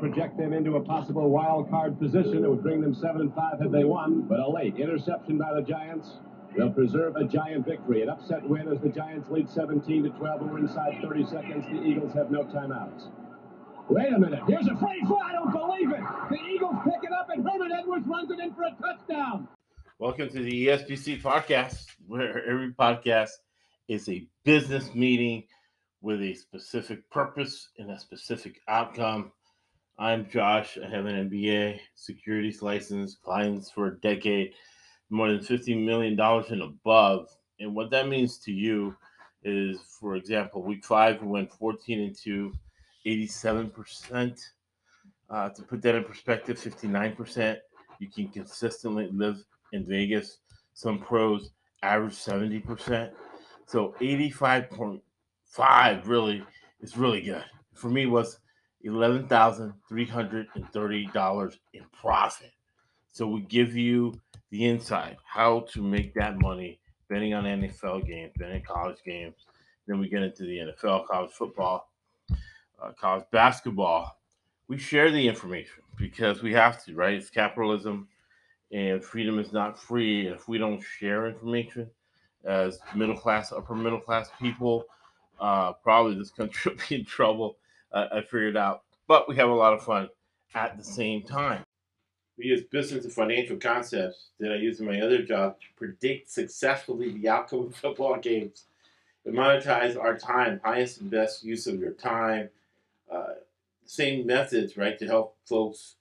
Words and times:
project 0.00 0.38
them 0.38 0.52
into 0.52 0.76
a 0.76 0.80
possible 0.80 1.28
wild 1.28 1.68
card 1.68 1.98
position. 1.98 2.44
It 2.44 2.50
would 2.50 2.62
bring 2.62 2.80
them 2.80 2.94
7 2.94 3.20
and 3.20 3.34
5 3.34 3.60
had 3.60 3.70
they 3.70 3.84
won, 3.84 4.22
but 4.22 4.40
a 4.40 4.50
late 4.50 4.76
interception 4.76 5.38
by 5.38 5.54
the 5.54 5.62
Giants. 5.62 6.18
They'll 6.56 6.70
preserve 6.70 7.16
a 7.16 7.24
giant 7.24 7.66
victory. 7.66 8.02
An 8.02 8.08
upset 8.08 8.42
win 8.48 8.66
as 8.68 8.80
the 8.80 8.88
Giants 8.88 9.28
lead 9.30 9.48
17 9.48 10.04
to 10.04 10.10
12. 10.10 10.42
We're 10.42 10.58
inside 10.58 10.98
30 11.02 11.26
seconds. 11.26 11.64
The 11.66 11.82
Eagles 11.82 12.12
have 12.14 12.30
no 12.30 12.42
timeouts. 12.44 13.10
Wait 13.88 14.12
a 14.12 14.18
minute. 14.18 14.40
Here's 14.48 14.66
a 14.66 14.76
free 14.76 15.02
fly. 15.06 15.20
I 15.28 15.32
don't 15.32 15.52
believe 15.52 15.90
it. 15.92 16.00
The 16.30 16.38
Eagles 16.52 16.76
pick 16.84 17.04
it 17.04 17.12
up, 17.12 17.28
and 17.30 17.46
Herman 17.46 17.70
Edwards 17.72 18.06
runs 18.06 18.30
it 18.30 18.40
in 18.40 18.54
for 18.54 18.64
a 18.64 18.74
touchdown. 18.80 19.48
Welcome 19.98 20.30
to 20.30 20.42
the 20.42 20.66
ESGC 20.66 21.20
podcast, 21.20 21.84
where 22.06 22.48
every 22.48 22.72
podcast 22.72 23.30
is 23.86 24.08
a 24.08 24.26
business 24.44 24.94
meeting 24.94 25.44
with 26.00 26.22
a 26.22 26.34
specific 26.34 27.08
purpose 27.10 27.68
and 27.78 27.90
a 27.90 27.98
specific 27.98 28.60
outcome. 28.66 29.32
I'm 30.00 30.28
Josh. 30.30 30.78
I 30.82 30.88
have 30.88 31.04
an 31.04 31.28
MBA, 31.28 31.78
securities 31.94 32.62
license, 32.62 33.18
clients 33.22 33.70
for 33.70 33.88
a 33.88 34.00
decade, 34.00 34.54
more 35.10 35.28
than 35.28 35.40
$50 35.40 35.84
million 35.84 36.18
and 36.18 36.62
above. 36.62 37.28
And 37.58 37.74
what 37.74 37.90
that 37.90 38.08
means 38.08 38.38
to 38.38 38.50
you 38.50 38.96
is, 39.44 39.78
for 40.00 40.16
example, 40.16 40.62
week 40.62 40.86
five, 40.86 41.20
we 41.20 41.28
went 41.28 41.52
14 41.52 42.00
and 42.00 42.16
2, 42.16 42.50
87%. 43.06 44.40
Uh, 45.28 45.50
to 45.50 45.62
put 45.62 45.82
that 45.82 45.94
in 45.94 46.04
perspective, 46.04 46.58
59%. 46.58 47.58
You 47.98 48.08
can 48.08 48.28
consistently 48.28 49.10
live 49.12 49.44
in 49.74 49.84
Vegas. 49.84 50.38
Some 50.72 50.98
pros 50.98 51.50
average 51.82 52.14
70%. 52.14 53.10
So 53.66 53.94
85.5 54.00 56.06
really 56.06 56.42
is 56.80 56.96
really 56.96 57.20
good. 57.20 57.44
For 57.74 57.90
me 57.90 58.06
was 58.06 58.38
$11,330 58.84 61.58
in 61.72 61.84
profit. 61.92 62.52
So 63.12 63.26
we 63.26 63.40
give 63.42 63.76
you 63.76 64.20
the 64.50 64.66
insight 64.66 65.16
how 65.24 65.60
to 65.72 65.82
make 65.82 66.14
that 66.14 66.40
money 66.40 66.78
betting 67.08 67.34
on 67.34 67.44
NFL 67.44 68.06
games, 68.06 68.32
betting 68.38 68.62
college 68.62 68.98
games. 69.04 69.34
Then 69.86 69.98
we 69.98 70.08
get 70.08 70.22
into 70.22 70.44
the 70.44 70.58
NFL, 70.58 71.06
college 71.06 71.32
football, 71.32 71.90
uh, 72.80 72.92
college 72.98 73.24
basketball. 73.32 74.16
We 74.68 74.78
share 74.78 75.10
the 75.10 75.28
information 75.28 75.82
because 75.96 76.42
we 76.42 76.52
have 76.52 76.84
to, 76.84 76.94
right? 76.94 77.14
It's 77.14 77.30
capitalism 77.30 78.08
and 78.72 79.04
freedom 79.04 79.38
is 79.38 79.52
not 79.52 79.78
free. 79.78 80.28
If 80.28 80.48
we 80.48 80.58
don't 80.58 80.80
share 80.80 81.26
information 81.26 81.90
as 82.44 82.78
middle 82.94 83.16
class, 83.16 83.52
upper 83.52 83.74
middle 83.74 84.00
class 84.00 84.30
people, 84.40 84.84
uh, 85.40 85.72
probably 85.72 86.16
this 86.16 86.30
country 86.30 86.72
will 86.72 86.80
be 86.88 86.94
in 86.96 87.04
trouble. 87.04 87.56
Uh, 87.92 88.06
I 88.12 88.20
figured 88.22 88.56
out, 88.56 88.82
but 89.08 89.28
we 89.28 89.36
have 89.36 89.48
a 89.48 89.54
lot 89.54 89.72
of 89.72 89.82
fun 89.82 90.08
at 90.54 90.76
the 90.78 90.84
same 90.84 91.22
time. 91.22 91.64
We 92.38 92.46
use 92.46 92.62
business 92.62 93.04
and 93.04 93.12
financial 93.12 93.56
concepts 93.56 94.28
that 94.38 94.52
I 94.52 94.56
use 94.56 94.80
in 94.80 94.86
my 94.86 95.00
other 95.00 95.22
job 95.22 95.60
to 95.60 95.66
predict 95.76 96.30
successfully 96.30 97.10
the 97.12 97.28
outcome 97.28 97.66
of 97.66 97.76
football 97.82 98.18
games 98.18 98.64
and 99.24 99.34
monetize 99.34 99.98
our 99.98 100.16
time, 100.16 100.60
highest 100.64 101.00
and 101.00 101.10
best 101.10 101.44
use 101.44 101.66
of 101.66 101.78
your 101.78 101.92
time. 101.92 102.48
Uh, 103.10 103.34
same 103.84 104.26
methods, 104.26 104.76
right, 104.76 104.98
to 104.98 105.06
help 105.06 105.36
folks 105.44 105.96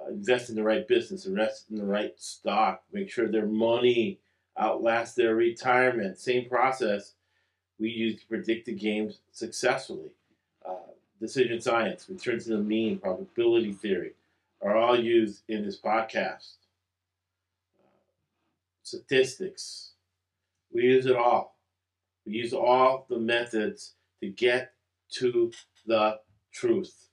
uh, 0.00 0.10
invest 0.10 0.50
in 0.50 0.56
the 0.56 0.62
right 0.62 0.86
business, 0.86 1.26
invest 1.26 1.66
in 1.70 1.76
the 1.76 1.84
right 1.84 2.14
stock, 2.16 2.82
make 2.92 3.10
sure 3.10 3.28
their 3.28 3.46
money 3.46 4.18
outlasts 4.56 5.14
their 5.14 5.34
retirement. 5.34 6.18
Same 6.18 6.48
process 6.48 7.14
we 7.78 7.90
use 7.90 8.20
to 8.20 8.26
predict 8.26 8.66
the 8.66 8.72
games 8.72 9.18
successfully. 9.32 10.10
Uh, 10.66 10.93
decision 11.20 11.60
science, 11.60 12.06
the 12.06 12.58
mean, 12.58 12.98
probability 12.98 13.72
theory 13.72 14.12
are 14.62 14.76
all 14.76 14.98
used 14.98 15.42
in 15.48 15.64
this 15.64 15.78
podcast. 15.78 16.54
Uh, 17.78 18.12
statistics, 18.82 19.92
we 20.72 20.82
use 20.82 21.06
it 21.06 21.16
all. 21.16 21.56
We 22.26 22.34
use 22.34 22.52
all 22.52 23.06
the 23.08 23.18
methods 23.18 23.94
to 24.20 24.28
get 24.28 24.72
to 25.16 25.52
the 25.86 26.20
truth, 26.52 27.08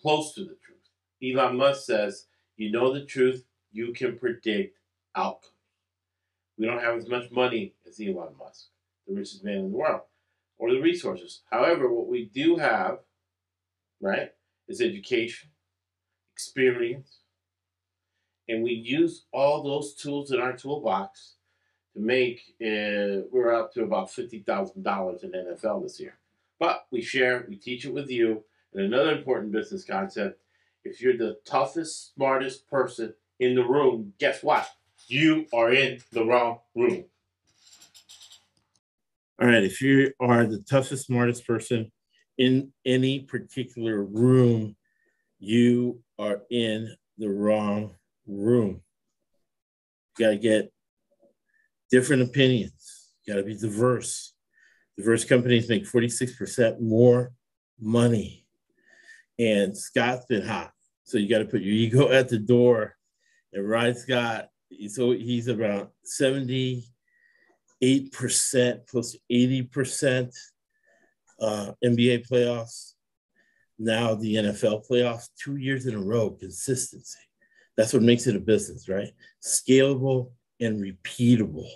close 0.00 0.34
to 0.34 0.42
the 0.42 0.56
truth. 0.64 0.78
Elon 1.22 1.56
Musk 1.56 1.84
says, 1.84 2.26
you 2.56 2.70
know 2.70 2.92
the 2.92 3.04
truth, 3.04 3.44
you 3.72 3.92
can 3.92 4.18
predict 4.18 4.78
outcomes. 5.14 5.52
We 6.58 6.66
don't 6.66 6.82
have 6.82 6.96
as 6.96 7.08
much 7.08 7.30
money 7.30 7.74
as 7.88 8.00
Elon 8.00 8.34
Musk, 8.38 8.66
the 9.08 9.14
richest 9.14 9.44
man 9.44 9.56
in 9.56 9.70
the 9.72 9.76
world, 9.76 10.02
or 10.58 10.72
the 10.72 10.80
resources. 10.80 11.40
However, 11.50 11.92
what 11.92 12.06
we 12.06 12.26
do 12.26 12.56
have, 12.56 12.98
right, 14.00 14.30
is 14.68 14.80
education, 14.80 15.50
experience, 16.32 17.18
and 18.48 18.62
we 18.62 18.72
use 18.72 19.26
all 19.32 19.62
those 19.62 19.94
tools 19.94 20.32
in 20.32 20.40
our 20.40 20.56
toolbox 20.56 21.34
to 21.94 22.00
make, 22.00 22.40
uh, 22.60 23.26
we're 23.30 23.54
up 23.54 23.72
to 23.74 23.84
about 23.84 24.08
$50,000 24.08 25.24
in 25.24 25.30
NFL 25.30 25.82
this 25.82 26.00
year. 26.00 26.18
But 26.58 26.86
we 26.90 27.00
share, 27.00 27.46
we 27.48 27.56
teach 27.56 27.84
it 27.84 27.94
with 27.94 28.10
you. 28.10 28.44
And 28.74 28.84
another 28.84 29.16
important 29.16 29.52
business 29.52 29.84
concept 29.84 30.40
if 30.84 31.00
you're 31.00 31.16
the 31.16 31.38
toughest, 31.44 32.14
smartest 32.14 32.68
person 32.68 33.12
in 33.38 33.54
the 33.54 33.62
room, 33.62 34.12
guess 34.18 34.42
what? 34.42 34.68
You 35.08 35.46
are 35.52 35.72
in 35.72 36.00
the 36.12 36.24
wrong 36.24 36.60
room. 36.74 37.04
All 39.40 39.48
right, 39.48 39.64
if 39.64 39.80
you 39.80 40.12
are 40.20 40.46
the 40.46 40.60
toughest, 40.60 41.06
smartest 41.06 41.46
person 41.46 41.90
in 42.40 42.72
any 42.86 43.20
particular 43.20 44.02
room, 44.02 44.74
you 45.38 46.00
are 46.18 46.40
in 46.50 46.92
the 47.18 47.28
wrong 47.28 47.94
room. 48.26 48.80
You 50.18 50.24
got 50.24 50.30
to 50.30 50.38
get 50.38 50.72
different 51.90 52.22
opinions. 52.22 53.12
You 53.24 53.34
got 53.34 53.40
to 53.40 53.44
be 53.44 53.58
diverse. 53.58 54.32
Diverse 54.96 55.24
companies 55.24 55.68
make 55.68 55.84
46% 55.84 56.80
more 56.80 57.32
money 57.78 58.40
and 59.38 59.76
Scott's 59.76 60.26
been 60.26 60.46
hot. 60.46 60.72
So 61.04 61.18
you 61.18 61.28
got 61.28 61.38
to 61.38 61.46
put 61.46 61.62
your 61.62 61.74
ego 61.74 62.10
at 62.10 62.28
the 62.28 62.38
door. 62.38 62.96
And 63.52 63.68
Ryan 63.68 63.96
Scott, 63.96 64.48
so 64.88 65.10
he's 65.12 65.48
around 65.48 65.88
78% 66.04 66.84
close 68.86 69.12
to 69.12 69.18
80% 69.30 70.32
uh, 71.40 71.72
NBA 71.84 72.28
playoffs. 72.28 72.92
Now 73.78 74.14
the 74.14 74.34
NFL 74.34 74.86
playoffs, 74.88 75.28
two 75.42 75.56
years 75.56 75.86
in 75.86 75.94
a 75.94 76.00
row, 76.00 76.30
consistency. 76.30 77.18
That's 77.76 77.92
what 77.92 78.02
makes 78.02 78.26
it 78.26 78.36
a 78.36 78.40
business, 78.40 78.88
right? 78.88 79.10
Scalable 79.42 80.32
and 80.60 80.82
repeatable. 80.82 81.68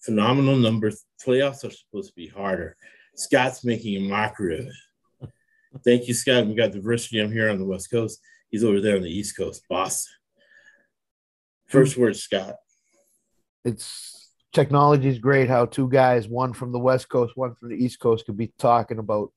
Phenomenal 0.00 0.56
numbers. 0.56 1.04
Playoffs 1.24 1.64
are 1.64 1.70
supposed 1.70 2.10
to 2.10 2.14
be 2.14 2.28
harder. 2.28 2.76
Scott's 3.16 3.64
making 3.64 3.96
a 3.96 4.08
mockery 4.08 4.60
of 4.60 4.66
it. 4.66 5.30
Thank 5.84 6.06
you, 6.06 6.14
Scott. 6.14 6.46
We 6.46 6.54
got 6.54 6.72
diversity. 6.72 7.20
I'm 7.20 7.32
here 7.32 7.50
on 7.50 7.58
the 7.58 7.64
West 7.64 7.90
Coast. 7.90 8.20
He's 8.50 8.64
over 8.64 8.80
there 8.80 8.96
on 8.96 9.02
the 9.02 9.10
East 9.10 9.36
Coast, 9.36 9.64
Boston. 9.68 10.12
First 11.66 11.96
word, 11.96 12.16
Scott. 12.16 12.56
It's 13.64 14.21
technology 14.52 15.08
is 15.08 15.18
great. 15.18 15.48
How 15.48 15.66
two 15.66 15.88
guys, 15.88 16.28
one 16.28 16.52
from 16.52 16.72
the 16.72 16.78
West 16.78 17.08
Coast, 17.08 17.32
one 17.36 17.54
from 17.54 17.70
the 17.70 17.76
East 17.76 18.00
Coast, 18.00 18.26
could 18.26 18.36
be 18.36 18.52
talking 18.58 18.98
about 18.98 19.32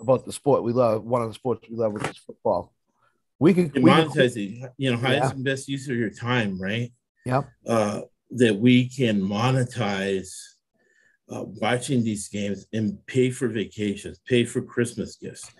about 0.00 0.24
the 0.24 0.32
sport 0.32 0.62
we 0.62 0.72
love. 0.72 1.04
One 1.04 1.22
of 1.22 1.28
the 1.28 1.34
sports 1.34 1.68
we 1.68 1.76
love, 1.76 1.92
which 1.92 2.08
is 2.08 2.18
football. 2.18 2.72
We 3.38 3.54
could 3.54 3.74
we 3.74 3.90
monetize 3.90 4.36
it. 4.36 4.72
You 4.76 4.92
know, 4.92 4.98
highest 4.98 5.22
yeah. 5.22 5.30
and 5.30 5.44
best 5.44 5.68
use 5.68 5.88
of 5.88 5.96
your 5.96 6.10
time, 6.10 6.60
right? 6.60 6.92
Yep. 7.24 7.48
Uh, 7.66 8.00
that 8.30 8.56
we 8.56 8.88
can 8.88 9.20
monetize 9.20 10.34
uh, 11.30 11.44
watching 11.44 12.02
these 12.02 12.28
games 12.28 12.66
and 12.72 13.04
pay 13.06 13.30
for 13.30 13.48
vacations, 13.48 14.20
pay 14.26 14.44
for 14.44 14.62
Christmas 14.62 15.16
gifts, 15.16 15.50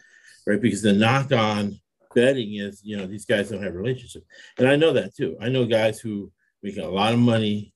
right? 0.46 0.60
Because 0.60 0.82
the 0.82 0.92
knock 0.92 1.32
on 1.32 1.78
betting 2.14 2.54
is, 2.54 2.80
you 2.82 2.96
know, 2.96 3.06
these 3.06 3.24
guys 3.24 3.50
don't 3.50 3.62
have 3.62 3.74
relationships. 3.74 4.26
And 4.58 4.68
I 4.68 4.76
know 4.76 4.92
that 4.94 5.14
too. 5.14 5.36
I 5.40 5.48
know 5.48 5.66
guys 5.66 6.00
who 6.00 6.32
make 6.62 6.78
a 6.78 6.86
lot 6.86 7.12
of 7.12 7.18
money 7.18 7.72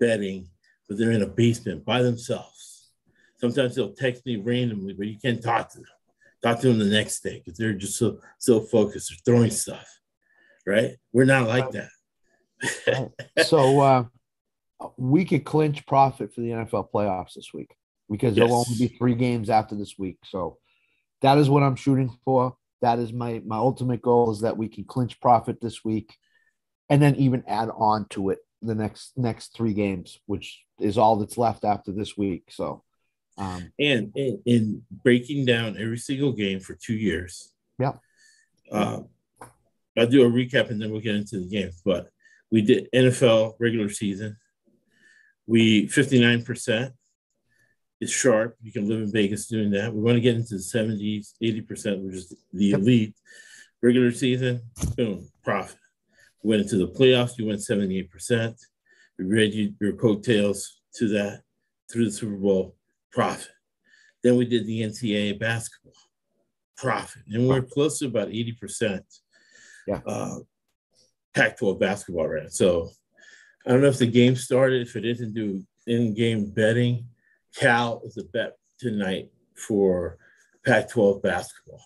betting, 0.00 0.48
but 0.92 0.98
they're 0.98 1.12
in 1.12 1.22
a 1.22 1.26
basement 1.26 1.86
by 1.86 2.02
themselves. 2.02 2.90
Sometimes 3.40 3.74
they'll 3.74 3.94
text 3.94 4.26
me 4.26 4.36
randomly, 4.36 4.92
but 4.92 5.06
you 5.06 5.16
can't 5.18 5.42
talk 5.42 5.70
to 5.70 5.78
them. 5.78 5.86
Talk 6.42 6.60
to 6.60 6.68
them 6.68 6.78
the 6.78 6.84
next 6.84 7.20
day 7.20 7.40
because 7.42 7.58
they're 7.58 7.72
just 7.72 7.96
so 7.96 8.18
so 8.38 8.60
focused. 8.60 9.08
They're 9.08 9.34
throwing 9.34 9.50
stuff, 9.50 9.86
right? 10.66 10.96
We're 11.10 11.24
not 11.24 11.48
like 11.48 11.70
that. 11.70 13.10
so 13.46 13.80
uh, 13.80 14.04
we 14.98 15.24
could 15.24 15.46
clinch 15.46 15.86
profit 15.86 16.34
for 16.34 16.42
the 16.42 16.50
NFL 16.50 16.90
playoffs 16.92 17.32
this 17.36 17.54
week 17.54 17.74
because 18.10 18.36
yes. 18.36 18.46
there'll 18.46 18.66
only 18.68 18.78
be 18.78 18.94
three 18.98 19.14
games 19.14 19.48
after 19.48 19.74
this 19.74 19.94
week. 19.98 20.18
So 20.26 20.58
that 21.22 21.38
is 21.38 21.48
what 21.48 21.62
I'm 21.62 21.76
shooting 21.76 22.14
for. 22.22 22.54
That 22.82 22.98
is 22.98 23.14
my 23.14 23.40
my 23.46 23.56
ultimate 23.56 24.02
goal 24.02 24.30
is 24.30 24.42
that 24.42 24.58
we 24.58 24.68
can 24.68 24.84
clinch 24.84 25.22
profit 25.22 25.58
this 25.58 25.82
week, 25.82 26.14
and 26.90 27.00
then 27.00 27.16
even 27.16 27.44
add 27.46 27.70
on 27.74 28.08
to 28.10 28.28
it 28.28 28.40
the 28.62 28.74
next 28.74 29.12
next 29.16 29.54
three 29.56 29.74
games, 29.74 30.20
which 30.26 30.62
is 30.80 30.96
all 30.98 31.16
that's 31.16 31.38
left 31.38 31.64
after 31.64 31.92
this 31.92 32.16
week. 32.16 32.44
So 32.50 32.82
Um, 33.38 33.72
And 33.78 34.12
in, 34.16 34.42
in 34.44 34.82
breaking 34.90 35.46
down 35.46 35.76
every 35.78 35.98
single 35.98 36.32
game 36.32 36.60
for 36.60 36.74
two 36.74 36.94
years. 36.94 37.52
Yeah. 37.78 37.94
Uh, 38.70 39.00
I'll 39.96 40.06
do 40.06 40.22
a 40.24 40.30
recap 40.30 40.70
and 40.70 40.80
then 40.80 40.90
we'll 40.90 41.00
get 41.00 41.16
into 41.16 41.40
the 41.40 41.48
games. 41.48 41.80
But 41.84 42.08
we 42.50 42.62
did 42.62 42.88
NFL 42.94 43.54
regular 43.58 43.88
season. 43.88 44.36
We 45.46 45.88
59% 45.88 46.92
is 48.00 48.10
sharp. 48.10 48.56
You 48.62 48.72
can 48.72 48.88
live 48.88 49.00
in 49.02 49.12
Vegas 49.12 49.46
doing 49.48 49.70
that. 49.72 49.92
We 49.92 50.00
want 50.00 50.16
to 50.16 50.20
get 50.20 50.36
into 50.36 50.54
the 50.54 50.60
70s, 50.62 51.34
80%, 51.42 52.02
which 52.04 52.14
is 52.14 52.34
the 52.52 52.66
Yep. 52.66 52.80
elite. 52.80 53.14
Regular 53.82 54.12
season, 54.12 54.60
boom, 54.96 55.28
profit. 55.42 55.76
We 56.42 56.50
went 56.50 56.62
into 56.62 56.78
the 56.78 56.88
playoffs, 56.88 57.38
you 57.38 57.46
went 57.46 57.60
78%. 57.60 58.54
We 59.18 59.24
read 59.24 59.52
you, 59.54 59.74
your 59.80 59.92
coattails 59.92 60.80
to 60.96 61.08
that 61.08 61.42
through 61.90 62.06
the 62.06 62.10
Super 62.12 62.36
Bowl, 62.36 62.76
profit. 63.12 63.50
Then 64.22 64.36
we 64.36 64.44
did 64.46 64.66
the 64.66 64.82
NCAA 64.82 65.38
basketball, 65.38 65.92
profit. 66.76 67.22
And 67.28 67.48
we're 67.48 67.62
close 67.62 67.98
to 68.00 68.06
about 68.06 68.28
80% 68.28 69.02
Yeah. 69.86 70.00
uh, 70.06 70.38
Pac 71.34 71.58
12 71.58 71.78
basketball 71.78 72.28
right. 72.28 72.52
So 72.52 72.90
I 73.66 73.70
don't 73.70 73.80
know 73.82 73.88
if 73.88 73.98
the 73.98 74.06
game 74.06 74.36
started, 74.36 74.86
if 74.86 74.96
it 74.96 75.04
isn't 75.04 75.34
do 75.34 75.62
in 75.86 76.14
game 76.14 76.50
betting. 76.50 77.06
Cal 77.54 78.02
is 78.04 78.16
a 78.16 78.24
bet 78.24 78.56
tonight 78.78 79.30
for 79.56 80.18
Pac 80.64 80.88
12 80.90 81.22
basketball. 81.22 81.82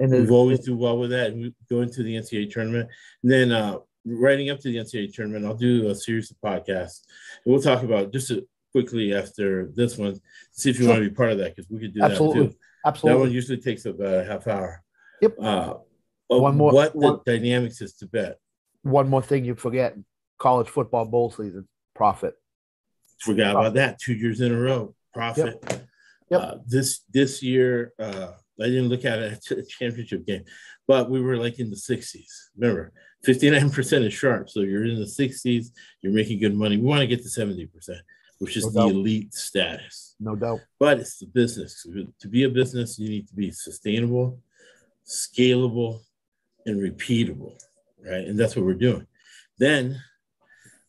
And 0.00 0.10
we've 0.10 0.30
always 0.30 0.60
do 0.60 0.76
well 0.76 0.98
with 0.98 1.10
that. 1.10 1.28
And 1.28 1.42
we 1.42 1.54
go 1.70 1.80
into 1.82 2.02
the 2.02 2.16
NCAA 2.16 2.50
tournament. 2.50 2.88
And 3.22 3.32
then 3.32 3.52
uh, 3.52 3.78
writing 4.04 4.50
up 4.50 4.58
to 4.60 4.68
the 4.72 4.78
NCAA 4.78 5.12
tournament, 5.12 5.44
I'll 5.44 5.54
do 5.54 5.88
a 5.88 5.94
series 5.94 6.30
of 6.30 6.36
podcasts. 6.38 7.02
And 7.44 7.52
we'll 7.52 7.62
talk 7.62 7.82
about 7.82 8.12
just 8.12 8.30
a, 8.30 8.44
quickly 8.72 9.14
after 9.14 9.70
this 9.74 9.96
one, 9.98 10.20
see 10.50 10.70
if 10.70 10.80
you 10.80 10.88
want 10.88 11.02
to 11.02 11.08
be 11.08 11.14
part 11.14 11.32
of 11.32 11.38
that 11.38 11.54
because 11.54 11.70
we 11.70 11.78
could 11.78 11.94
do 11.94 12.02
Absolutely. 12.02 12.46
that 12.46 12.52
too. 12.52 12.56
Absolutely, 12.84 13.18
That 13.18 13.24
one 13.24 13.32
usually 13.32 13.58
takes 13.58 13.84
about 13.84 14.14
a 14.14 14.24
half 14.24 14.46
hour. 14.46 14.82
Yep. 15.20 15.36
Uh, 15.40 15.74
One 16.28 16.56
more- 16.56 16.72
What 16.72 16.94
the 16.94 17.20
dynamics 17.24 17.80
is 17.80 17.94
to 17.94 18.06
bet. 18.06 18.38
One 18.82 19.08
more 19.08 19.22
thing 19.22 19.44
you 19.44 19.54
forget: 19.54 19.96
college 20.38 20.68
football 20.68 21.04
bowl 21.04 21.30
season 21.30 21.68
profit. 21.94 22.34
Forgot 23.20 23.52
about 23.52 23.74
that. 23.74 24.00
Two 24.00 24.14
years 24.14 24.40
in 24.40 24.52
a 24.52 24.58
row, 24.58 24.96
profit. 25.14 25.62
Yep. 26.30 26.40
Uh, 26.40 26.54
this 26.66 27.02
this 27.12 27.42
year, 27.44 27.92
uh, 28.00 28.32
I 28.60 28.66
didn't 28.66 28.88
look 28.88 29.04
at 29.04 29.18
it 29.18 29.32
at 29.50 29.58
a 29.58 29.62
championship 29.64 30.26
game, 30.26 30.44
but 30.86 31.10
we 31.10 31.20
were 31.20 31.36
like 31.36 31.58
in 31.58 31.70
the 31.70 31.76
60s. 31.76 32.26
Remember, 32.56 32.92
59% 33.26 34.04
is 34.06 34.12
sharp. 34.12 34.50
So 34.50 34.60
you're 34.60 34.84
in 34.84 34.96
the 34.96 35.06
60s, 35.06 35.66
you're 36.02 36.12
making 36.12 36.38
good 36.40 36.54
money. 36.54 36.76
We 36.76 36.82
want 36.84 37.00
to 37.00 37.06
get 37.06 37.22
to 37.22 37.28
70%, 37.28 37.68
which 38.38 38.56
is 38.56 38.64
No 38.66 38.70
the 38.72 38.78
doubt. 38.80 38.90
elite 38.90 39.34
status. 39.34 40.14
No 40.20 40.36
doubt. 40.36 40.60
But 40.78 41.00
it's 41.00 41.18
the 41.18 41.26
business. 41.26 41.86
To 42.20 42.28
be 42.28 42.44
a 42.44 42.48
business, 42.50 42.98
you 42.98 43.08
need 43.08 43.28
to 43.28 43.34
be 43.34 43.50
sustainable, 43.50 44.38
scalable, 45.06 46.00
and 46.66 46.76
repeatable, 46.80 47.58
right? 48.04 48.26
And 48.26 48.38
that's 48.38 48.54
what 48.54 48.64
we're 48.64 48.74
doing. 48.74 49.06
Then, 49.58 50.00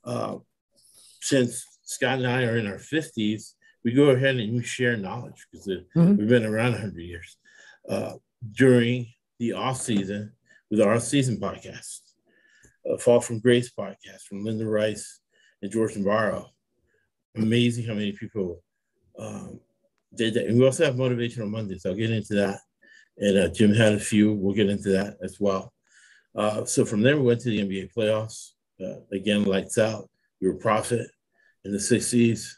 uh, 0.03 0.37
since 1.21 1.65
Scott 1.83 2.17
and 2.19 2.27
I 2.27 2.43
are 2.43 2.57
in 2.57 2.67
our 2.67 2.77
50s, 2.77 3.53
we 3.83 3.93
go 3.93 4.09
ahead 4.09 4.35
and 4.37 4.53
we 4.53 4.63
share 4.63 4.95
knowledge 4.97 5.45
because 5.51 5.67
Mhm. 5.95 6.17
we've 6.17 6.27
been 6.27 6.45
around 6.45 6.73
100 6.73 7.01
years. 7.03 7.37
Uh, 7.89 8.13
during 8.51 9.07
the 9.39 9.53
off 9.53 9.81
season, 9.81 10.31
with 10.69 10.81
our 10.81 10.99
season 10.99 11.37
podcast, 11.37 11.99
uh, 12.89 12.97
Fall 12.97 13.21
from 13.21 13.39
Grace 13.39 13.71
podcast 13.77 14.21
from 14.27 14.43
Linda 14.43 14.67
Rice 14.67 15.19
and 15.61 15.71
George 15.71 15.95
Navarro. 15.95 16.49
Amazing 17.35 17.85
how 17.85 17.93
many 17.93 18.11
people 18.11 18.61
um, 19.17 19.59
did 20.15 20.33
that. 20.35 20.47
And 20.47 20.57
we 20.57 20.65
also 20.65 20.85
have 20.85 20.95
motivational 20.95 21.49
Mondays. 21.49 21.85
I'll 21.85 21.95
get 21.95 22.11
into 22.11 22.35
that. 22.35 22.59
And 23.17 23.37
uh, 23.37 23.47
Jim 23.49 23.73
had 23.73 23.93
a 23.93 23.99
few. 23.99 24.33
We'll 24.33 24.55
get 24.55 24.69
into 24.69 24.89
that 24.89 25.17
as 25.23 25.39
well. 25.39 25.71
Uh, 26.35 26.65
so 26.65 26.85
from 26.85 27.01
there, 27.01 27.17
we 27.17 27.23
went 27.23 27.41
to 27.41 27.49
the 27.49 27.59
NBA 27.59 27.93
playoffs. 27.93 28.51
Uh, 28.83 29.01
again, 29.11 29.45
lights 29.45 29.77
out. 29.77 30.09
We 30.41 30.47
were 30.47 30.55
profit 30.55 31.07
in 31.63 31.71
the 31.71 31.77
60s. 31.77 32.53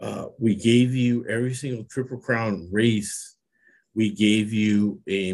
Uh, 0.00 0.26
we 0.38 0.54
gave 0.54 0.94
you 0.94 1.24
every 1.28 1.54
single 1.54 1.84
Triple 1.84 2.18
Crown 2.18 2.68
race. 2.72 3.33
We 3.94 4.10
gave 4.10 4.52
you 4.52 5.00
a 5.06 5.32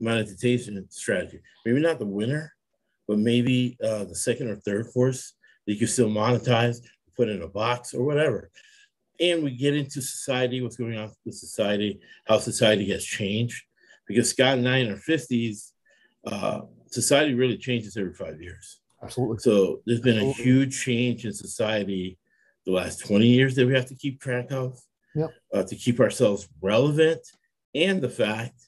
monetization 0.00 0.86
strategy. 0.90 1.40
Maybe 1.64 1.80
not 1.80 1.98
the 1.98 2.06
winner, 2.06 2.52
but 3.08 3.18
maybe 3.18 3.76
uh, 3.82 4.04
the 4.04 4.14
second 4.14 4.48
or 4.48 4.56
third 4.56 4.86
course 4.92 5.34
that 5.66 5.72
you 5.72 5.78
can 5.78 5.88
still 5.88 6.08
monetize, 6.08 6.78
put 7.16 7.28
in 7.28 7.42
a 7.42 7.48
box 7.48 7.94
or 7.94 8.04
whatever. 8.04 8.50
And 9.18 9.42
we 9.42 9.50
get 9.50 9.74
into 9.74 10.02
society, 10.02 10.60
what's 10.60 10.76
going 10.76 10.96
on 10.98 11.10
with 11.24 11.34
society, 11.34 12.00
how 12.26 12.38
society 12.38 12.90
has 12.90 13.04
changed. 13.04 13.62
Because 14.06 14.30
Scott 14.30 14.58
and 14.58 14.68
I 14.68 14.78
in 14.78 14.90
our 14.90 14.98
50s, 14.98 15.72
uh, 16.26 16.60
society 16.90 17.34
really 17.34 17.56
changes 17.56 17.96
every 17.96 18.14
five 18.14 18.40
years. 18.40 18.80
Absolutely. 19.02 19.38
So 19.38 19.80
there's 19.86 20.00
been 20.00 20.18
a 20.18 20.32
huge 20.32 20.80
change 20.80 21.24
in 21.24 21.32
society 21.32 22.18
the 22.64 22.72
last 22.72 23.06
20 23.06 23.26
years 23.26 23.54
that 23.56 23.66
we 23.66 23.74
have 23.74 23.86
to 23.86 23.94
keep 23.94 24.20
track 24.20 24.50
of 24.50 24.78
Yep. 25.14 25.30
uh, 25.54 25.62
to 25.62 25.76
keep 25.76 25.98
ourselves 25.98 26.46
relevant 26.60 27.20
and 27.76 28.00
the 28.00 28.08
fact 28.08 28.60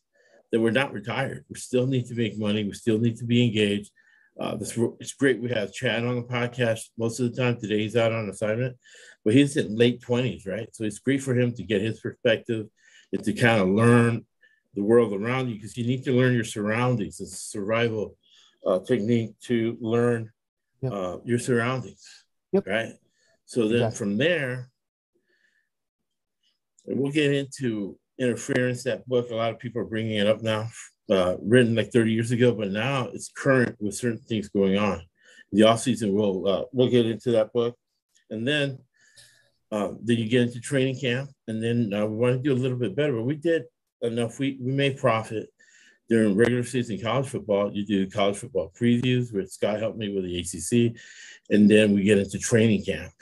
that 0.52 0.60
we're 0.60 0.70
not 0.70 0.92
retired. 0.92 1.44
We 1.48 1.56
still 1.56 1.86
need 1.86 2.06
to 2.06 2.14
make 2.14 2.38
money. 2.38 2.64
We 2.64 2.72
still 2.72 2.98
need 2.98 3.16
to 3.18 3.24
be 3.24 3.44
engaged. 3.44 3.90
Uh, 4.38 4.54
this, 4.56 4.78
it's 5.00 5.14
great. 5.14 5.40
We 5.40 5.48
have 5.50 5.72
Chad 5.72 6.04
on 6.04 6.16
the 6.16 6.22
podcast 6.22 6.80
most 6.96 7.18
of 7.18 7.30
the 7.34 7.42
time. 7.42 7.58
Today 7.58 7.80
he's 7.80 7.96
out 7.96 8.12
on 8.12 8.28
assignment, 8.28 8.76
but 9.24 9.34
he's 9.34 9.56
in 9.56 9.76
late 9.76 10.00
20s, 10.00 10.46
right? 10.46 10.68
So 10.72 10.84
it's 10.84 11.00
great 11.00 11.22
for 11.22 11.34
him 11.34 11.52
to 11.54 11.62
get 11.62 11.82
his 11.82 12.00
perspective 12.00 12.66
and 13.12 13.24
to 13.24 13.32
kind 13.32 13.60
of 13.60 13.68
learn 13.68 14.24
the 14.74 14.82
world 14.82 15.12
around 15.12 15.48
you 15.48 15.56
because 15.56 15.76
you 15.76 15.86
need 15.86 16.04
to 16.04 16.12
learn 16.12 16.34
your 16.34 16.44
surroundings. 16.44 17.20
It's 17.20 17.32
a 17.32 17.36
survival 17.36 18.16
uh, 18.66 18.78
technique 18.80 19.32
to 19.44 19.76
learn 19.80 20.30
Yep. 20.80 20.92
uh, 20.92 21.16
your 21.24 21.40
surroundings, 21.40 22.06
Yep. 22.52 22.66
right? 22.68 22.92
So 23.46 23.62
then 23.66 23.82
Exactly. 23.82 23.98
from 23.98 24.16
there, 24.18 24.70
and 26.86 27.00
we'll 27.00 27.10
get 27.10 27.32
into 27.34 27.98
interference. 28.18 28.82
That 28.84 29.06
book, 29.08 29.30
a 29.30 29.34
lot 29.34 29.52
of 29.52 29.58
people 29.58 29.80
are 29.82 29.86
bringing 29.86 30.18
it 30.18 30.26
up 30.26 30.42
now, 30.42 30.68
uh, 31.10 31.36
written 31.40 31.74
like 31.74 31.92
30 31.92 32.12
years 32.12 32.30
ago, 32.30 32.54
but 32.54 32.70
now 32.70 33.08
it's 33.12 33.30
current 33.30 33.76
with 33.80 33.94
certain 33.94 34.18
things 34.18 34.48
going 34.48 34.78
on. 34.78 35.02
The 35.52 35.62
off 35.62 35.80
season, 35.80 36.12
we'll 36.12 36.46
uh, 36.46 36.64
we'll 36.72 36.90
get 36.90 37.06
into 37.06 37.30
that 37.32 37.52
book, 37.52 37.74
and 38.28 38.46
then 38.46 38.78
uh, 39.72 39.92
then 40.02 40.18
you 40.18 40.28
get 40.28 40.42
into 40.42 40.60
training 40.60 40.98
camp, 41.00 41.30
and 41.46 41.62
then 41.62 41.92
uh, 41.92 42.06
we 42.06 42.16
want 42.16 42.36
to 42.36 42.42
do 42.42 42.52
a 42.52 42.60
little 42.60 42.78
bit 42.78 42.94
better. 42.94 43.14
But 43.14 43.22
we 43.22 43.36
did 43.36 43.64
enough. 44.02 44.38
We 44.38 44.58
we 44.60 44.72
made 44.72 44.98
profit 44.98 45.48
during 46.08 46.36
regular 46.36 46.64
season 46.64 47.00
college 47.00 47.28
football. 47.28 47.72
You 47.72 47.86
do 47.86 48.10
college 48.10 48.36
football 48.36 48.72
previews, 48.78 49.32
where 49.32 49.46
Scott 49.46 49.80
helped 49.80 49.98
me 49.98 50.14
with 50.14 50.24
the 50.24 50.38
ACC, 50.38 51.00
and 51.50 51.70
then 51.70 51.94
we 51.94 52.02
get 52.02 52.18
into 52.18 52.38
training 52.38 52.84
camp 52.84 53.12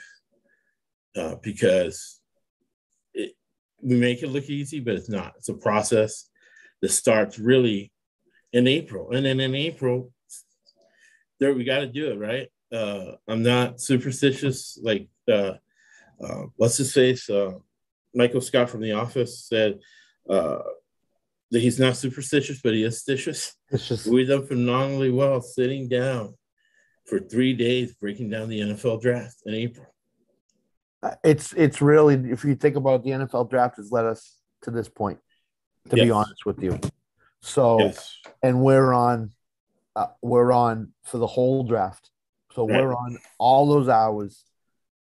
uh, 1.15 1.35
because 1.41 2.16
we 3.87 3.95
make 3.95 4.21
it 4.21 4.27
look 4.27 4.49
easy, 4.49 4.79
but 4.79 4.95
it's 4.95 5.09
not. 5.09 5.33
It's 5.37 5.49
a 5.49 5.53
process 5.53 6.29
that 6.81 6.89
starts 6.89 7.39
really 7.39 7.91
in 8.51 8.67
April, 8.67 9.11
and 9.11 9.25
then 9.25 9.39
in 9.39 9.55
April, 9.55 10.11
there 11.39 11.53
we 11.53 11.63
got 11.63 11.79
to 11.79 11.87
do 11.87 12.11
it 12.11 12.19
right. 12.19 12.47
Uh, 12.71 13.13
I'm 13.27 13.43
not 13.43 13.79
superstitious 13.79 14.77
like 14.81 15.07
uh, 15.31 15.53
uh, 16.21 16.43
what's 16.55 16.77
his 16.77 16.93
face, 16.93 17.29
uh, 17.29 17.53
Michael 18.13 18.41
Scott 18.41 18.69
from 18.69 18.81
The 18.81 18.93
Office 18.93 19.45
said 19.47 19.79
uh, 20.29 20.59
that 21.51 21.61
he's 21.61 21.79
not 21.79 21.97
superstitious, 21.97 22.59
but 22.61 22.73
he 22.73 22.83
is 22.83 23.03
stitious. 23.03 23.53
Just 23.71 24.07
We've 24.07 24.27
done 24.27 24.45
phenomenally 24.45 25.11
well 25.11 25.41
sitting 25.41 25.87
down 25.87 26.35
for 27.05 27.19
three 27.19 27.53
days 27.53 27.93
breaking 27.95 28.29
down 28.29 28.49
the 28.49 28.59
NFL 28.59 29.01
draft 29.01 29.37
in 29.45 29.53
April. 29.53 29.87
It's 31.23 31.53
it's 31.53 31.81
really 31.81 32.15
if 32.31 32.43
you 32.43 32.55
think 32.55 32.75
about 32.75 33.01
it, 33.01 33.03
the 33.03 33.11
NFL 33.11 33.49
draft 33.49 33.77
has 33.77 33.91
led 33.91 34.05
us 34.05 34.37
to 34.63 34.71
this 34.71 34.89
point. 34.89 35.19
To 35.89 35.95
be 35.95 36.11
honest 36.11 36.45
with 36.45 36.61
you, 36.61 36.77
so 37.41 37.79
Yes. 37.85 38.17
and 38.43 38.61
we're 38.61 38.91
on 38.93 39.31
uh, 39.95 40.07
we're 40.21 40.51
on 40.51 40.91
for 41.03 41.17
the 41.17 41.27
whole 41.27 41.63
draft 41.63 42.09
so 42.53 42.65
Right. 42.65 42.81
we're 42.81 42.93
on 42.93 43.17
all 43.39 43.67
those 43.67 43.87
hours 43.87 44.43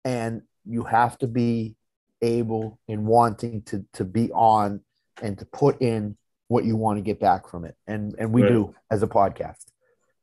and 0.03 0.41
you 0.65 0.83
have 0.83 1.17
to 1.19 1.27
be 1.27 1.75
able 2.21 2.79
and 2.87 3.05
wanting 3.05 3.61
to 3.63 3.85
to 3.93 4.03
be 4.03 4.31
on 4.31 4.81
and 5.21 5.37
to 5.37 5.45
put 5.45 5.79
in 5.81 6.17
what 6.47 6.65
you 6.65 6.75
want 6.75 6.97
to 6.97 7.01
get 7.03 7.19
back 7.19 7.47
from 7.47 7.65
it 7.65 7.75
and 7.85 8.15
and 8.17 8.33
we 8.33 8.41
Right. 8.41 8.49
do 8.51 8.75
as 8.89 9.03
a 9.03 9.07
podcast 9.07 9.65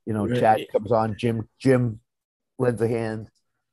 you 0.05 0.13
know 0.13 0.27
Right. 0.27 0.41
chad 0.41 0.67
comes 0.73 0.91
on 0.91 1.17
jim 1.17 1.49
jim 1.61 2.01
lends 2.59 2.83
a 2.83 2.89
hand 2.89 3.31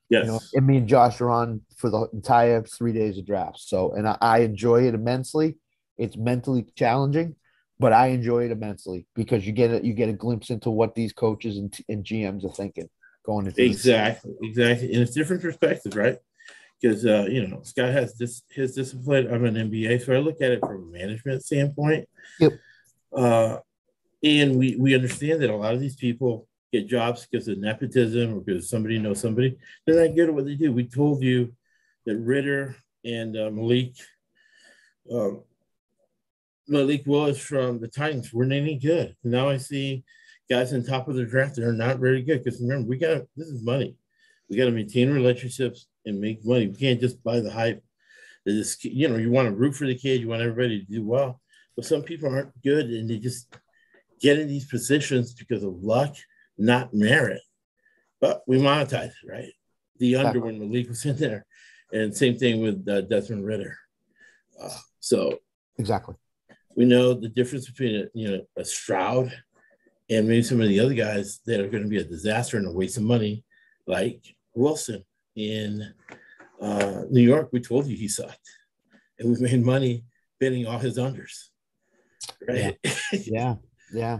Yes. 0.09 0.25
you 0.25 0.31
know 0.31 0.39
and 0.53 0.65
me 0.65 0.77
and 0.77 0.87
josh 0.87 1.19
are 1.19 1.29
on 1.29 1.61
for 1.75 1.89
the 1.89 2.07
entire 2.13 2.63
three 2.63 2.93
days 2.93 3.17
of 3.17 3.25
drafts 3.25 3.69
so 3.69 3.91
and 3.91 4.07
I, 4.07 4.17
I 4.21 4.39
enjoy 4.39 4.87
it 4.87 4.93
immensely 4.93 5.57
it's 5.97 6.15
mentally 6.15 6.65
challenging 6.75 7.35
but 7.79 7.91
i 7.91 8.07
enjoy 8.07 8.45
it 8.45 8.51
immensely 8.51 9.05
because 9.15 9.45
you 9.45 9.51
get 9.51 9.71
it 9.71 9.83
you 9.83 9.93
get 9.93 10.09
a 10.09 10.13
glimpse 10.13 10.49
into 10.49 10.69
what 10.69 10.95
these 10.95 11.11
coaches 11.11 11.57
and, 11.57 11.77
and 11.89 12.05
gms 12.05 12.45
are 12.45 12.53
thinking 12.53 12.89
going 13.25 13.45
into. 13.45 13.61
Exactly, 13.61 14.33
exactly. 14.41 14.93
And 14.93 15.01
it's 15.01 15.13
different 15.13 15.41
perspectives, 15.41 15.97
right? 15.97 16.17
because 16.81 17.05
uh, 17.05 17.25
you 17.29 17.47
know 17.47 17.61
Scott 17.63 17.91
has 17.91 18.15
this 18.15 18.43
his 18.49 18.75
discipline. 18.75 19.33
I'm 19.33 19.45
an 19.45 19.55
MBA, 19.55 20.05
so 20.05 20.13
I 20.13 20.19
look 20.19 20.41
at 20.41 20.51
it 20.51 20.59
from 20.61 20.83
a 20.89 20.97
management 20.97 21.43
standpoint. 21.43 22.07
Yep. 22.39 22.53
Uh, 23.15 23.57
and 24.23 24.57
we 24.57 24.75
we 24.75 24.95
understand 24.95 25.41
that 25.41 25.49
a 25.49 25.55
lot 25.55 25.73
of 25.73 25.79
these 25.79 25.95
people 25.95 26.46
get 26.71 26.87
jobs 26.87 27.25
because 27.25 27.47
of 27.47 27.57
nepotism 27.57 28.33
or 28.33 28.41
because 28.41 28.69
somebody 28.69 28.99
knows 28.99 29.21
somebody. 29.21 29.57
They're 29.85 30.07
not 30.07 30.15
good 30.15 30.29
at 30.29 30.35
what 30.35 30.45
they 30.45 30.55
do. 30.55 30.71
We 30.71 30.87
told 30.87 31.23
you 31.23 31.53
that 32.05 32.17
Ridder 32.17 32.75
and 33.05 33.37
uh, 33.37 33.49
Malik 33.51 33.93
um, 35.11 35.43
Malik 36.67 37.03
Willis 37.05 37.39
from 37.39 37.79
the 37.79 37.87
Titans 37.87 38.33
weren't 38.33 38.51
any 38.51 38.77
good. 38.77 39.15
Now 39.23 39.49
I 39.49 39.57
see 39.57 40.03
guys 40.49 40.73
on 40.73 40.83
top 40.83 41.07
of 41.07 41.15
the 41.15 41.25
draft 41.25 41.55
that 41.55 41.65
are 41.65 41.73
not 41.73 41.99
very 41.99 42.21
good. 42.21 42.43
Because 42.43 42.61
remember, 42.61 42.87
we 42.87 42.97
got 42.97 43.23
this 43.35 43.47
is 43.47 43.63
money. 43.63 43.95
We 44.49 44.57
got 44.57 44.65
to 44.65 44.71
maintain 44.71 45.11
relationships 45.11 45.87
and 46.05 46.19
make 46.19 46.45
money. 46.45 46.67
We 46.67 46.75
can't 46.75 47.01
just 47.01 47.23
buy 47.23 47.39
the 47.39 47.51
hype. 47.51 47.83
This, 48.45 48.81
you 48.83 49.09
know, 49.09 49.17
you 49.17 49.29
want 49.29 49.49
to 49.49 49.55
root 49.55 49.75
for 49.75 49.85
the 49.85 49.97
kid, 49.97 50.21
you 50.21 50.29
want 50.29 50.41
everybody 50.41 50.79
to 50.79 50.85
do 50.85 51.05
well. 51.05 51.41
But 51.75 51.85
some 51.85 52.01
people 52.01 52.29
aren't 52.29 52.61
good 52.63 52.85
and 52.85 53.09
they 53.09 53.17
just 53.17 53.53
get 54.21 54.39
in 54.39 54.47
these 54.47 54.65
positions 54.65 55.33
because 55.33 55.63
of 55.63 55.83
luck, 55.83 56.15
not 56.57 56.93
merit. 56.93 57.41
But 58.19 58.41
we 58.47 58.57
monetize 58.57 59.09
it, 59.09 59.29
right? 59.29 59.51
The 59.99 60.15
under 60.15 60.39
when 60.39 60.59
Malik 60.59 60.89
was 60.89 61.05
in 61.05 61.17
there. 61.17 61.45
And 61.91 62.15
same 62.15 62.37
thing 62.37 62.61
with 62.61 62.87
uh, 62.87 63.01
Desmond 63.01 63.45
Ridder. 63.45 63.77
Uh, 64.61 64.77
so 64.99 65.39
exactly, 65.77 66.15
we 66.75 66.85
know 66.85 67.13
the 67.13 67.29
difference 67.29 67.69
between 67.69 67.95
a, 67.95 68.05
you 68.13 68.29
know 68.29 68.41
a 68.57 68.65
Stroud 68.65 69.31
and 70.09 70.27
maybe 70.27 70.43
some 70.43 70.61
of 70.61 70.67
the 70.67 70.79
other 70.79 70.93
guys 70.93 71.39
that 71.45 71.59
are 71.59 71.69
going 71.69 71.83
to 71.83 71.89
be 71.89 71.99
a 71.99 72.03
disaster 72.03 72.57
and 72.57 72.67
a 72.67 72.71
waste 72.71 72.97
of 72.97 73.03
money, 73.03 73.43
like 73.85 74.35
Wilson 74.53 75.03
in 75.35 75.93
uh, 76.61 77.03
New 77.09 77.21
York. 77.21 77.49
We 77.51 77.59
told 77.59 77.87
you 77.87 77.95
he 77.95 78.07
sucked, 78.07 78.49
and 79.19 79.29
we 79.29 79.39
made 79.39 79.65
money 79.65 80.05
betting 80.39 80.65
all 80.65 80.79
his 80.79 80.97
unders. 80.97 81.49
Right? 82.47 82.77
Yeah, 82.83 82.91
yeah. 83.25 83.55
yeah. 83.93 84.19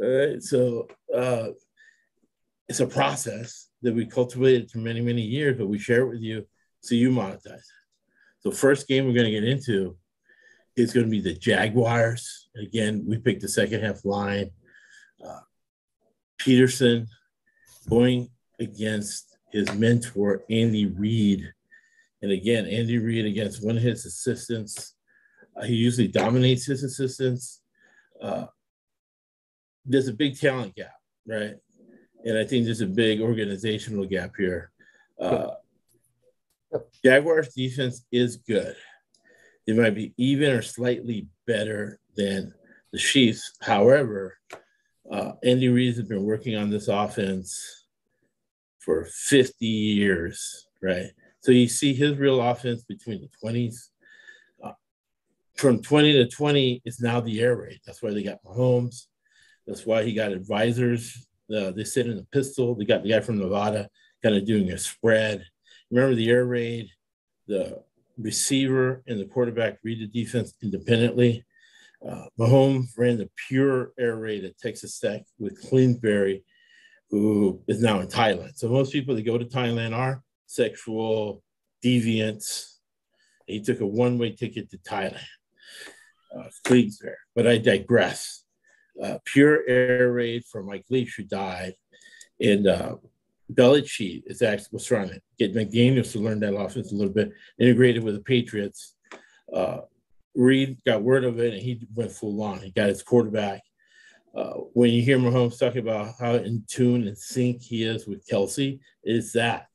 all 0.00 0.08
right. 0.08 0.42
So 0.42 0.88
uh, 1.14 1.48
it's 2.68 2.80
a 2.80 2.86
process 2.86 3.68
that 3.82 3.94
we 3.94 4.06
cultivated 4.06 4.70
for 4.70 4.78
many, 4.78 5.00
many 5.00 5.22
years, 5.22 5.58
but 5.58 5.68
we 5.68 5.78
share 5.78 6.02
it 6.02 6.08
with 6.08 6.20
you 6.20 6.46
so 6.80 6.94
you 6.94 7.10
monetize. 7.10 7.46
It. 7.46 7.62
So 8.40 8.50
first 8.50 8.88
game 8.88 9.06
we're 9.06 9.14
going 9.14 9.26
to 9.26 9.30
get 9.30 9.44
into 9.44 9.96
is 10.76 10.92
going 10.92 11.06
to 11.06 11.10
be 11.10 11.20
the 11.20 11.34
Jaguars. 11.34 12.48
Again, 12.56 13.04
we 13.06 13.18
picked 13.18 13.42
the 13.42 13.48
second 13.48 13.82
half 13.82 14.04
line. 14.04 14.50
Uh, 15.24 15.40
Pederson 16.40 17.06
going 17.88 18.28
against 18.58 19.36
his 19.52 19.72
mentor, 19.74 20.42
Andy 20.50 20.86
Reid. 20.86 21.52
And 22.22 22.32
again, 22.32 22.66
Andy 22.66 22.98
Reid 22.98 23.26
against 23.26 23.64
one 23.64 23.76
of 23.76 23.82
his 23.82 24.04
assistants. 24.04 24.94
Uh, 25.56 25.64
he 25.64 25.74
usually 25.74 26.08
dominates 26.08 26.66
his 26.66 26.82
assistants. 26.82 27.60
Uh, 28.20 28.46
there's 29.84 30.08
a 30.08 30.12
big 30.12 30.38
talent 30.38 30.74
gap, 30.74 30.94
right? 31.26 31.56
And 32.24 32.38
I 32.38 32.44
think 32.44 32.64
there's 32.64 32.80
a 32.80 32.86
big 32.86 33.20
organizational 33.20 34.06
gap 34.06 34.32
here. 34.36 34.70
Uh, 35.20 35.50
Jaguars 37.04 37.52
defense 37.54 38.04
is 38.10 38.36
good. 38.36 38.76
It 39.66 39.76
might 39.76 39.94
be 39.94 40.12
even 40.16 40.52
or 40.52 40.62
slightly 40.62 41.28
better 41.46 42.00
than 42.16 42.54
the 42.92 42.98
Chiefs. 42.98 43.52
However, 43.60 44.38
uh, 45.10 45.32
Andy 45.42 45.68
Reid 45.68 45.96
has 45.96 46.08
been 46.08 46.24
working 46.24 46.56
on 46.56 46.70
this 46.70 46.88
offense 46.88 47.84
for 48.78 49.04
50 49.04 49.66
years, 49.66 50.66
right? 50.82 51.06
So 51.40 51.52
you 51.52 51.68
see 51.68 51.94
his 51.94 52.16
real 52.16 52.40
offense 52.40 52.84
between 52.84 53.20
the 53.20 53.28
20s. 53.42 53.88
Uh, 54.62 54.72
from 55.56 55.82
20 55.82 56.12
to 56.12 56.28
20 56.28 56.82
is 56.84 57.00
now 57.00 57.20
the 57.20 57.40
air 57.40 57.56
raid. 57.56 57.80
That's 57.86 58.02
why 58.02 58.12
they 58.12 58.22
got 58.22 58.42
Mahomes. 58.44 59.06
That's 59.66 59.86
why 59.86 60.04
he 60.04 60.14
got 60.14 60.32
advisors. 60.32 61.26
Uh, 61.52 61.70
they 61.70 61.84
sit 61.84 62.06
in 62.06 62.16
the 62.16 62.26
pistol. 62.32 62.74
They 62.74 62.84
got 62.84 63.02
the 63.02 63.10
guy 63.10 63.20
from 63.20 63.38
Nevada 63.38 63.88
kind 64.22 64.36
of 64.36 64.46
doing 64.46 64.70
a 64.70 64.78
spread. 64.78 65.44
Remember 65.90 66.14
the 66.14 66.30
air 66.30 66.46
raid, 66.46 66.88
the 67.46 67.82
receiver 68.18 69.02
and 69.06 69.20
the 69.20 69.26
quarterback 69.26 69.78
read 69.82 70.00
the 70.00 70.06
defense 70.06 70.54
independently. 70.62 71.44
Uh, 72.06 72.26
Mahomes 72.38 72.96
ran 72.96 73.18
the 73.18 73.30
pure 73.48 73.92
air 73.98 74.16
raid 74.16 74.44
at 74.44 74.58
Texas 74.58 74.98
Tech 74.98 75.22
with 75.38 75.60
Kingsbury, 75.70 76.44
who 77.10 77.62
is 77.66 77.82
now 77.82 78.00
in 78.00 78.08
Thailand. 78.08 78.56
So 78.56 78.68
most 78.68 78.92
people 78.92 79.14
that 79.14 79.22
go 79.22 79.38
to 79.38 79.44
Thailand 79.44 79.96
are 79.96 80.22
sexual 80.46 81.42
deviants. 81.84 82.76
He 83.46 83.60
took 83.60 83.80
a 83.80 83.86
one-way 83.86 84.32
ticket 84.32 84.70
to 84.70 84.78
Thailand, 84.78 85.20
uh. 86.34 86.48
But 87.34 87.46
I 87.46 87.58
digress. 87.58 88.43
Uh, 89.02 89.18
pure 89.24 89.66
air 89.66 90.12
raid 90.12 90.44
for 90.44 90.62
Mike 90.62 90.84
Leach, 90.88 91.14
who 91.16 91.24
died, 91.24 91.74
and 92.40 92.66
uh, 92.66 92.96
Belichick 93.52 94.22
is 94.26 94.42
actually 94.42 94.68
what's 94.70 94.86
trying 94.86 95.08
to 95.08 95.20
get 95.38 95.54
McDaniels 95.54 96.12
to 96.12 96.18
learn 96.18 96.40
that 96.40 96.54
offense 96.54 96.92
a 96.92 96.94
little 96.94 97.12
bit, 97.12 97.32
integrated 97.58 98.02
with 98.02 98.14
the 98.14 98.20
Patriots. 98.20 98.94
Uh, 99.52 99.80
Reid 100.34 100.78
got 100.84 101.02
word 101.02 101.24
of 101.24 101.38
it 101.38 101.54
and 101.54 101.62
he 101.62 101.86
went 101.94 102.10
full 102.10 102.42
on. 102.42 102.58
He 102.58 102.70
got 102.70 102.88
his 102.88 103.02
quarterback. 103.02 103.62
Uh, 104.34 104.54
when 104.72 104.90
you 104.90 105.00
hear 105.00 105.18
Mahomes 105.18 105.58
talking 105.58 105.82
about 105.82 106.14
how 106.18 106.34
in 106.34 106.64
tune 106.66 107.06
and 107.06 107.16
sync 107.16 107.62
he 107.62 107.84
is 107.84 108.06
with 108.06 108.26
Kelce, 108.26 108.80
is 109.04 109.32
that 109.34 109.68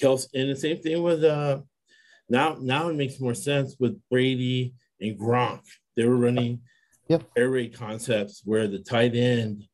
Kelce? 0.00 0.26
and 0.34 0.50
the 0.50 0.56
same 0.56 0.76
thing 0.76 1.02
with 1.02 1.24
uh 1.24 1.60
now 2.28 2.58
now 2.60 2.88
it 2.88 2.96
makes 2.96 3.18
more 3.18 3.34
sense 3.34 3.76
with 3.78 3.98
Brady 4.10 4.74
and 5.00 5.18
Gronk. 5.18 5.62
They 5.96 6.04
were 6.04 6.16
running 6.16 6.60
yep. 7.08 7.24
air 7.36 7.50
raid 7.50 7.74
concepts 7.74 8.42
where 8.44 8.66
the 8.68 8.78
tight 8.78 9.14
end 9.14 9.66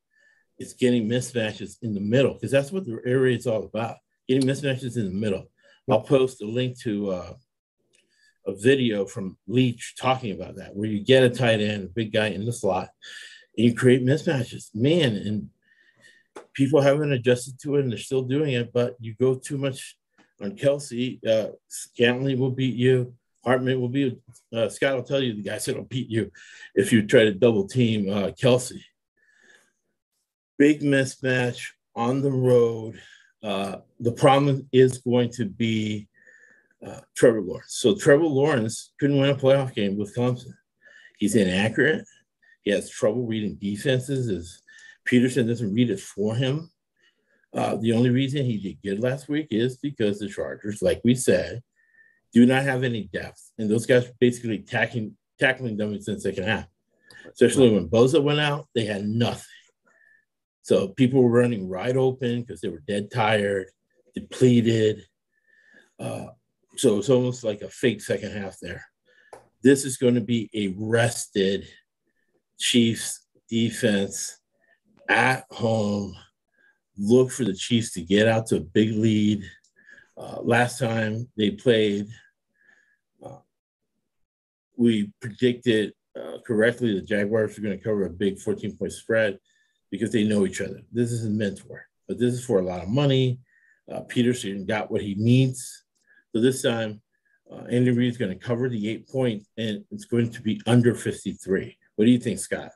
is 0.59 0.75
getting 0.75 1.09
mismatches 1.09 1.77
in 1.83 1.95
the 1.95 2.01
middle 2.01 2.35
because 2.35 2.51
that's 2.51 2.73
what 2.73 2.85
the 2.85 3.01
air 3.07 3.21
raid 3.21 3.39
is 3.39 3.47
all 3.47 3.65
about 3.65 3.97
getting 4.29 4.49
mismatches 4.49 4.97
in 4.97 5.07
the 5.07 5.11
middle. 5.11 5.51
I'll 5.91 6.03
post 6.03 6.41
a 6.41 6.47
link 6.47 6.79
to 6.83 7.11
uh, 7.11 7.33
a 8.47 8.55
video 8.55 9.05
from 9.05 9.37
Leach 9.49 9.95
talking 9.99 10.33
about 10.33 10.55
that, 10.57 10.77
where 10.77 10.89
you 10.89 11.05
get 11.05 11.25
a 11.25 11.31
tight 11.31 11.61
end, 11.61 11.85
a 11.85 11.89
big 11.89 12.13
guy 12.13 12.29
in 12.29 12.45
the 12.45 12.53
slot, 12.53 12.91
and 13.57 13.67
you 13.67 13.75
create 13.75 14.05
mismatches. 14.05 14.69
Man, 14.73 15.17
and 15.17 15.49
people 16.55 16.81
haven't 16.81 17.13
adjusted 17.13 17.59
to 17.63 17.77
it 17.77 17.81
and 17.81 17.91
they're 17.91 17.99
still 17.99 18.23
doing 18.23 18.53
it, 18.53 18.73
but 18.73 18.95
you 19.01 19.17
go 19.21 19.35
too 19.35 19.59
much 19.59 19.97
on 20.41 20.53
Kelce, 20.53 21.19
Uh, 21.27 21.51
Scantling 21.69 22.39
will 22.39 22.51
beat 22.51 22.77
you. 22.77 23.15
Hardman 23.45 23.81
will 23.81 23.89
be, 23.89 24.21
uh, 24.55 24.69
Scott 24.69 24.97
will 24.97 25.03
tell 25.03 25.23
you 25.23 25.35
the 25.35 25.43
guy 25.43 25.59
said 25.59 25.77
will 25.77 25.85
beat 25.85 26.11
you 26.11 26.31
if 26.75 26.93
you 26.93 27.07
try 27.07 27.25
to 27.25 27.33
double 27.33 27.67
team 27.67 28.11
uh, 28.11 28.29
Kelce 28.29 28.81
big 30.61 30.83
mismatch 30.83 31.69
on 31.97 32.21
the 32.21 32.31
road. 32.31 33.01
Uh, 33.43 33.77
the 33.99 34.13
problem 34.13 34.69
is 34.73 34.99
going 34.99 35.31
to 35.31 35.47
be 35.47 36.07
uh, 36.87 37.01
Trevor 37.17 37.41
Lawrence. 37.41 37.77
So 37.79 37.95
Trevor 37.95 38.27
Lawrence 38.27 38.93
couldn't 39.01 39.19
win 39.19 39.31
a 39.31 39.35
playoff 39.35 39.75
game 39.75 39.97
with 39.97 40.15
Clemson. 40.15 40.53
He's 41.17 41.35
inaccurate. 41.35 42.05
He 42.61 42.73
has 42.73 42.91
trouble 42.91 43.27
reading 43.27 43.55
defenses. 43.55 44.29
As 44.29 44.61
Pederson 45.09 45.49
doesn't 45.49 45.73
read 45.73 45.89
it 45.89 46.01
for 46.01 46.37
him. 46.37 46.71
Uh, 47.55 47.77
the 47.77 47.95
only 47.95 48.11
reason 48.11 48.45
he 48.45 48.59
did 48.59 48.83
good 48.83 49.03
last 49.03 49.31
week 49.31 49.47
is 49.51 49.79
because 49.79 50.19
the 50.19 50.29
Chargers, 50.29 50.83
like 50.83 51.01
we 51.05 51.15
said, 51.15 51.63
do 52.33 52.47
not 52.47 52.63
have 52.65 52.85
any 52.85 53.05
depth, 53.13 53.51
and 53.59 53.71
those 53.71 53.87
guys 53.87 54.07
were 54.07 54.15
basically 54.21 54.59
tackling 54.59 55.17
tackling 55.39 55.77
them 55.77 55.95
in 55.95 56.01
the 56.05 56.21
second 56.21 56.45
half. 56.45 56.67
Especially 57.33 57.71
when 57.71 57.89
Bosa 57.89 58.23
went 58.23 58.41
out, 58.41 58.69
they 58.75 58.85
had 58.85 59.05
nothing. 59.05 59.45
So 60.63 60.89
people 60.89 61.23
were 61.23 61.31
running 61.31 61.69
right 61.69 61.97
open 61.97 62.43
because 62.43 62.61
they 62.61 62.69
were 62.69 62.83
dead 62.87 63.11
tired, 63.11 63.67
depleted. 64.15 65.05
Uh, 65.99 66.27
so 66.77 66.99
it's 66.99 67.09
almost 67.09 67.43
like 67.45 67.63
a 67.63 67.69
fake 67.69 68.01
second 68.01 68.33
half 68.33 68.57
there. 68.61 68.85
This 69.63 69.85
is 69.85 69.97
going 69.97 70.15
to 70.15 70.21
be 70.21 70.49
a 70.55 70.75
rested 70.79 71.67
Chiefs 72.59 73.27
defense 73.49 74.39
at 75.09 75.45
home. 75.51 76.15
Look 76.97 77.31
for 77.31 77.45
the 77.45 77.55
Chiefs 77.55 77.93
to 77.95 78.03
get 78.03 78.29
out 78.29 78.47
to 78.47 78.57
a 78.57 78.61
big 78.61 78.93
lead. 78.93 79.45
Uh, 80.21 80.39
last 80.43 80.79
time 80.79 81.27
they 81.39 81.51
played, 81.51 82.07
uh, 83.25 83.39
we 84.77 85.11
predicted 85.21 85.95
uh, 86.15 86.37
correctly 86.47 86.95
the 86.95 87.07
Jaguars 87.07 87.57
were 87.57 87.63
going 87.63 87.79
to 87.79 87.83
cover 87.83 88.05
a 88.05 88.11
big 88.11 88.39
14 88.39 88.77
point 88.77 88.93
spread 88.93 89.39
because 89.91 90.13
they 90.13 90.25
know 90.25 90.45
each 90.45 90.61
other. 90.61 90.83
This 90.93 91.11
is 91.11 91.25
a 91.25 91.31
mentor, 91.31 91.87
but 92.07 92.19
this 92.19 92.35
is 92.35 92.45
for 92.45 92.59
a 92.59 92.65
lot 92.65 92.83
of 92.83 92.89
money. 92.89 93.41
Uh, 93.91 94.03
Pederson 94.03 94.67
got 94.67 94.91
what 94.91 95.01
he 95.01 95.15
needs. 95.15 95.85
So 96.35 96.43
this 96.43 96.63
time, 96.63 97.01
uh, 97.51 97.65
Andy 97.71 97.91
Reid 97.91 98.11
is 98.11 98.19
going 98.19 98.31
to 98.31 98.47
cover 98.47 98.69
the 98.69 98.91
eight 98.91 99.09
points 99.09 99.49
and 99.57 99.83
it's 99.91 100.05
going 100.05 100.31
to 100.31 100.43
be 100.43 100.61
under 100.67 100.95
53. 100.95 101.79
What 101.97 102.05
do 102.05 102.11
you 102.11 102.19
think, 102.19 102.41
Scott? 102.41 102.73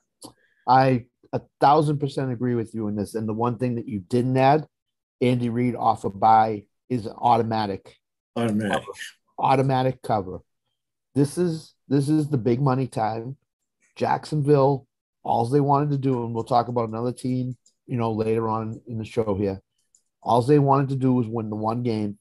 I 0.66 1.04
a 1.34 1.42
thousand 1.60 1.98
percent 1.98 2.32
agree 2.32 2.54
with 2.54 2.74
you 2.74 2.88
in 2.88 2.96
this. 2.96 3.14
And 3.14 3.28
the 3.28 3.34
one 3.34 3.58
thing 3.58 3.74
that 3.74 3.86
you 3.86 4.00
didn't 4.00 4.36
add, 4.38 4.66
Andy 5.20 5.50
Reid 5.50 5.76
off 5.76 6.04
a 6.04 6.06
of 6.06 6.18
bye 6.18 6.64
is 6.88 7.06
automatic 7.06 7.96
Automatic. 8.36 8.82
Automatic 9.38 10.02
cover. 10.02 10.38
This 11.14 11.38
is 11.38 11.74
this 11.88 12.08
is 12.08 12.28
the 12.28 12.38
big 12.38 12.60
money 12.60 12.86
time. 12.88 13.36
Jacksonville, 13.96 14.86
all 15.22 15.46
they 15.46 15.60
wanted 15.60 15.90
to 15.90 15.98
do, 15.98 16.24
and 16.24 16.34
we'll 16.34 16.44
talk 16.44 16.68
about 16.68 16.88
another 16.88 17.12
team, 17.12 17.56
you 17.86 17.96
know, 17.96 18.12
later 18.12 18.48
on 18.48 18.80
in 18.86 18.98
the 18.98 19.04
show 19.04 19.34
here. 19.36 19.60
All 20.22 20.42
they 20.42 20.58
wanted 20.58 20.88
to 20.88 20.96
do 20.96 21.12
was 21.12 21.28
win 21.28 21.50
the 21.50 21.56
one 21.56 21.82
game, 21.82 22.18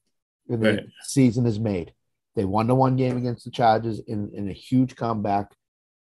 and 0.50 0.62
the 0.62 0.74
Right. 0.74 0.86
season 1.04 1.46
is 1.46 1.60
made. 1.60 1.94
They 2.36 2.46
won 2.46 2.68
the 2.68 2.76
one 2.76 2.96
game 2.96 3.18
against 3.18 3.46
the 3.46 3.52
Chargers 3.52 4.00
in, 4.00 4.30
in 4.34 4.50
a 4.50 4.54
huge 4.54 4.96
comeback. 4.96 5.52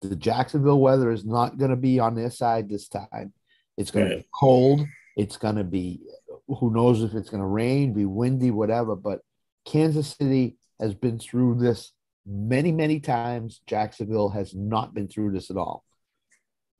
The 0.02 0.16
Jacksonville 0.16 0.80
weather 0.80 1.10
is 1.10 1.24
not 1.24 1.58
going 1.58 1.70
to 1.70 1.76
be 1.76 1.98
on 1.98 2.14
their 2.14 2.30
side 2.30 2.68
this 2.68 2.88
time. 2.88 3.32
It's 3.76 3.90
going 3.90 4.08
to 4.08 4.16
be 4.18 4.28
cold. 4.38 4.86
It's 5.16 5.36
going 5.36 5.56
to 5.56 5.64
be, 5.64 6.00
who 6.48 6.72
knows 6.72 7.02
if 7.02 7.14
it's 7.14 7.30
going 7.30 7.42
to 7.42 7.46
rain, 7.46 7.92
be 7.92 8.04
windy, 8.04 8.50
whatever. 8.50 8.96
But 8.96 9.20
Kansas 9.64 10.16
City 10.16 10.56
has 10.80 10.94
been 10.94 11.18
through 11.18 11.56
this 11.56 11.92
many, 12.26 12.72
many 12.72 13.00
times. 13.00 13.60
Jacksonville 13.66 14.30
has 14.30 14.54
not 14.54 14.94
been 14.94 15.08
through 15.08 15.32
this 15.32 15.50
at 15.50 15.56
all. 15.56 15.84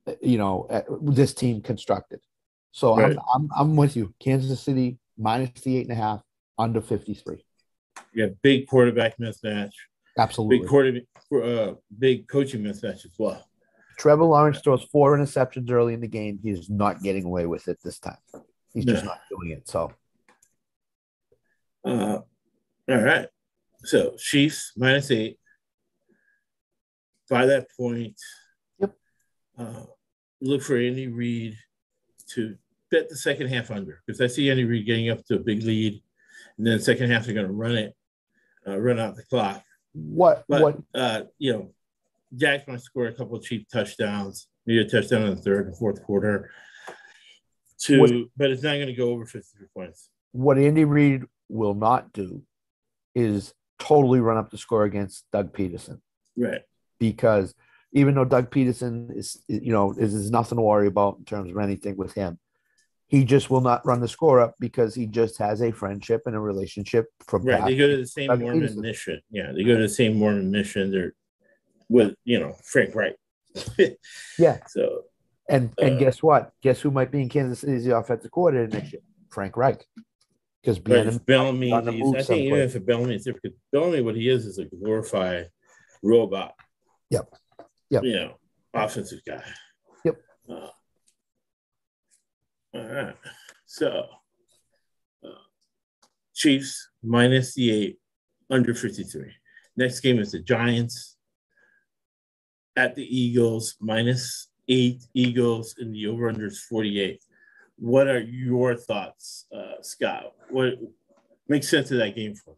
Uh, 0.07 0.13
You 0.21 0.37
know, 0.37 0.67
uh, 0.69 0.81
this 1.01 1.33
team 1.33 1.61
constructed. 1.61 2.19
So 2.71 2.95
Right. 2.95 3.11
I'm, 3.11 3.19
I'm, 3.33 3.49
I'm 3.57 3.75
with 3.75 3.95
you. 3.95 4.13
Kansas 4.19 4.61
City 4.61 4.97
minus 5.17 5.61
the 5.61 5.77
eight 5.77 5.87
and 5.89 5.97
a 5.97 6.01
half, 6.01 6.21
under 6.57 6.81
53. 6.81 7.43
You 8.13 8.27
got 8.27 8.35
big 8.41 8.67
quarterback 8.67 9.17
mismatch, 9.17 9.71
Absolutely. 10.17 10.59
big 10.59 10.67
quarter, 10.67 11.01
uh, 11.43 11.73
big 11.97 12.27
coaching 12.27 12.63
mismatch 12.63 13.05
as 13.05 13.11
well. 13.17 13.45
Trevor 13.97 14.23
Lawrence 14.23 14.61
throws 14.61 14.83
four 14.83 15.17
interceptions 15.17 15.69
early 15.69 15.93
in 15.93 15.99
the 15.99 16.07
game. 16.07 16.39
He's 16.41 16.69
not 16.69 17.03
getting 17.03 17.25
away 17.25 17.45
with 17.45 17.67
it 17.67 17.79
this 17.83 17.99
time. 17.99 18.17
He's 18.73 18.85
just 18.85 19.03
No. 19.03 19.11
not 19.11 19.21
doing 19.29 19.51
it. 19.51 19.67
So 19.67 19.93
Uh, 21.83 22.19
all 22.89 23.01
right. 23.01 23.27
So 23.83 24.15
Chiefs 24.17 24.73
minus 24.75 25.11
eight. 25.11 25.39
By 27.29 27.45
that 27.45 27.67
point, 27.77 28.19
Yep. 28.79 28.95
Uh, 29.57 29.85
look 30.41 30.61
for 30.61 30.77
Andy 30.77 31.07
Reid 31.07 31.57
to 32.29 32.57
bet 32.89 33.07
the 33.09 33.15
second 33.15 33.47
half 33.47 33.71
under 33.71 34.01
because 34.05 34.19
I 34.21 34.27
see 34.27 34.49
Andy 34.49 34.65
Reid 34.65 34.85
getting 34.85 35.09
up 35.09 35.23
to 35.25 35.35
a 35.35 35.39
big 35.39 35.63
lead, 35.63 36.01
and 36.57 36.65
then 36.65 36.79
second 36.79 37.11
half 37.11 37.25
they're 37.25 37.33
going 37.35 37.47
to 37.47 37.53
run 37.53 37.75
it, 37.75 37.95
uh, 38.67 38.77
run 38.79 38.99
out 38.99 39.15
the 39.15 39.23
clock. 39.23 39.63
what 39.93 40.43
But 40.47 40.61
what 40.61 40.77
uh, 40.93 41.23
you 41.37 41.53
know, 41.53 41.73
Jack's 42.35 42.67
might 42.67 42.81
score 42.81 43.07
a 43.07 43.13
couple 43.13 43.37
of 43.37 43.43
cheap 43.43 43.67
touchdowns, 43.69 44.47
maybe 44.65 44.81
a 44.81 44.89
touchdown 44.89 45.23
in 45.23 45.35
the 45.35 45.41
third 45.41 45.67
and 45.67 45.77
fourth 45.77 46.03
quarter. 46.03 46.51
To, 47.81 47.99
What- 47.99 48.11
but 48.37 48.51
it's 48.51 48.63
not 48.63 48.75
going 48.75 48.87
to 48.87 48.93
go 48.93 49.09
over 49.09 49.25
53 49.25 49.67
points. 49.73 50.09
what 50.31 50.57
Andy 50.57 50.85
Reid 50.85 51.23
will 51.47 51.73
not 51.73 52.11
do 52.13 52.43
is 53.15 53.53
totally 53.79 54.19
run 54.19 54.37
up 54.37 54.49
the 54.51 54.57
score 54.57 54.83
against 54.83 55.25
Doug 55.31 55.53
Pederson 55.53 56.01
Right. 56.37 56.61
because 56.99 57.55
even 57.93 58.13
though 58.15 58.25
Doug 58.25 58.51
Pederson 58.51 59.15
is 59.15 59.41
you 59.47 59.71
know 59.71 59.93
is, 59.93 60.13
is 60.13 60.29
nothing 60.29 60.57
to 60.57 60.61
worry 60.61 60.87
about 60.87 61.17
in 61.19 61.25
terms 61.25 61.49
of 61.49 61.57
anything 61.57 61.95
with 61.97 62.13
him, 62.13 62.37
he 63.07 63.23
just 63.23 63.49
will 63.49 63.61
not 63.61 63.83
run 63.85 63.99
the 64.01 64.07
score 64.07 64.39
up 64.39 64.53
because 64.59 64.93
he 64.93 65.07
just 65.07 65.37
has 65.39 65.61
a 65.61 65.71
friendship 65.71 66.23
and 66.27 66.35
a 66.35 66.39
relationship 66.39 67.07
from 67.25 67.43
Right. 67.43 67.59
past 67.59 67.67
They 67.69 67.77
go 67.77 67.87
to 67.87 67.97
the 67.97 68.05
same 68.05 68.27
Doug 68.27 68.41
Mormon 68.41 68.61
Pederson. 68.67 68.75
mission. 68.77 69.21
Yeah. 69.31 69.51
They 69.53 69.63
go 69.63 69.75
to 69.77 69.81
the 69.81 69.89
same 69.89 70.17
Mormon 70.19 70.51
mission. 70.51 70.91
They're 70.91 71.13
with, 71.89 72.13
you 72.25 72.39
know, 72.39 72.55
Frank 72.63 72.93
Reich. 72.93 73.15
Yeah. 74.37 74.59
So, 74.67 75.05
And 75.49 75.73
and 75.79 75.95
Uh, 75.95 75.99
guess 75.99 76.21
what? 76.21 76.53
Guess 76.61 76.81
who 76.81 76.91
might 76.91 77.11
be 77.11 77.21
in 77.21 77.29
Kansas 77.29 77.59
City 77.59 77.73
as 77.73 77.85
the 77.85 77.97
offensive 77.97 78.31
coordinator 78.31 78.77
next 78.77 78.93
year? 78.93 79.01
Frank 79.29 79.57
Reich. 79.57 79.83
Because 80.61 80.77
but 80.79 80.93
being 80.93 81.07
if 81.07 81.25
Bieniemy, 81.25 81.73
on 81.73 81.85
the 81.85 81.91
he's- 81.91 82.03
move 82.05 82.15
I 82.15 82.23
think 82.23 82.41
even 82.43 82.59
if 82.59 82.73
Bieniemy 82.75 83.15
is 83.15 83.23
different, 83.23 83.55
Bieniemy, 83.73 84.03
what 84.03 84.15
he 84.15 84.29
is, 84.29 84.45
is 84.45 84.59
a 84.59 84.65
glorified 84.65 85.49
robot. 86.03 86.53
Yep. 87.09 87.33
Yep. 87.89 88.03
You 88.03 88.13
know, 88.13 88.35
offensive 88.73 89.21
guy. 89.25 89.43
Yep. 90.05 90.21
Uh, 90.49 90.69
all 92.75 92.85
right. 92.87 93.15
So, 93.65 94.05
uh, 95.23 95.29
Chiefs 96.35 96.89
minus 97.01 97.55
the 97.55 97.71
eight, 97.71 97.99
under 98.49 98.75
53. 98.75 99.33
Next 99.75 100.01
game 100.01 100.19
is 100.19 100.31
the 100.33 100.39
Giants 100.39 101.15
at 102.75 102.95
the 102.95 103.03
Eagles, 103.03 103.75
minus 103.79 104.48
eight 104.69 105.05
Eagles, 105.13 105.75
and 105.77 105.93
the 105.93 106.07
over 106.07 106.29
under 106.29 106.45
is 106.45 106.61
48. 106.61 107.23
What 107.77 108.07
are 108.07 108.21
your 108.21 108.75
thoughts, 108.75 109.45
uh, 109.53 109.81
Scott? 109.81 110.33
What 110.49 110.73
makes 111.47 111.67
sense 111.67 111.91
of 111.91 111.97
that 111.97 112.15
game 112.15 112.35
for 112.35 112.51
me? 112.51 112.55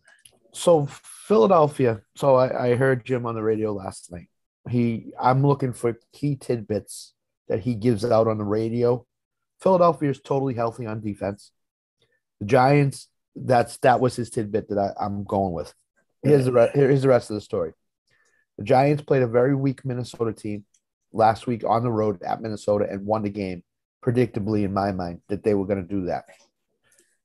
so 0.53 0.85
Philadelphia. 0.87 2.01
So 2.15 2.35
I, 2.35 2.71
I 2.71 2.75
heard 2.75 3.05
Jim 3.05 3.25
on 3.25 3.35
the 3.35 3.43
radio 3.43 3.73
last 3.73 4.11
night. 4.11 4.27
He 4.69 5.11
I'm 5.19 5.45
looking 5.45 5.73
for 5.73 5.97
key 6.13 6.35
tidbits 6.35 7.13
that 7.47 7.61
he 7.61 7.75
gives 7.75 8.05
out 8.05 8.27
on 8.27 8.37
the 8.37 8.43
radio. 8.43 9.05
Philadelphia 9.59 10.09
is 10.09 10.21
totally 10.21 10.53
healthy 10.53 10.85
on 10.85 11.01
defense. 11.01 11.51
The 12.39 12.47
Giants, 12.47 13.07
that's 13.35 13.77
that 13.77 13.99
was 13.99 14.15
his 14.15 14.29
tidbit 14.29 14.69
that 14.69 14.77
I, 14.77 15.03
I'm 15.03 15.23
going 15.23 15.53
with. 15.53 15.73
Here's 16.23 16.45
the 16.45 16.51
re- 16.51 16.71
here's 16.73 17.01
the 17.01 17.09
rest 17.09 17.29
of 17.29 17.35
the 17.35 17.41
story. 17.41 17.73
The 18.57 18.63
Giants 18.63 19.03
played 19.03 19.23
a 19.23 19.27
very 19.27 19.55
weak 19.55 19.83
Minnesota 19.85 20.33
team 20.33 20.65
last 21.13 21.47
week 21.47 21.63
on 21.67 21.83
the 21.83 21.91
road 21.91 22.21
at 22.23 22.41
Minnesota 22.41 22.87
and 22.89 23.05
won 23.05 23.23
the 23.23 23.29
game, 23.29 23.63
predictably 24.03 24.63
in 24.63 24.73
my 24.73 24.91
mind 24.91 25.21
that 25.29 25.43
they 25.43 25.53
were 25.53 25.65
going 25.65 25.85
to 25.85 25.95
do 25.95 26.05
that. 26.05 26.25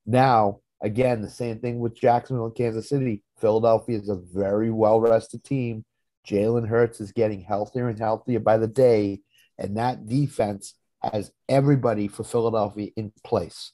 Now, 0.05 0.61
again, 0.83 1.23
the 1.23 1.31
same 1.31 1.59
thing 1.59 1.79
with 1.79 1.99
Jacksonville 1.99 2.47
and 2.47 2.55
Kansas 2.55 2.89
City. 2.89 3.23
Philadelphia 3.39 3.99
is 3.99 4.09
a 4.09 4.17
very 4.17 4.71
well 4.71 5.01
rested 5.01 5.45
team. 5.45 5.85
Jalen 6.27 6.69
Hurts 6.69 7.01
is 7.01 7.13
getting 7.13 7.41
healthier 7.43 7.89
and 7.89 7.99
healthier 7.99 8.41
by 8.41 8.57
the 8.59 8.67
day, 8.67 9.21
and 9.59 9.77
that 9.77 10.07
defense 10.07 10.75
has 11.03 11.31
everybody 11.49 12.09
for 12.09 12.25
Philadelphia 12.25 12.91
in 12.97 13.13
place. 13.25 13.73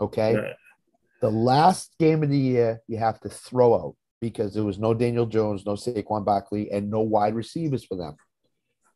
Okay. 0.00 0.54
The 1.20 1.30
last 1.30 1.94
game 1.98 2.22
of 2.22 2.30
the 2.30 2.38
year, 2.38 2.80
you 2.86 2.98
have 2.98 3.18
to 3.20 3.28
throw 3.28 3.74
out 3.74 3.96
because 4.20 4.54
there 4.54 4.64
was 4.64 4.78
no 4.78 4.94
Daniel 4.94 5.26
Jones, 5.26 5.66
no 5.66 5.72
Saquon 5.72 6.24
Barkley, 6.24 6.70
and 6.70 6.90
no 6.90 7.00
wide 7.00 7.34
receivers 7.34 7.84
for 7.84 7.96
them. 7.96 8.16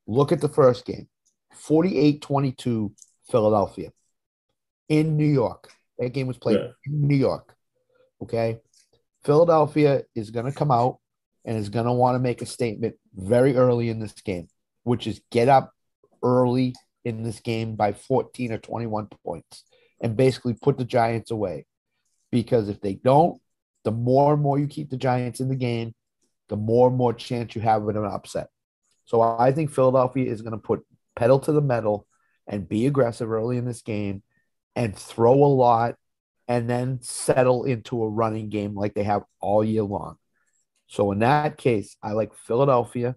Look 0.07 0.33
at 0.33 0.41
the 0.41 0.49
first 0.49 0.85
game 0.85 1.09
48 1.55 2.21
22 2.23 2.93
Philadelphia 3.31 3.91
in 4.89 5.17
New 5.17 5.27
York. 5.27 5.71
That 5.99 6.13
game 6.13 6.27
was 6.27 6.39
played 6.39 6.59
Yeah. 6.59 6.69
in 6.87 7.07
New 7.07 7.17
York. 7.17 7.55
Okay. 8.23 8.61
Philadelphia 9.25 10.03
is 10.15 10.31
going 10.31 10.47
to 10.47 10.53
come 10.53 10.71
out 10.71 10.99
and 11.45 11.57
is 11.57 11.69
going 11.69 11.87
to 11.87 11.93
want 11.93 12.15
to 12.17 12.19
make 12.19 12.43
a 12.43 12.47
statement 12.47 12.97
very 13.15 13.57
early 13.57 13.89
in 13.89 14.01
this 14.01 14.13
game, 14.13 14.49
which 14.85 15.07
is 15.07 15.21
get 15.31 15.49
up 15.49 15.73
early 16.23 16.75
in 17.05 17.23
this 17.23 17.41
game 17.41 17.75
by 17.77 17.93
14 17.93 18.53
or 18.53 18.59
21 18.59 19.09
points 19.25 19.65
and 20.01 20.17
basically 20.17 20.55
put 20.55 20.79
the 20.79 20.85
Giants 20.85 21.31
away. 21.31 21.67
Because 22.31 22.69
if 22.69 22.81
they 22.81 22.95
don't, 22.95 23.41
the 23.85 23.91
more 23.93 24.33
and 24.35 24.43
more 24.43 24.59
you 24.59 24.67
keep 24.67 24.91
the 24.91 24.97
Giants 24.97 25.41
in 25.41 25.49
the 25.49 25.57
game, 25.57 25.95
the 26.49 26.57
more 26.57 26.89
and 26.89 26.97
more 26.97 27.13
chance 27.13 27.55
you 27.55 27.61
have 27.63 27.83
of 27.83 27.89
an 27.89 28.05
upset. 28.05 28.49
So 29.05 29.21
I 29.21 29.53
think 29.53 29.71
Philadelphia 29.71 30.31
is 30.31 30.43
going 30.43 30.53
to 30.53 30.59
put 30.59 30.85
pedal 31.17 31.39
to 31.41 31.53
the 31.53 31.61
metal 31.61 32.07
and 32.47 32.69
be 32.69 32.87
aggressive 32.87 33.31
early 33.31 33.57
in 33.57 33.65
this 33.65 33.83
game 33.83 34.23
and 34.75 34.97
throw 34.97 35.35
a 35.35 35.47
lot 35.47 35.97
and 36.49 36.69
then 36.69 36.99
settle 37.03 37.65
into 37.65 38.03
a 38.03 38.09
running 38.09 38.49
game 38.49 38.75
like 38.75 38.95
they 38.95 39.05
have 39.05 39.23
all 39.41 39.63
year 39.63 39.83
long. 39.83 40.17
So 40.87 41.13
in 41.13 41.21
that 41.21 41.57
case, 41.57 41.97
I 42.03 42.13
like 42.13 42.35
Philadelphia 42.35 43.17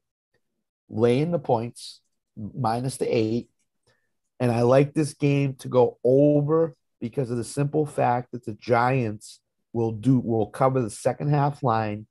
laying 0.90 1.32
the 1.32 1.40
points 1.40 2.02
minus 2.38 2.98
the 2.98 3.14
eight. 3.14 3.50
And 4.40 4.52
I 4.52 4.62
like 4.62 4.94
this 4.94 5.14
game 5.14 5.56
to 5.60 5.70
go 5.70 5.98
over 6.04 6.76
because 7.00 7.32
of 7.32 7.38
the 7.38 7.44
simple 7.44 7.86
fact 7.86 8.32
that 8.32 8.46
the 8.46 8.54
Giants 8.54 9.40
will 9.74 9.92
do 9.92 10.20
will 10.20 10.48
cover 10.48 10.82
the 10.82 10.90
second 10.90 11.30
half 11.30 11.64
line, 11.64 12.08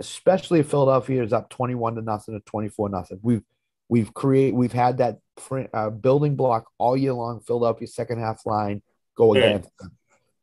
especially 0.00 0.60
if 0.60 0.70
Philadelphia 0.70 1.22
is 1.22 1.32
up 1.32 1.50
21 1.50 1.96
to 1.96 2.02
nothing 2.02 2.34
or 2.34 2.40
24 2.40 2.88
nothing. 2.88 3.20
We've 3.22 3.42
we've 3.88 4.12
create 4.14 4.54
we've 4.54 4.72
had 4.72 4.98
that 4.98 5.18
fr- 5.36 5.68
uh, 5.72 5.90
building 5.90 6.34
block 6.34 6.70
all 6.78 6.96
year 6.96 7.12
long. 7.12 7.40
Philadelphia 7.40 7.86
second 7.86 8.18
half 8.18 8.44
line 8.46 8.82
go 9.16 9.34
again. 9.34 9.50
against 9.50 9.76
them. 9.78 9.92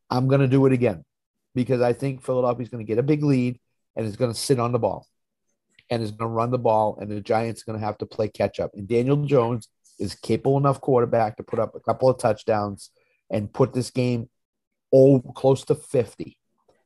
I'm 0.09 0.27
going 0.27 0.41
to 0.41 0.47
do 0.47 0.65
it 0.67 0.73
again 0.73 1.03
because 1.55 1.81
I 1.81 1.91
think 1.91 2.23
Philadelphia's 2.23 2.69
going 2.69 2.85
to 2.85 2.87
get 2.87 2.99
a 2.99 3.03
big 3.03 3.23
lead 3.23 3.59
and 3.95 4.05
is 4.05 4.15
going 4.15 4.31
to 4.31 4.39
sit 4.39 4.59
on 4.59 4.71
the 4.71 4.79
ball 4.79 5.07
and 5.89 6.03
is 6.03 6.11
going 6.11 6.29
to 6.29 6.35
run 6.35 6.51
the 6.51 6.59
ball, 6.59 6.97
and 6.99 7.09
the 7.09 7.21
Giants 7.21 7.61
are 7.61 7.65
going 7.65 7.79
to 7.79 7.85
have 7.85 7.97
to 7.99 8.05
play 8.05 8.27
catch 8.27 8.59
up. 8.59 8.71
And 8.73 8.87
Daniel 8.87 9.25
Jones 9.25 9.69
is 9.99 10.15
capable 10.15 10.57
enough 10.57 10.81
quarterback 10.81 11.37
to 11.37 11.43
put 11.43 11.59
up 11.59 11.75
a 11.75 11.79
couple 11.79 12.09
of 12.09 12.19
touchdowns 12.19 12.91
and 13.31 13.51
put 13.51 13.73
this 13.73 13.89
game 13.89 14.29
over 14.91 15.31
close 15.31 15.63
to 15.65 15.75
50. 15.75 16.37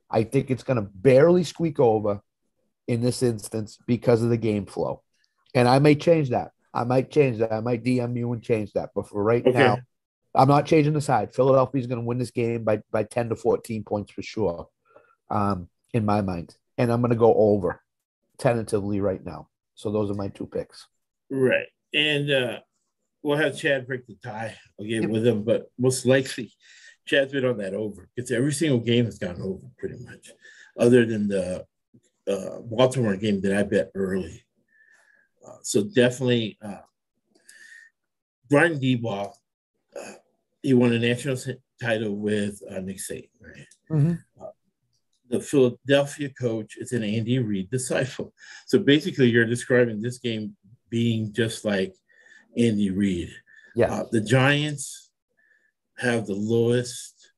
I 0.10 0.23
think 0.23 0.49
it's 0.49 0.63
going 0.63 0.75
to 0.75 0.89
barely 0.93 1.43
squeak 1.43 1.79
over 1.79 2.21
in 2.88 3.02
this 3.02 3.22
instance 3.24 3.78
because 3.88 4.22
of 4.24 4.30
the 4.30 4.38
game 4.38 4.65
flow. 4.65 5.02
And 5.54 5.67
I 5.67 5.80
may 5.80 5.96
change 5.96 6.30
that. 6.30 6.52
I 6.74 6.84
might 6.84 7.12
change 7.12 7.39
that. 7.39 7.52
I 7.52 7.60
might 7.60 7.84
DM 7.84 8.17
you 8.17 8.32
and 8.34 8.41
change 8.41 8.74
that. 8.74 8.89
But 8.96 9.08
for 9.10 9.24
right 9.24 9.46
Okay. 9.46 9.58
now, 9.58 9.78
I'm 10.34 10.48
not 10.48 10.65
changing 10.65 10.94
the 10.94 11.02
side. 11.02 11.34
Philadelphia's 11.36 11.88
going 11.88 12.00
to 12.00 12.06
win 12.06 12.17
this 12.17 12.32
game 12.32 12.63
by, 12.63 12.82
by 12.91 13.04
10 13.04 13.30
to 13.30 13.36
14 13.36 13.84
points 13.84 14.12
for 14.13 14.22
sure, 14.22 14.67
um, 15.30 15.67
in 15.94 16.06
my 16.06 16.22
mind. 16.22 16.56
and 16.78 16.91
I'm 16.91 17.02
going 17.02 17.10
to 17.12 17.17
go 17.17 17.34
over 17.34 17.82
tentatively 18.38 19.02
right 19.02 19.24
now. 19.24 19.50
So 19.76 19.91
those 19.91 20.10
are 20.10 20.15
my 20.15 20.30
two 20.30 20.48
picks. 20.48 20.88
Right. 21.30 21.67
And 21.94 22.32
uh, 22.32 22.60
we'll 23.22 23.38
have 23.38 23.58
Chad 23.58 23.86
break 23.88 24.08
the 24.08 24.15
tie 24.24 24.56
again 24.80 25.10
with 25.12 25.28
him, 25.28 25.44
but 25.44 25.70
most 25.78 26.06
likely 26.06 26.54
Chad's 27.06 27.34
been 27.34 27.46
on 27.46 27.58
that 27.58 27.74
over 27.74 28.08
because 28.15 28.32
every 28.32 28.54
single 28.54 28.80
game 28.80 29.06
has 29.06 29.20
gone 29.20 29.41
over 29.41 29.67
pretty 29.78 29.98
much, 30.06 30.32
other 30.80 31.06
than 31.06 31.28
the 31.28 31.65
uh, 32.27 32.60
Baltimore 32.62 33.15
game 33.15 33.41
that 33.41 33.57
I 33.57 33.63
bet 33.63 33.91
early. 33.95 34.43
Uh, 35.45 35.57
so 35.63 35.84
definitely, 35.84 36.57
uh, 36.62 36.81
Brian 38.49 38.79
Daboll, 38.79 39.34
uh, 39.95 40.13
he 40.62 40.73
won 40.73 40.93
a 40.93 40.99
national 40.99 41.38
title 41.81 42.15
with 42.15 42.62
uh, 42.69 42.79
Nick 42.79 42.97
Saban, 42.97 43.29
right? 43.41 43.67
Mm-hmm. 43.89 44.13
Uh, 44.41 44.49
the 45.29 45.39
Philadelphia 45.39 46.29
coach 46.29 46.77
is 46.77 46.91
an 46.91 47.03
Andy 47.03 47.39
Reid 47.39 47.71
disciple. 47.71 48.34
So 48.67 48.79
basically, 48.79 49.29
you're 49.29 49.45
describing 49.45 50.01
this 50.01 50.17
game 50.17 50.55
being 50.89 51.31
just 51.31 51.63
like 51.65 51.95
Andy 52.57 52.91
Reid. 52.91 53.31
Yeah. 53.75 53.91
Uh, 53.91 54.05
the 54.12 54.21
Giants 54.21 55.10
have 55.97 56.27
the 56.27 56.36
lowest 56.36 57.31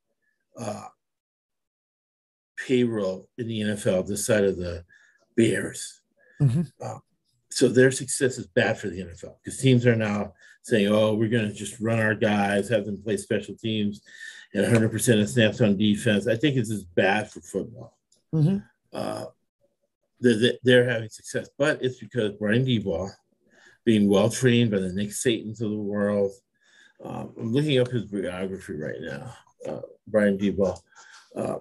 uh, 0.60 0.88
payroll 2.66 3.28
in 3.38 3.48
the 3.48 3.62
NFL 3.62 4.08
this 4.08 4.26
side 4.26 4.44
of 4.44 4.58
the 4.58 4.84
Bears. 5.36 6.02
Mm-hmm. 6.42 6.62
Uh, 6.82 7.00
so 7.50 7.68
their 7.68 7.92
success 7.92 8.38
is 8.38 8.48
bad 8.48 8.78
for 8.78 8.90
the 8.90 9.02
NFL 9.02 9.36
because 9.44 9.60
teams 9.60 9.86
are 9.86 9.96
now 9.96 10.34
saying, 10.64 10.88
"Oh, 10.88 11.14
we're 11.14 11.30
going 11.30 11.48
to 11.48 11.54
just 11.54 11.80
run 11.80 12.00
our 12.00 12.16
guys, 12.16 12.70
have 12.70 12.86
them 12.86 13.02
play 13.02 13.18
special 13.18 13.56
teams, 13.56 14.02
and 14.54 14.66
100% 14.66 15.22
of 15.22 15.30
snaps 15.30 15.62
on 15.62 15.78
defense." 15.78 16.28
I 16.28 16.36
think 16.36 16.58
it's 16.58 16.70
just 16.70 16.94
bad 16.96 17.30
for 17.30 17.42
football. 17.42 17.98
Mm-hmm. 18.34 18.58
Uh, 18.92 19.26
they're, 20.20 20.54
they're, 20.64 20.90
having 20.90 21.10
success, 21.10 21.50
but 21.58 21.84
it's 21.84 22.00
because 22.00 22.32
Brian 22.34 22.66
Daboll, 22.66 23.10
being 23.86 24.08
well 24.10 24.30
trained 24.30 24.72
by 24.72 24.80
the 24.80 24.94
Nick 24.94 25.12
Satans 25.12 25.62
of 25.62 25.70
the 25.70 25.78
world, 25.78 26.32
um, 27.04 27.34
I'm 27.38 27.52
looking 27.52 27.80
up 27.80 27.90
his 27.90 28.06
biography 28.06 28.74
right 28.74 29.02
now. 29.02 29.34
Uh, 29.68 29.82
Brian 30.08 30.38
Daboll, 30.38 30.80
uh, 31.36 31.58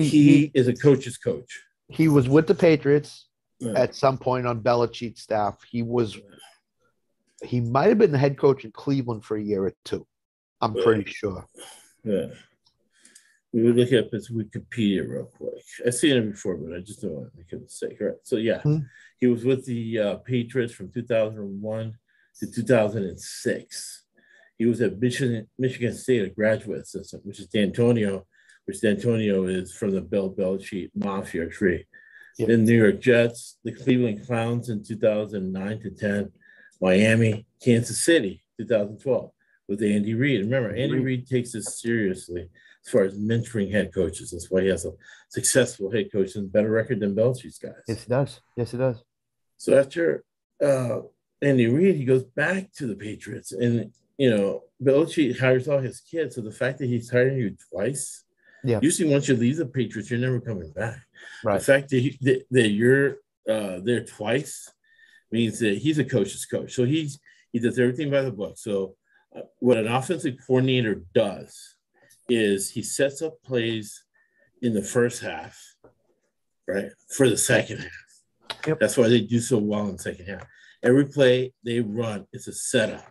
he, 0.00 0.38
he, 0.38 0.50
is 0.54 0.68
a 0.68 0.74
coach's 0.74 1.18
coach. 1.18 1.62
He 1.88 2.08
was 2.08 2.28
with 2.28 2.46
the 2.46 2.54
Patriots 2.54 3.26
yeah. 3.58 3.72
at 3.72 3.94
some 3.94 4.18
point 4.18 4.46
on 4.46 4.62
Belichick's 4.62 5.22
staff. 5.22 5.58
He 5.68 5.82
was 5.82 6.18
he 7.42 7.60
might 7.60 7.88
have 7.88 7.98
been 7.98 8.12
the 8.12 8.18
head 8.18 8.36
coach 8.36 8.64
in 8.64 8.72
Cleveland 8.72 9.24
for 9.24 9.36
a 9.36 9.42
year 9.42 9.64
or 9.64 9.72
two. 9.84 10.06
I'm 10.60 10.74
pretty 10.74 11.10
sure. 11.10 11.46
Yeah. 12.04 12.26
We 13.52 13.62
would 13.62 13.76
look 13.76 13.92
up 13.92 14.12
his 14.12 14.30
Wikipedia 14.30 15.08
real 15.08 15.24
quick. 15.24 15.64
I've 15.84 15.94
seen 15.94 16.16
it 16.16 16.30
before, 16.30 16.56
but 16.56 16.76
I 16.76 16.80
just 16.80 17.02
don't 17.02 17.12
want 17.12 17.32
to 17.32 17.38
make 17.38 17.52
a 17.52 17.56
mistake. 17.56 17.96
Right. 18.00 18.14
So 18.22 18.36
yeah, 18.36 18.60
hmm. 18.60 18.78
he 19.18 19.26
was 19.26 19.44
with 19.44 19.66
the 19.66 19.98
uh, 19.98 20.14
Patriots 20.18 20.72
from 20.72 20.92
2001 20.92 21.98
to 22.38 22.46
2006. 22.50 24.04
He 24.56 24.66
was 24.66 24.80
at 24.82 25.00
Michigan, 25.00 25.48
Michigan 25.58 25.94
State, 25.94 26.22
a 26.22 26.28
graduate 26.28 26.82
assistant, 26.82 27.26
which 27.26 27.40
is 27.40 27.48
Dantonio, 27.48 28.24
which 28.70 28.82
Dantonio 28.82 29.52
is 29.52 29.72
from 29.72 29.90
the 29.90 30.00
Bill 30.00 30.32
Belichick 30.32 30.90
Mafia 30.94 31.48
tree. 31.48 31.84
Yep. 32.38 32.48
Then 32.48 32.64
New 32.64 32.78
York 32.78 33.00
Jets, 33.00 33.58
the 33.64 33.72
Cleveland 33.72 34.24
Clowns 34.24 34.68
in 34.68 34.84
2009 34.84 35.80
to 35.80 35.90
10, 35.90 36.32
Miami, 36.80 37.46
Kansas 37.60 38.00
City, 38.00 38.44
2012 38.60 39.32
with 39.66 39.82
Andy 39.82 40.14
Reid. 40.14 40.44
Remember, 40.44 40.70
Andy 40.70 41.00
Reid 41.00 41.26
takes 41.26 41.50
this 41.50 41.80
seriously 41.80 42.48
as 42.84 42.92
far 42.92 43.02
as 43.02 43.18
mentoring 43.18 43.72
head 43.72 43.92
coaches. 43.92 44.30
That's 44.30 44.48
why 44.52 44.62
he 44.62 44.68
has 44.68 44.84
a 44.84 44.92
successful 45.30 45.90
head 45.90 46.12
coach 46.12 46.36
and 46.36 46.52
better 46.52 46.70
record 46.70 47.00
than 47.00 47.16
Belichick's 47.16 47.58
guys. 47.58 47.72
Yes, 47.88 48.04
it 48.04 48.08
does. 48.08 48.40
Yes, 48.56 48.72
it 48.72 48.78
does. 48.78 49.02
So 49.56 49.76
after 49.76 50.22
uh, 50.64 51.00
Andy 51.42 51.66
Reid, 51.66 51.96
he 51.96 52.04
goes 52.04 52.22
back 52.22 52.72
to 52.74 52.86
the 52.86 52.94
Patriots, 52.94 53.50
and 53.50 53.92
you 54.16 54.30
know 54.30 54.62
Belichick 54.80 55.40
hires 55.40 55.66
all 55.66 55.80
his 55.80 56.00
kids. 56.00 56.36
So 56.36 56.40
the 56.40 56.52
fact 56.52 56.78
that 56.78 56.86
he's 56.86 57.10
hiring 57.10 57.36
you 57.36 57.56
twice, 57.72 58.24
yeah. 58.64 58.78
Usually, 58.82 59.10
once 59.10 59.28
you 59.28 59.36
leave 59.36 59.56
the 59.56 59.66
Patriots, 59.66 60.10
you're 60.10 60.20
never 60.20 60.40
coming 60.40 60.70
back. 60.72 61.00
Right. 61.44 61.58
The 61.58 61.64
fact 61.64 61.88
that, 61.90 62.00
he, 62.00 62.18
that, 62.22 62.44
that 62.50 62.68
you're 62.68 63.16
uh, 63.48 63.80
there 63.82 64.04
twice 64.04 64.70
means 65.32 65.58
that 65.60 65.78
he's 65.78 65.98
a 65.98 66.04
coach's 66.04 66.44
coach. 66.46 66.72
So 66.72 66.84
he's 66.84 67.18
he 67.52 67.58
does 67.58 67.78
everything 67.78 68.10
by 68.10 68.22
the 68.22 68.32
book. 68.32 68.58
So 68.58 68.94
uh, 69.36 69.42
what 69.58 69.76
an 69.76 69.88
offensive 69.88 70.36
coordinator 70.46 71.02
does 71.14 71.76
is 72.28 72.70
he 72.70 72.82
sets 72.82 73.22
up 73.22 73.42
plays 73.42 74.04
in 74.62 74.74
the 74.74 74.82
first 74.82 75.22
half, 75.22 75.58
right, 76.68 76.90
for 77.16 77.28
the 77.28 77.36
second 77.36 77.78
half. 77.78 78.66
Yep. 78.66 78.78
That's 78.78 78.96
why 78.96 79.08
they 79.08 79.20
do 79.20 79.40
so 79.40 79.58
well 79.58 79.86
in 79.88 79.96
the 79.96 80.02
second 80.02 80.26
half. 80.26 80.46
Every 80.82 81.06
play 81.06 81.52
they 81.64 81.80
run 81.80 82.26
is 82.32 82.46
a 82.46 82.52
setup 82.52 83.10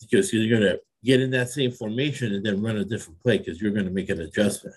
because 0.00 0.32
you're 0.32 0.48
going 0.48 0.72
to 0.72 0.80
get 1.06 1.20
in 1.20 1.30
that 1.30 1.48
same 1.48 1.70
formation 1.70 2.34
and 2.34 2.44
then 2.44 2.62
run 2.62 2.76
a 2.76 2.84
different 2.84 3.22
play 3.22 3.38
because 3.38 3.60
you're 3.62 3.72
going 3.72 3.86
to 3.86 3.92
make 3.92 4.10
an 4.10 4.20
adjustment. 4.20 4.76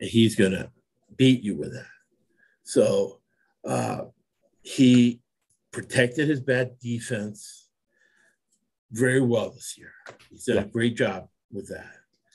And 0.00 0.10
he's 0.10 0.34
going 0.34 0.52
to 0.52 0.70
beat 1.16 1.42
you 1.42 1.56
with 1.56 1.72
that. 1.72 1.86
So 2.64 3.20
uh, 3.64 4.06
he 4.62 5.20
protected 5.72 6.28
his 6.28 6.40
bad 6.40 6.78
defense 6.80 7.68
very 8.90 9.20
well 9.20 9.50
this 9.50 9.76
year. 9.78 9.92
He's 10.30 10.44
done 10.44 10.56
yeah. 10.56 10.62
a 10.62 10.66
great 10.66 10.96
job 10.96 11.28
with 11.52 11.68
that. 11.68 11.92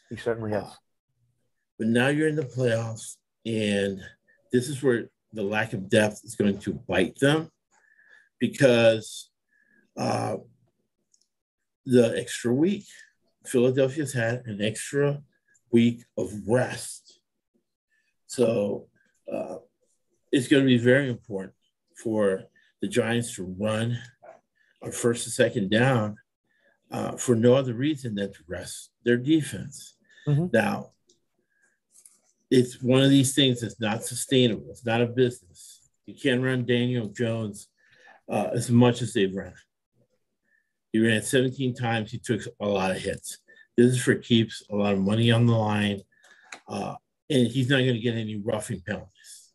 He 0.10 0.16
certainly 0.16 0.52
has. 0.52 0.64
Uh, 0.64 0.74
but 1.78 1.88
now 1.88 2.08
you're 2.08 2.28
in 2.28 2.36
the 2.36 2.44
playoffs, 2.44 3.18
and 3.46 4.00
this 4.52 4.70
is 4.70 4.82
where 4.82 5.10
the 5.34 5.44
lack 5.44 5.74
of 5.74 5.90
depth 5.90 6.22
is 6.24 6.36
going 6.36 6.60
to 6.60 6.74
bite 6.74 7.18
them 7.20 7.50
because 8.40 9.32
uh, 9.98 10.36
the 11.86 12.18
extra 12.18 12.54
week. 12.54 12.86
Philadelphia's 13.46 14.14
had 14.14 14.44
an 14.46 14.62
extra 14.62 15.22
week 15.72 16.04
of 16.18 16.32
rest. 16.48 17.20
So 18.28 18.88
uh, 19.32 19.58
it's 20.32 20.48
going 20.48 20.64
to 20.64 20.68
be 20.68 20.78
very 20.78 21.10
important 21.10 21.56
for 21.96 22.44
the 22.82 22.88
Giants 22.88 23.36
to 23.36 23.56
run 23.60 23.98
on 24.82 24.92
first 24.92 25.26
and 25.26 25.34
second 25.34 25.70
down 25.70 26.18
uh, 26.92 27.18
for 27.18 27.36
no 27.36 27.56
other 27.56 27.74
reason 27.74 28.16
than 28.16 28.32
to 28.32 28.40
rest 28.48 28.92
their 29.04 29.18
defense. 29.18 29.96
Mm-hmm. 30.28 30.48
Now, 30.54 30.92
it's 32.50 32.82
one 32.82 33.02
of 33.02 33.10
these 33.10 33.34
things 33.34 33.62
that's 33.62 33.80
not 33.80 34.04
sustainable. 34.04 34.68
It's 34.70 34.86
not 34.86 35.02
a 35.02 35.08
business. 35.08 35.90
You 36.06 36.14
can't 36.14 36.44
run 36.44 36.66
Daniel 36.66 37.08
Jones 37.08 37.68
uh, 38.30 38.50
as 38.54 38.70
much 38.70 39.02
as 39.02 39.14
they've 39.14 39.34
run. 39.34 39.54
He 40.94 41.00
ran 41.00 41.24
17 41.24 41.74
times. 41.74 42.12
He 42.12 42.20
took 42.20 42.42
a 42.62 42.68
lot 42.68 42.92
of 42.92 42.98
hits. 42.98 43.40
This 43.76 43.88
is 43.88 44.02
for 44.02 44.14
keeps, 44.16 44.64
a 44.72 44.76
lot 44.76 44.94
of 44.94 45.00
money 45.00 45.32
on 45.32 45.48
the 45.48 45.56
line. 45.56 46.02
Uh, 46.68 46.94
and 47.30 47.48
he's 47.48 47.68
not 47.68 47.80
going 47.80 47.96
to 47.96 48.00
get 48.00 48.16
any 48.16 48.38
roughing 48.38 48.82
penalties, 48.86 49.54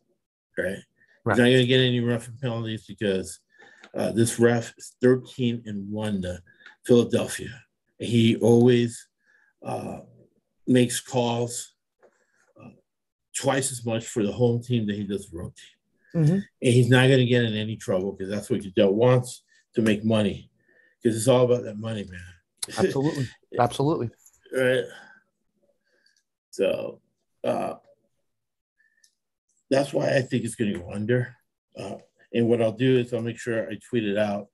right? 0.57 0.77
right. 1.23 1.33
He's 1.33 1.37
not 1.37 1.45
going 1.45 1.57
to 1.61 1.65
get 1.65 1.79
any 1.79 2.01
roughing 2.01 2.37
penalties 2.41 2.85
because 2.85 3.39
uh, 3.95 4.11
this 4.11 4.37
ref 4.37 4.73
is 4.77 4.95
13 5.01 5.63
and 5.65 5.89
1 5.89 6.21
to 6.23 6.41
Philadelphia. 6.85 7.63
He 7.99 8.35
always 8.37 9.07
uh, 9.65 9.99
makes 10.67 10.99
calls 10.99 11.73
uh, 12.61 12.69
twice 13.33 13.71
as 13.71 13.85
much 13.85 14.05
for 14.05 14.23
the 14.23 14.31
home 14.31 14.61
team 14.61 14.87
than 14.87 14.97
he 14.97 15.03
does 15.05 15.29
the 15.29 15.37
road 15.37 15.53
team. 15.55 16.23
Mm-hmm. 16.23 16.33
And 16.33 16.73
he's 16.73 16.89
not 16.89 17.07
going 17.07 17.19
to 17.19 17.25
get 17.25 17.45
in 17.45 17.53
any 17.53 17.77
trouble 17.77 18.11
because 18.11 18.29
that's 18.29 18.49
what 18.49 18.61
Goodell 18.61 18.93
wants 18.93 19.43
to 19.75 19.81
make 19.81 20.03
money 20.03 20.49
because 21.01 21.17
it's 21.17 21.27
all 21.27 21.45
about 21.45 21.63
that 21.63 21.77
money, 21.77 22.05
man. 22.09 22.19
Absolutely, 22.77 23.27
absolutely. 23.57 24.09
right. 24.55 24.83
So 26.51 26.99
uh, 27.43 27.75
that's 29.71 29.91
why 29.91 30.15
I 30.15 30.21
think 30.21 30.43
it's 30.43 30.55
going 30.55 30.73
to 30.73 30.79
go 30.79 30.91
under. 30.91 31.35
Uh, 31.75 31.95
and 32.31 32.47
what 32.47 32.61
I'll 32.61 32.73
do 32.73 32.99
is 32.99 33.11
I'll 33.11 33.21
make 33.21 33.39
sure 33.39 33.67
I 33.67 33.77
tweet 33.89 34.03
it 34.03 34.17
out 34.17 34.49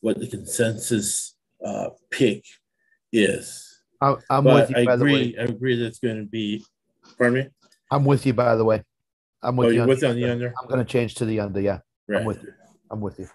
what 0.00 0.18
the 0.18 0.26
consensus 0.26 1.36
uh, 1.64 1.90
pick 2.10 2.44
is. 3.12 3.80
I, 4.02 4.16
am 4.28 4.44
with 4.44 4.70
you. 4.70 4.76
I 4.76 4.92
agree. 4.92 5.36
I 5.38 5.44
agree 5.44 5.76
that 5.76 5.86
it's 5.86 6.00
going 6.00 6.16
to 6.18 6.26
be. 6.26 6.62
Pardon 7.16 7.44
me. 7.44 7.48
I'm 7.90 8.04
with 8.04 8.26
you. 8.26 8.34
By 8.34 8.56
the 8.56 8.64
way, 8.64 8.82
I'm 9.42 9.56
with 9.56 9.68
oh, 9.68 9.70
you. 9.70 9.86
With 9.86 10.04
on 10.04 10.16
the 10.16 10.30
under. 10.30 10.52
I'm 10.60 10.68
going 10.68 10.84
to 10.84 10.92
change 10.92 11.14
to 11.16 11.24
the 11.24 11.40
under. 11.40 11.60
Yeah, 11.60 11.78
right. 12.08 12.20
I'm 12.20 12.26
with 12.26 12.42
you. 12.42 12.52
I'm 12.90 13.00
with 13.00 13.18
you 13.20 13.28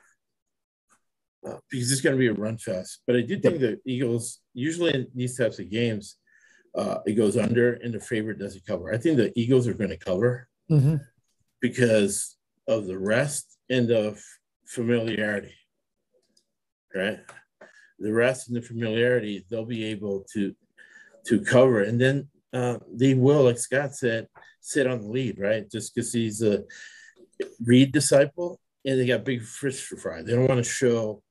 uh, 1.48 1.58
because 1.70 1.92
it's 1.92 2.02
going 2.02 2.16
to 2.16 2.20
be 2.20 2.28
a 2.28 2.34
run 2.34 2.58
fest. 2.58 3.02
But 3.08 3.16
I 3.16 3.22
do 3.22 3.40
think 3.40 3.60
the 3.60 3.80
Eagles, 3.86 4.40
usually 4.54 4.94
in 4.94 5.08
these 5.16 5.38
types 5.38 5.60
of 5.60 5.70
games, 5.70 6.18
uh, 6.76 7.00
it 7.06 7.14
goes 7.14 7.38
under 7.38 7.74
and 7.74 7.94
the 7.94 8.00
favorite 8.00 8.40
doesn't 8.40 8.66
cover. 8.66 8.94
I 8.94 8.98
think 8.98 9.18
the 9.18 9.32
Eagles 9.40 9.68
are 9.68 9.74
going 9.74 9.90
to 9.90 9.98
cover 9.98 10.48
mm-hmm. 10.70 10.96
because 11.62 12.38
of 12.68 12.86
the 12.86 12.98
rest 12.98 13.58
and 13.70 13.88
the 13.88 14.20
familiarity, 14.66 15.56
right? 16.94 17.20
The 18.00 18.14
rest 18.14 18.48
and 18.48 18.58
the 18.58 18.62
familiarity, 18.62 19.46
they'll 19.50 19.66
be 19.66 19.86
able 19.86 20.26
to 20.34 20.56
to 21.26 21.42
cover. 21.42 21.84
And 21.84 22.00
then 22.00 22.30
uh, 22.54 22.78
they 22.92 23.14
will, 23.14 23.44
like 23.44 23.58
Scott 23.58 23.94
said, 23.94 24.28
sit 24.62 24.88
on 24.88 25.02
the 25.02 25.08
lead, 25.08 25.40
right? 25.40 25.70
Just 25.70 25.94
because 25.94 26.14
he's 26.14 26.42
a 26.42 26.64
Reid 27.64 27.94
disciple, 27.94 28.60
and 28.86 29.00
they 29.00 29.06
got 29.06 29.24
big 29.24 29.44
fish 29.44 29.88
to 29.90 29.98
fry. 29.98 30.22
They 30.22 30.34
don't 30.34 30.48
want 30.48 30.64
to 30.64 30.70
show 30.70 31.24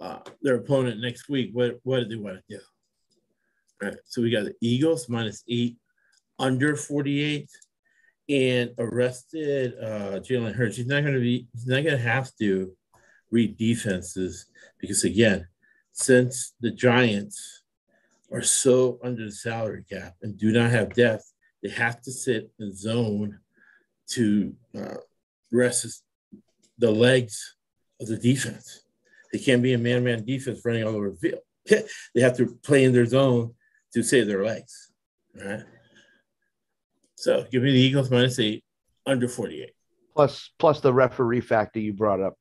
uh, 0.00 0.18
their 0.42 0.56
opponent 0.56 1.00
next 1.00 1.28
week 1.28 1.50
what 1.52 1.78
what 1.82 2.00
do 2.00 2.08
they 2.08 2.16
want 2.16 2.36
to 2.36 2.56
do. 2.56 2.62
All 3.82 3.88
right, 3.88 3.98
so 4.06 4.22
we 4.22 4.30
got 4.30 4.44
the 4.44 4.54
Eagles 4.60 5.08
minus 5.08 5.44
eight, 5.48 5.76
under 6.38 6.76
forty 6.76 7.22
eight, 7.22 7.50
and 8.28 8.70
arrested 8.78 9.74
uh, 9.80 10.20
Jalen 10.20 10.54
Hurts. 10.54 10.76
He's 10.76 10.86
not 10.86 11.02
going 11.02 11.14
to 11.14 11.20
be. 11.20 11.46
He's 11.52 11.66
not 11.66 11.84
going 11.84 11.96
to 11.96 12.02
have 12.02 12.30
to 12.40 12.72
read 13.30 13.56
defenses 13.56 14.46
because 14.80 15.04
again, 15.04 15.46
since 15.92 16.54
the 16.60 16.70
Giants 16.70 17.62
are 18.32 18.42
so 18.42 18.98
under 19.02 19.24
the 19.24 19.32
salary 19.32 19.84
cap 19.88 20.14
and 20.22 20.38
do 20.38 20.52
not 20.52 20.70
have 20.70 20.94
depth, 20.94 21.32
they 21.62 21.70
have 21.70 22.00
to 22.02 22.12
sit 22.12 22.50
in 22.58 22.74
zone 22.74 23.38
to 24.08 24.54
uh, 24.76 24.96
rest 25.50 26.02
the 26.78 26.90
legs 26.90 27.56
of 28.00 28.06
the 28.06 28.16
defense. 28.16 28.84
They 29.32 29.38
can't 29.38 29.62
be 29.62 29.74
a 29.74 29.78
man-man 29.78 30.24
defense 30.24 30.60
running 30.64 30.84
all 30.84 30.96
over 30.96 31.10
the 31.10 31.16
field. 31.16 31.40
they 32.14 32.20
have 32.20 32.36
to 32.38 32.58
play 32.62 32.84
in 32.84 32.92
their 32.92 33.06
zone 33.06 33.54
to 33.94 34.02
save 34.02 34.26
their 34.26 34.44
legs. 34.44 34.90
All 35.40 35.48
right. 35.48 35.64
So 37.16 37.44
give 37.50 37.62
me 37.62 37.72
the 37.72 37.80
Eagles 37.80 38.10
minus 38.10 38.38
eight, 38.38 38.64
under 39.04 39.28
48. 39.28 39.72
Plus, 40.14 40.50
plus 40.58 40.80
the 40.80 40.92
referee 40.92 41.40
factor 41.40 41.80
you 41.80 41.92
brought 41.92 42.20
up 42.20 42.34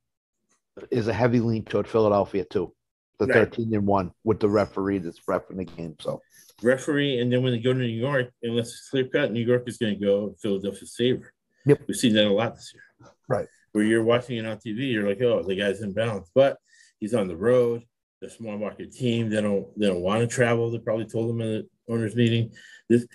is 0.92 1.08
a 1.08 1.14
heavy 1.14 1.40
lean 1.40 1.64
toward 1.64 1.88
Philadelphia 1.88 2.46
too. 2.46 2.74
The 3.20 3.26
right. 3.26 3.50
13 3.50 3.74
and 3.74 3.88
one 3.88 4.12
with 4.24 4.40
the 4.40 4.50
referee 4.50 5.00
that's 5.00 5.20
refereeing 5.28 5.66
the 5.66 5.66
game. 5.66 5.96
So 6.00 6.22
referee, 6.62 7.20
and 7.20 7.32
then 7.32 7.42
when 7.42 7.54
they 7.54 7.60
go 7.60 7.74
to 7.74 7.80
New 7.80 7.86
York, 7.86 8.32
unless 8.44 8.68
it's 8.68 8.90
clear 8.90 9.08
cut, 9.08 9.32
New 9.32 9.46
York 9.46 9.64
is 9.68 9.78
going 9.78 10.00
to 10.00 10.06
go 10.06 10.36
Philadelphia's 10.42 10.96
favor. 10.96 11.34
Yep. 11.66 11.82
We've 11.88 11.98
seen 11.98 12.14
that 12.14 12.28
a 12.28 12.32
lot 12.32 12.56
this 12.56 12.72
year. 12.74 13.12
Right. 13.28 13.48
Where 13.72 13.84
you're 13.84 14.04
watching 14.04 14.38
it 14.38 14.46
on 14.46 14.58
TV, 14.58 14.92
you're 14.92 15.08
like, 15.08 15.22
oh, 15.22 15.44
the 15.44 15.56
guy's 15.56 15.82
in 15.82 15.94
balance. 15.94 16.30
But 16.34 16.58
he's 17.00 17.14
on 17.14 17.28
the 17.28 17.36
road. 17.36 17.84
The 18.20 18.30
small 18.30 18.58
market 18.58 18.92
team, 18.92 19.30
they 19.30 19.42
don't 19.42 19.68
they 19.80 19.86
don't 19.86 20.02
want 20.02 20.22
to 20.22 20.28
travel. 20.28 20.72
They 20.72 20.80
probably 20.80 21.06
told 21.06 21.30
him 21.30 21.42
in 21.42 21.48
the 21.48 21.70
owners 21.94 22.16
meeting. 22.16 22.52
This 22.90 23.06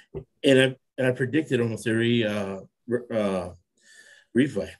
and 0.44 0.60
I 0.60 0.76
and 0.96 1.06
I 1.08 1.10
predicted 1.10 1.60
almost 1.60 1.88
every 1.88 2.24
uh, 2.24 2.60
uh, 3.12 3.50
replay 4.36 4.70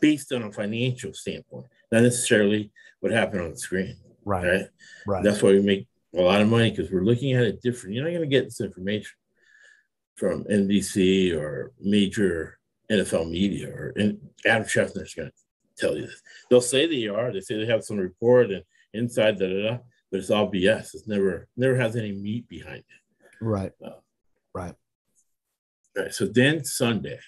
based 0.00 0.32
on 0.32 0.42
a 0.42 0.52
financial 0.52 1.14
standpoint, 1.14 1.66
not 1.90 2.02
necessarily 2.02 2.70
what 3.00 3.12
happened 3.12 3.42
on 3.42 3.50
the 3.52 3.56
screen. 3.56 3.96
Right. 4.24 4.46
Right. 4.46 4.66
right. 5.06 5.24
That's 5.24 5.42
why 5.42 5.50
we 5.50 5.62
make 5.62 5.86
a 6.14 6.20
lot 6.20 6.42
of 6.42 6.48
money 6.48 6.70
because 6.70 6.90
we're 6.90 7.04
looking 7.04 7.32
at 7.32 7.44
it 7.44 7.62
different. 7.62 7.94
You're 7.94 8.04
not 8.04 8.10
going 8.10 8.22
to 8.22 8.26
get 8.26 8.44
this 8.44 8.60
information 8.60 9.12
from 10.16 10.44
NBC 10.44 11.34
or 11.34 11.72
major 11.80 12.58
NFL 12.90 13.30
media 13.30 13.68
or 13.68 13.92
and 13.96 14.18
Adam 14.44 14.64
Schefter's 14.64 15.14
going 15.14 15.28
to 15.28 15.34
tell 15.82 15.96
you 15.96 16.06
this. 16.06 16.22
They'll 16.48 16.60
say 16.60 16.86
they 16.86 17.08
are. 17.08 17.32
They 17.32 17.40
say 17.40 17.56
they 17.56 17.70
have 17.70 17.84
some 17.84 17.98
report 17.98 18.50
and 18.50 18.62
inside 18.94 19.38
da 19.38 19.48
da 19.48 19.62
da, 19.62 19.78
but 20.10 20.20
it's 20.20 20.30
all 20.30 20.50
BS. 20.50 20.94
It's 20.94 21.08
never 21.08 21.48
never 21.56 21.76
has 21.76 21.96
any 21.96 22.12
meat 22.12 22.48
behind 22.48 22.78
it. 22.78 22.84
Right. 23.40 23.72
Uh, 23.84 24.00
right. 24.54 24.74
Right. 25.96 26.14
So 26.14 26.26
then 26.26 26.64
Sunday, 26.64 27.18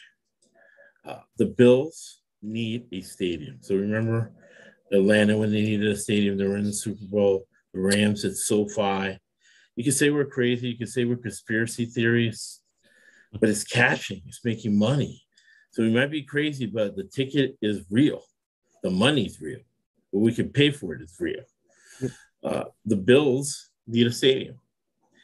uh, 1.05 1.21
the 1.37 1.47
Bills 1.47 2.21
need 2.43 2.87
a 2.93 3.01
stadium. 3.03 3.59
So 3.61 3.75
remember 3.75 4.33
Atlanta 4.93 5.37
when 5.37 5.51
they 5.51 5.63
needed 5.63 5.91
a 5.91 5.97
stadium, 5.97 6.39
they 6.39 6.47
were 6.47 6.57
in 6.57 6.65
the 6.65 6.73
Super 6.73 7.05
Bowl. 7.11 7.47
The 7.73 7.81
Rams 7.81 8.25
at 8.25 8.37
SoFi. 8.37 9.19
You 9.75 9.83
can 9.83 9.93
say 9.93 10.11
we're 10.11 10.27
crazy. 10.27 10.69
You 10.69 10.79
can 10.79 10.87
say 10.87 11.05
we're 11.05 11.17
conspiracy 11.17 11.87
theories, 11.87 12.61
but 13.33 13.49
it's 13.49 13.65
cashing. 13.65 14.23
It's 14.27 14.45
making 14.45 14.79
money. 14.79 15.25
So 15.73 15.83
we 15.83 15.93
might 15.93 16.13
be 16.13 16.23
crazy, 16.23 16.67
but 16.67 16.95
the 16.95 17.03
ticket 17.03 17.57
is 17.61 17.85
real. 17.91 18.23
The 18.85 18.91
money's 18.91 19.41
real. 19.41 19.61
But 20.13 20.21
we 20.21 20.33
can 20.33 20.51
pay 20.51 20.71
for 20.71 20.95
it. 20.95 21.03
It's 21.03 21.21
real. 21.21 21.43
Uh, 22.45 22.65
the 22.85 22.97
Bills 22.97 23.71
need 23.87 24.07
a 24.07 24.13
stadium. 24.13 24.61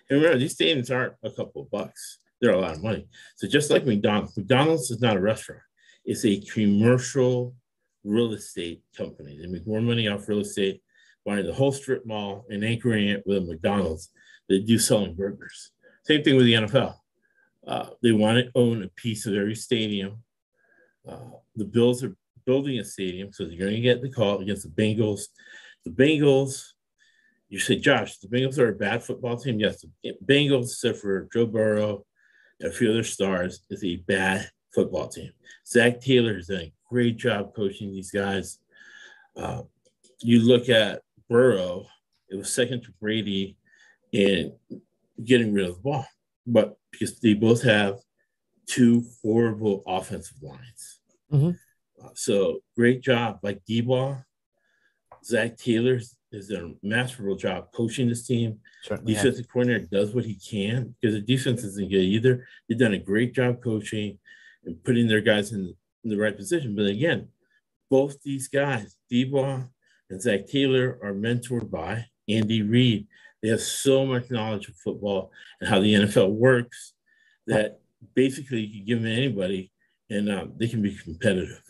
And 0.09 0.21
remember, 0.21 0.39
these 0.39 0.57
stadiums 0.57 0.91
aren't 0.91 1.15
a 1.23 1.31
couple 1.31 1.63
of 1.63 1.71
bucks. 1.71 2.19
They're 2.41 2.53
a 2.53 2.59
lot 2.59 2.75
of 2.75 2.83
money. 2.83 3.07
So 3.37 3.47
just 3.47 3.71
like 3.71 3.85
McDonald's, 3.85 4.37
McDonald's 4.37 4.91
is 4.91 5.01
not 5.01 5.19
a 5.19 5.21
restaurant. 5.21 5.61
It's 6.07 6.25
a 6.25 6.41
commercial 6.41 7.55
real 8.03 8.33
estate 8.33 8.83
company. 8.97 9.39
They 9.39 9.47
make 9.47 9.67
more 9.67 9.83
money 9.83 10.09
off 10.09 10.27
real 10.29 10.41
estate 10.41 10.83
buying 11.27 11.45
the 11.45 11.53
whole 11.53 11.73
strip 11.73 12.07
mall 12.07 12.47
and 12.49 12.65
anchoring 12.65 13.09
it 13.09 13.23
with 13.27 13.39
a 13.39 13.41
McDonald's 13.43 14.09
They 14.49 14.61
do 14.61 14.79
selling 14.79 15.15
burgers. 15.15 15.73
Same 16.05 16.23
thing 16.23 16.37
with 16.37 16.47
the 16.47 16.55
NFL. 16.55 16.95
Uh, 17.67 17.91
they 18.03 18.13
want 18.13 18.39
to 18.39 18.51
own 18.55 18.83
a 18.83 18.89
piece 18.89 19.27
of 19.27 19.35
every 19.35 19.55
stadium. 19.55 20.23
Uh, 21.07 21.37
the 21.55 21.67
Bills 21.67 22.03
are 22.03 22.17
building 22.51 22.81
a 22.81 22.85
stadium, 22.85 23.33
so 23.33 23.45
you're 23.45 23.69
going 23.69 23.77
to 23.77 23.81
get 23.81 24.03
the 24.03 24.11
call 24.11 24.41
against 24.41 24.65
the 24.65 24.83
Bengals. 24.83 25.23
The 25.85 25.93
Bengals, 25.93 26.65
you 27.49 27.61
say, 27.61 27.77
Josh, 27.77 28.19
the 28.19 28.27
Bengals 28.27 28.59
are 28.59 28.71
a 28.71 28.75
bad 28.75 29.05
football 29.05 29.37
team. 29.37 29.61
Yes, 29.61 29.85
the 30.03 30.15
Bengals, 30.27 30.65
except 30.65 30.99
for 30.99 31.29
Joe 31.33 31.47
Burrow 31.47 32.05
and 32.59 32.73
a 32.73 32.75
few 32.75 32.91
other 32.91 33.05
stars, 33.05 33.61
is 33.71 33.85
a 33.85 34.03
bad 34.15 34.51
football 34.75 35.07
team. 35.07 35.31
Zac 35.65 36.01
Taylor 36.01 36.35
has 36.35 36.49
done 36.49 36.63
a 36.63 36.73
great 36.89 37.19
job 37.19 37.55
coaching 37.55 37.93
these 37.93 38.11
guys. 38.11 38.59
Uh, 39.37 39.63
you 40.21 40.41
look 40.41 40.69
at 40.69 41.03
Burrow, 41.29 41.87
it 42.31 42.35
was 42.35 42.53
second 42.53 42.83
to 42.83 42.91
Brady 43.01 43.57
in 44.11 44.53
getting 45.23 45.55
rid 45.55 45.69
of 45.69 45.77
the 45.77 45.83
ball, 45.83 46.07
but 46.49 46.77
because 46.91 47.21
they 47.21 47.35
both 47.35 47.63
have 47.63 48.01
two 48.67 49.05
horrible 49.23 49.85
offensive 49.87 50.43
lines. 50.43 51.01
Mm-hmm. 51.33 51.51
So 52.15 52.61
great 52.77 53.03
job, 53.03 53.41
like 53.43 53.61
Daboll. 53.69 54.25
Zac 55.25 55.57
Taylor 55.57 56.01
has 56.33 56.49
done 56.49 56.77
a 56.83 56.87
masterful 56.87 57.37
job 57.37 57.73
coaching 57.75 58.09
this 58.09 58.27
team. 58.27 58.59
Certainly 58.83 59.15
Defensive 59.15 59.47
yeah. 59.47 59.53
coordinator 59.53 59.87
does 59.91 60.15
what 60.15 60.25
he 60.25 60.35
can 60.35 60.95
because 61.01 61.15
the 61.15 61.21
defense 61.21 61.63
isn't 61.65 61.91
good 61.91 61.97
either. 61.97 62.47
They've 62.69 62.79
done 62.79 62.95
a 62.95 62.99
great 62.99 63.35
job 63.35 63.63
coaching 63.63 64.19
and 64.65 64.83
putting 64.85 65.09
their 65.09 65.21
guys 65.21 65.53
in 65.53 65.65
the, 65.65 65.75
in 66.05 66.11
the 66.11 66.19
right 66.19 66.37
position. 66.37 66.75
But 66.75 66.87
again, 66.87 67.29
both 67.91 68.23
these 68.23 68.49
guys, 68.49 68.97
Daboll 69.13 69.69
and 70.09 70.23
Zac 70.23 70.47
Taylor, 70.47 70.99
are 71.03 71.13
mentored 71.13 71.71
by 71.71 72.07
Andy 72.29 72.63
Reid. 72.63 73.07
They 73.43 73.49
have 73.49 73.61
so 73.61 74.07
much 74.07 74.31
knowledge 74.31 74.69
of 74.69 74.77
football 74.77 75.33
and 75.61 75.69
how 75.69 75.81
the 75.81 75.95
NFL 75.95 76.31
works 76.31 76.95
that 77.47 77.81
basically 78.15 78.61
you 78.61 78.79
can 78.79 78.87
give 78.87 79.03
them 79.03 79.11
to 79.11 79.17
anybody 79.17 79.73
and 80.09 80.31
um, 80.31 80.53
they 80.57 80.69
can 80.69 80.83
be 80.83 80.95
competitive. 80.95 81.63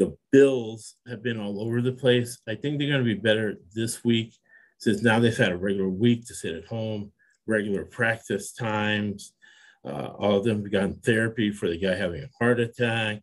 The 0.00 0.16
Bills 0.32 0.96
have 1.08 1.22
been 1.22 1.38
all 1.38 1.62
over 1.62 1.80
the 1.80 1.92
place. 1.92 2.40
I 2.48 2.56
think 2.56 2.78
they're 2.78 2.88
going 2.88 3.04
to 3.04 3.14
be 3.14 3.14
better 3.14 3.54
this 3.72 4.02
week 4.02 4.34
since 4.78 5.02
now 5.02 5.20
they've 5.20 5.36
had 5.36 5.52
a 5.52 5.56
regular 5.56 5.88
week 5.88 6.26
to 6.26 6.34
sit 6.34 6.56
at 6.56 6.64
home, 6.64 7.12
regular 7.46 7.84
practice 7.84 8.52
times. 8.52 9.34
Uh, 9.84 10.08
all 10.18 10.38
of 10.38 10.44
them 10.44 10.62
have 10.62 10.72
gotten 10.72 10.94
therapy 11.04 11.52
for 11.52 11.68
the 11.68 11.78
guy 11.78 11.94
having 11.94 12.24
a 12.24 12.30
heart 12.38 12.58
attack. 12.58 13.22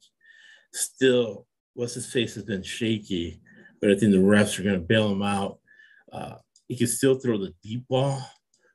Still, 0.71 1.45
what's 1.73 1.95
his 1.95 2.09
face 2.09 2.35
has 2.35 2.45
been 2.45 2.63
shaky, 2.63 3.41
but 3.81 3.91
I 3.91 3.95
think 3.95 4.13
the 4.13 4.19
refs 4.19 4.57
are 4.57 4.63
going 4.63 4.79
to 4.79 4.87
bail 4.87 5.11
him 5.11 5.23
out. 5.23 5.59
Uh, 6.13 6.35
he 6.69 6.77
can 6.77 6.87
still 6.87 7.15
throw 7.15 7.37
the 7.37 7.53
deep 7.61 7.85
ball. 7.89 8.23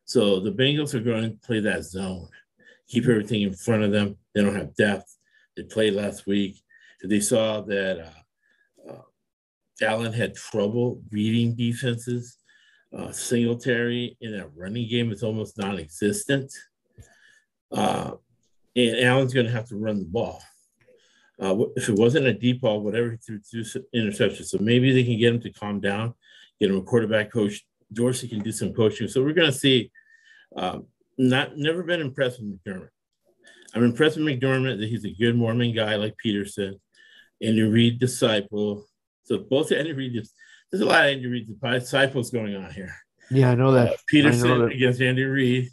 So 0.04 0.40
the 0.40 0.52
Bengals 0.52 0.94
are 0.94 1.00
going 1.00 1.30
to 1.30 1.46
play 1.46 1.60
that 1.60 1.84
zone 1.84 2.28
keep 2.92 3.08
everything 3.08 3.42
in 3.42 3.54
front 3.54 3.82
of 3.82 3.90
them. 3.90 4.16
They 4.34 4.42
don't 4.42 4.54
have 4.54 4.74
depth. 4.74 5.16
They 5.56 5.62
played 5.62 5.94
last 5.94 6.26
week. 6.26 6.62
They 7.04 7.20
saw 7.20 7.60
that 7.62 8.00
uh, 8.00 8.90
uh, 8.90 9.02
Allen 9.82 10.12
had 10.12 10.34
trouble 10.34 11.02
reading 11.10 11.54
defenses. 11.54 12.38
Uh, 12.96 13.10
Singletary 13.10 14.16
in 14.20 14.32
that 14.32 14.50
running 14.54 14.88
game 14.88 15.10
is 15.10 15.22
almost 15.22 15.58
non-existent. 15.58 16.52
Uh, 17.72 18.12
and 18.76 18.96
Allen's 19.00 19.34
going 19.34 19.46
to 19.46 19.52
have 19.52 19.68
to 19.68 19.76
run 19.76 19.98
the 19.98 20.04
ball. 20.04 20.42
Uh, 21.40 21.56
if 21.74 21.88
it 21.88 21.98
wasn't 21.98 22.26
a 22.26 22.32
deep 22.32 22.60
ball, 22.60 22.82
whatever 22.82 23.10
he 23.10 23.16
threw 23.16 23.40
two 23.40 23.64
interceptions. 23.94 24.46
So 24.46 24.58
maybe 24.60 24.92
they 24.92 25.04
can 25.04 25.18
get 25.18 25.34
him 25.34 25.40
to 25.40 25.50
calm 25.50 25.80
down, 25.80 26.14
get 26.60 26.70
him 26.70 26.76
a 26.76 26.82
quarterback 26.82 27.32
coach. 27.32 27.64
Dorsey 27.92 28.28
can 28.28 28.40
do 28.40 28.52
some 28.52 28.72
coaching. 28.72 29.08
So 29.08 29.22
we're 29.22 29.32
going 29.32 29.50
to 29.50 29.58
see 29.58 29.90
um, 30.56 30.86
not 31.18 31.56
never 31.56 31.82
been 31.82 32.00
impressed 32.00 32.40
with 32.40 32.58
McDermott. 32.58 32.88
I'm 33.74 33.84
impressed 33.84 34.16
with 34.16 34.26
McDermott 34.26 34.78
that 34.78 34.88
he's 34.88 35.04
a 35.04 35.10
good 35.10 35.36
Mormon 35.36 35.74
guy 35.74 35.96
like 35.96 36.14
Pederson, 36.24 36.78
Andy 37.42 37.62
Reid 37.62 37.98
disciple. 37.98 38.87
So 39.24 39.38
both 39.38 39.72
Andy 39.72 39.92
Reid, 39.92 40.14
there's 40.70 40.83
a 40.83 40.87
lot 40.87 41.05
of 41.05 41.11
Andy 41.12 41.26
Reid 41.26 41.61
disciples 41.61 42.31
going 42.31 42.57
on 42.57 42.70
here. 42.70 42.94
Yeah, 43.31 43.50
I 43.50 43.55
know 43.55 43.72
that. 43.72 43.92
Uh, 43.92 43.96
Pederson 44.12 44.44
know 44.44 44.59
that. 44.66 44.72
against 44.72 45.00
Andy 45.00 45.24
Reid, 45.24 45.70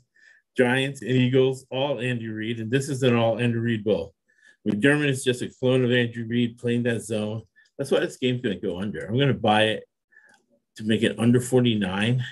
Giants 0.58 1.02
and 1.02 1.12
Eagles, 1.12 1.66
all 1.72 2.00
Andy 2.00 2.28
Reid, 2.28 2.60
and 2.60 2.72
this 2.72 2.90
is 2.90 3.04
an 3.04 3.16
all 3.16 3.40
Andy 3.40 3.58
Reid 3.58 3.84
bowl. 3.84 4.14
McDermott 4.68 5.10
is 5.10 5.24
just 5.24 5.42
a 5.42 5.50
clone 5.60 5.84
of 5.84 5.92
Andy 5.92 6.24
Reid 6.24 6.58
playing 6.58 6.84
that 6.84 7.02
zone. 7.02 7.44
That's 7.78 7.92
why 7.92 8.00
this 8.00 8.18
game's 8.18 8.42
going 8.42 8.60
to 8.60 8.68
go 8.68 8.80
under. 8.80 9.06
I'm 9.06 9.16
going 9.16 9.30
to 9.30 9.34
buy 9.34 9.64
it 9.64 9.84
to 10.78 10.84
make 10.84 11.02
it 11.02 11.18
under 11.18 11.40
49 11.40 12.24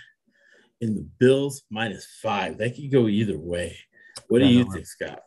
in 0.82 0.95
the 0.95 1.08
Bills 1.19 1.63
minus 1.69 2.06
five. 2.21 2.58
That 2.58 2.76
could 2.76 2.91
go 2.91 3.08
either 3.08 3.38
way. 3.38 3.78
What 4.28 4.39
do 4.39 4.45
you 4.45 4.69
think, 4.71 4.86
Scott? 4.86 5.19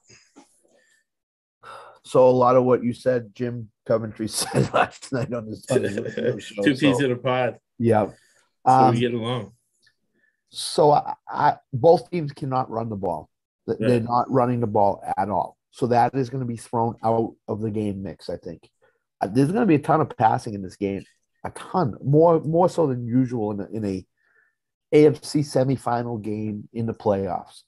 So 2.05 2.29
a 2.29 2.31
lot 2.31 2.57
of 2.57 2.65
what 2.65 2.83
you 2.83 2.93
said, 2.93 3.35
Jim 3.35 3.71
Coventry 3.91 4.29
said 4.29 4.73
last 4.73 5.13
night 5.13 5.33
on 5.35 5.47
his, 5.47 5.67
on 5.69 5.83
his 5.83 6.45
show, 6.45 6.63
two 6.63 6.77
peas 6.77 6.99
so, 6.99 7.05
in 7.05 7.11
a 7.11 7.17
pod. 7.17 7.59
Yeah, 7.77 8.11
so 8.65 8.73
um, 8.73 8.95
we 8.95 9.01
get 9.01 9.15
along. 9.15 9.53
So 10.51 10.93
I, 10.93 11.15
I, 11.29 11.57
both 11.73 12.09
teams 12.09 12.31
cannot 12.31 12.71
run 12.71 12.89
the 12.89 12.97
ball. 12.97 13.29
They're 13.67 14.01
not 14.01 14.31
running 14.31 14.61
the 14.61 14.69
ball 14.69 15.03
at 15.17 15.29
all. 15.29 15.57
So 15.73 15.89
that 15.89 16.15
is 16.15 16.31
going 16.31 16.41
to 16.41 16.47
be 16.47 16.57
thrown 16.57 16.95
out 17.05 17.35
of 17.49 17.61
the 17.61 17.71
game 17.71 18.03
mix. 18.03 18.31
I 18.31 18.37
think 18.37 18.69
uh, 19.21 19.27
there's 19.27 19.51
going 19.51 19.63
to 19.63 19.67
be 19.67 19.77
a 19.77 19.81
ton 19.81 20.01
of 20.01 20.17
passing 20.17 20.55
in 20.55 20.63
this 20.63 20.77
game, 20.77 21.05
a 21.45 21.51
ton 21.51 21.97
more 22.05 22.41
more 22.41 22.69
so 22.69 22.87
than 22.87 23.07
usual 23.07 23.51
in 23.51 23.61
a, 23.61 23.67
in 23.73 23.85
a 23.85 24.07
AFC 24.95 25.41
semifinal 25.41 26.23
game 26.23 26.69
in 26.73 26.87
the 26.87 26.95
playoffs. 26.95 27.63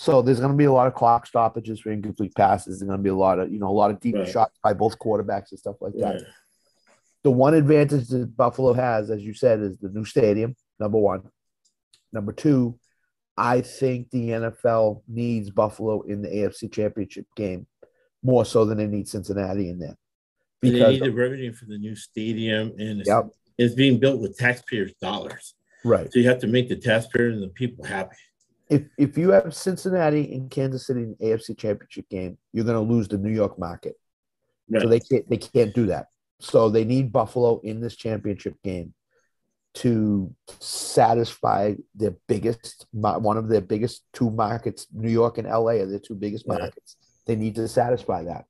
So 0.00 0.22
there's 0.22 0.38
going 0.38 0.52
to 0.52 0.56
be 0.56 0.66
a 0.66 0.72
lot 0.72 0.86
of 0.86 0.94
clock 0.94 1.26
stoppages 1.26 1.80
for 1.80 1.90
incomplete 1.90 2.32
passes. 2.36 2.78
There's 2.78 2.86
going 2.86 3.00
to 3.00 3.02
be 3.02 3.10
a 3.10 3.16
lot 3.16 3.40
of 3.40 3.52
you 3.52 3.58
know 3.58 3.66
a 3.66 3.74
lot 3.74 3.90
of 3.90 3.98
deep 3.98 4.14
right. 4.14 4.28
shots 4.28 4.56
by 4.62 4.72
both 4.72 4.96
quarterbacks 4.96 5.50
and 5.50 5.58
stuff 5.58 5.74
like 5.80 5.92
that. 5.94 6.14
Right. 6.14 6.22
The 7.24 7.32
one 7.32 7.54
advantage 7.54 8.06
that 8.10 8.36
Buffalo 8.36 8.74
has, 8.74 9.10
as 9.10 9.24
you 9.24 9.34
said, 9.34 9.58
is 9.58 9.76
the 9.78 9.88
new 9.88 10.04
stadium. 10.04 10.54
Number 10.78 10.98
one. 10.98 11.22
Number 12.12 12.32
two, 12.32 12.78
I 13.36 13.60
think 13.60 14.10
the 14.10 14.28
NFL 14.28 15.02
needs 15.08 15.50
Buffalo 15.50 16.02
in 16.02 16.22
the 16.22 16.28
AFC 16.28 16.72
Championship 16.72 17.26
game 17.34 17.66
more 18.22 18.44
so 18.44 18.64
than 18.64 18.78
they 18.78 18.86
need 18.86 19.08
Cincinnati 19.08 19.68
in 19.68 19.80
there. 19.80 19.96
Because 20.60 20.78
they 20.78 20.90
need 20.92 21.02
the 21.02 21.12
revenue 21.12 21.52
for 21.52 21.64
the 21.64 21.76
new 21.76 21.96
stadium, 21.96 22.72
and 22.78 23.00
it's, 23.00 23.08
yep. 23.08 23.30
it's 23.58 23.74
being 23.74 23.98
built 23.98 24.20
with 24.20 24.38
taxpayers' 24.38 24.94
dollars. 25.02 25.54
Right. 25.84 26.12
So 26.12 26.20
you 26.20 26.28
have 26.28 26.38
to 26.40 26.46
make 26.46 26.68
the 26.68 26.76
taxpayers 26.76 27.34
and 27.34 27.42
the 27.42 27.48
people 27.48 27.84
happy 27.84 28.14
if 28.70 28.82
if 28.98 29.16
you 29.16 29.30
have 29.30 29.54
Cincinnati 29.54 30.32
and 30.34 30.50
Kansas 30.50 30.86
City 30.86 31.00
in 31.00 31.16
the 31.18 31.26
AFC 31.26 31.56
Championship 31.56 32.08
game, 32.08 32.38
you're 32.52 32.64
going 32.64 32.74
to 32.74 32.92
lose 32.92 33.08
the 33.08 33.18
New 33.18 33.32
York 33.32 33.58
market. 33.58 33.94
Right. 34.68 34.82
So 34.82 34.88
they 34.88 35.00
can't 35.00 35.28
they 35.28 35.36
can't 35.38 35.74
do 35.74 35.86
that. 35.86 36.06
So 36.40 36.68
they 36.68 36.84
need 36.84 37.12
Buffalo 37.12 37.60
in 37.60 37.80
this 37.80 37.96
championship 37.96 38.54
game 38.62 38.94
to 39.74 40.34
satisfy 40.60 41.74
their 41.94 42.14
biggest 42.26 42.86
one 42.92 43.36
of 43.36 43.48
their 43.48 43.60
biggest 43.60 44.04
two 44.12 44.30
markets. 44.30 44.86
New 44.92 45.10
York 45.10 45.38
and 45.38 45.48
LA 45.48 45.72
are 45.72 45.86
their 45.86 45.98
two 45.98 46.14
biggest 46.14 46.46
markets. 46.46 46.96
They 47.26 47.36
need 47.36 47.54
to 47.56 47.68
satisfy 47.68 48.24
that. 48.24 48.44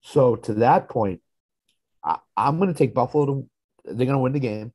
So 0.00 0.36
to 0.36 0.54
that 0.54 0.88
point, 0.88 1.20
I, 2.04 2.18
I'm 2.36 2.58
going 2.58 2.72
to 2.72 2.78
take 2.78 2.94
Buffalo 2.94 3.26
to. 3.26 3.48
They're 3.84 4.06
going 4.06 4.10
to 4.10 4.18
win 4.18 4.32
the 4.32 4.40
game. 4.40 4.72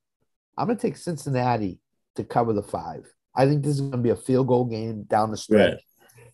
I'm 0.58 0.68
going 0.68 0.78
to 0.78 0.82
take 0.82 0.98
Cincinnati 0.98 1.80
to 2.16 2.24
cover 2.24 2.54
the 2.54 2.64
five. 2.64 3.12
I 3.38 3.46
think 3.46 3.64
this 3.64 3.76
is 3.76 3.82
going 3.82 3.92
to 3.92 3.98
be 4.00 4.10
a 4.10 4.16
field 4.16 4.48
goal 4.48 4.66
game 4.66 5.04
down 5.04 5.32
the 5.32 5.38
stretch. 5.38 5.74
Right. 5.74 5.82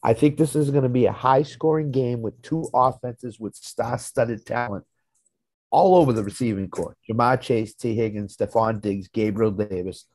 I 0.02 0.13
think 0.13 0.38
this 0.38 0.56
is 0.56 0.72
going 0.72 0.84
to 0.84 0.89
be 0.89 1.06
a 1.06 1.12
high 1.12 1.44
scoring 1.44 1.92
game 1.92 2.22
with 2.22 2.42
two 2.42 2.70
offenses 2.74 3.39
with 3.39 3.56
star 3.56 3.98
studded 3.98 4.46
talent 4.46 4.86
all 5.70 5.96
over 5.96 6.13
the 6.13 6.24
receiving 6.24 6.70
court. 6.70 6.98
Ja'Marr 7.10 7.39
Chase, 7.39 7.74
Tee 7.74 7.96
Higgins, 7.96 8.38
Stefon 8.38 8.82
Diggs, 8.82 9.08
Gabriel 9.10 9.52
Davis, 9.52 10.06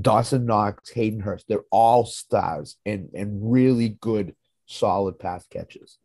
Dawson 0.00 0.46
Knox, 0.46 0.90
Hayden 0.90 1.20
Hurst. 1.20 1.46
They're 1.48 1.64
all 1.70 2.04
stars 2.04 2.76
and, 2.84 3.10
and 3.14 3.52
really 3.52 3.90
good, 4.00 4.34
solid 4.66 5.18
pass 5.18 5.46
catches. 5.46 5.98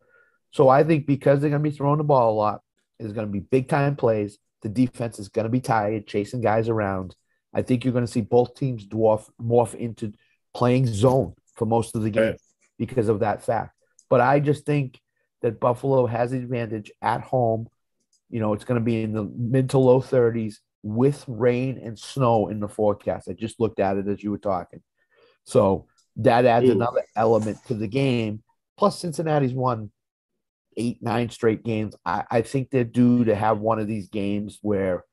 So 0.51 0.67
I 0.67 0.83
think 0.83 1.05
because 1.05 1.41
they're 1.41 1.49
going 1.49 1.63
to 1.63 1.69
be 1.69 1.75
throwing 1.75 1.97
the 1.97 2.03
ball 2.03 2.31
a 2.31 2.35
lot, 2.35 2.61
it's 2.99 3.13
going 3.13 3.27
to 3.27 3.31
be 3.31 3.39
big 3.39 3.69
time 3.69 3.95
plays. 3.95 4.37
The 4.61 4.69
defense 4.69 5.19
is 5.19 5.29
going 5.29 5.45
to 5.45 5.49
be 5.49 5.61
tired, 5.61 6.07
chasing 6.07 6.41
guys 6.41 6.69
around. 6.69 7.15
I 7.53 7.61
think 7.61 7.83
you're 7.83 7.93
going 7.93 8.05
to 8.05 8.11
see 8.11 8.21
both 8.21 8.55
teams 8.55 8.87
dwarf 8.87 9.29
morph 9.41 9.75
into 9.75 10.13
playing 10.53 10.87
zone 10.87 11.33
for 11.55 11.65
most 11.65 11.95
of 11.95 12.01
the 12.01 12.09
game 12.09 12.35
because 12.77 13.09
of 13.09 13.19
that 13.19 13.43
fact. 13.43 13.75
But 14.09 14.21
I 14.21 14.39
just 14.39 14.65
think 14.65 14.99
that 15.41 15.59
Buffalo 15.59 16.05
has 16.05 16.31
the 16.31 16.37
advantage 16.37 16.91
at 17.01 17.21
home. 17.21 17.67
You 18.29 18.39
know, 18.39 18.53
it's 18.53 18.63
going 18.65 18.79
to 18.79 18.83
be 18.83 19.03
in 19.03 19.13
the 19.13 19.23
mid 19.23 19.69
to 19.71 19.77
low 19.77 20.01
30s 20.01 20.55
with 20.83 21.23
rain 21.27 21.79
and 21.83 21.97
snow 21.97 22.47
in 22.47 22.59
the 22.59 22.67
forecast. 22.67 23.27
I 23.29 23.33
just 23.33 23.59
looked 23.59 23.79
at 23.79 23.97
it 23.97 24.07
as 24.07 24.23
you 24.23 24.31
were 24.31 24.37
talking. 24.37 24.81
So 25.43 25.87
that 26.17 26.45
adds 26.45 26.67
Ooh. 26.67 26.73
another 26.73 27.03
element 27.15 27.57
to 27.67 27.73
the 27.73 27.87
game. 27.87 28.43
Plus, 28.77 28.97
Cincinnati's 28.97 29.53
won 29.53 29.91
eight, 30.77 31.01
nine 31.01 31.29
straight 31.29 31.63
games. 31.63 31.95
I, 32.05 32.23
I 32.29 32.41
think 32.41 32.69
they're 32.69 32.83
due 32.83 33.25
to 33.25 33.35
have 33.35 33.59
one 33.59 33.79
of 33.79 33.87
these 33.87 34.09
games 34.09 34.59
where 34.61 35.03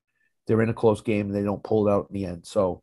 they're 0.48 0.62
in 0.62 0.70
a 0.70 0.74
close 0.74 1.02
game 1.02 1.26
and 1.26 1.34
they 1.34 1.44
don't 1.44 1.62
pull 1.62 1.86
it 1.86 1.92
out 1.92 2.08
in 2.10 2.14
the 2.14 2.26
end. 2.26 2.46
So 2.46 2.82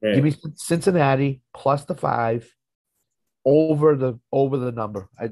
right. 0.00 0.14
give 0.14 0.24
me 0.24 0.34
Cincinnati 0.54 1.42
plus 1.54 1.84
the 1.84 1.96
five 1.96 2.48
over 3.44 3.96
the 3.96 4.18
over 4.32 4.56
the 4.56 4.72
number. 4.72 5.08
I 5.18 5.30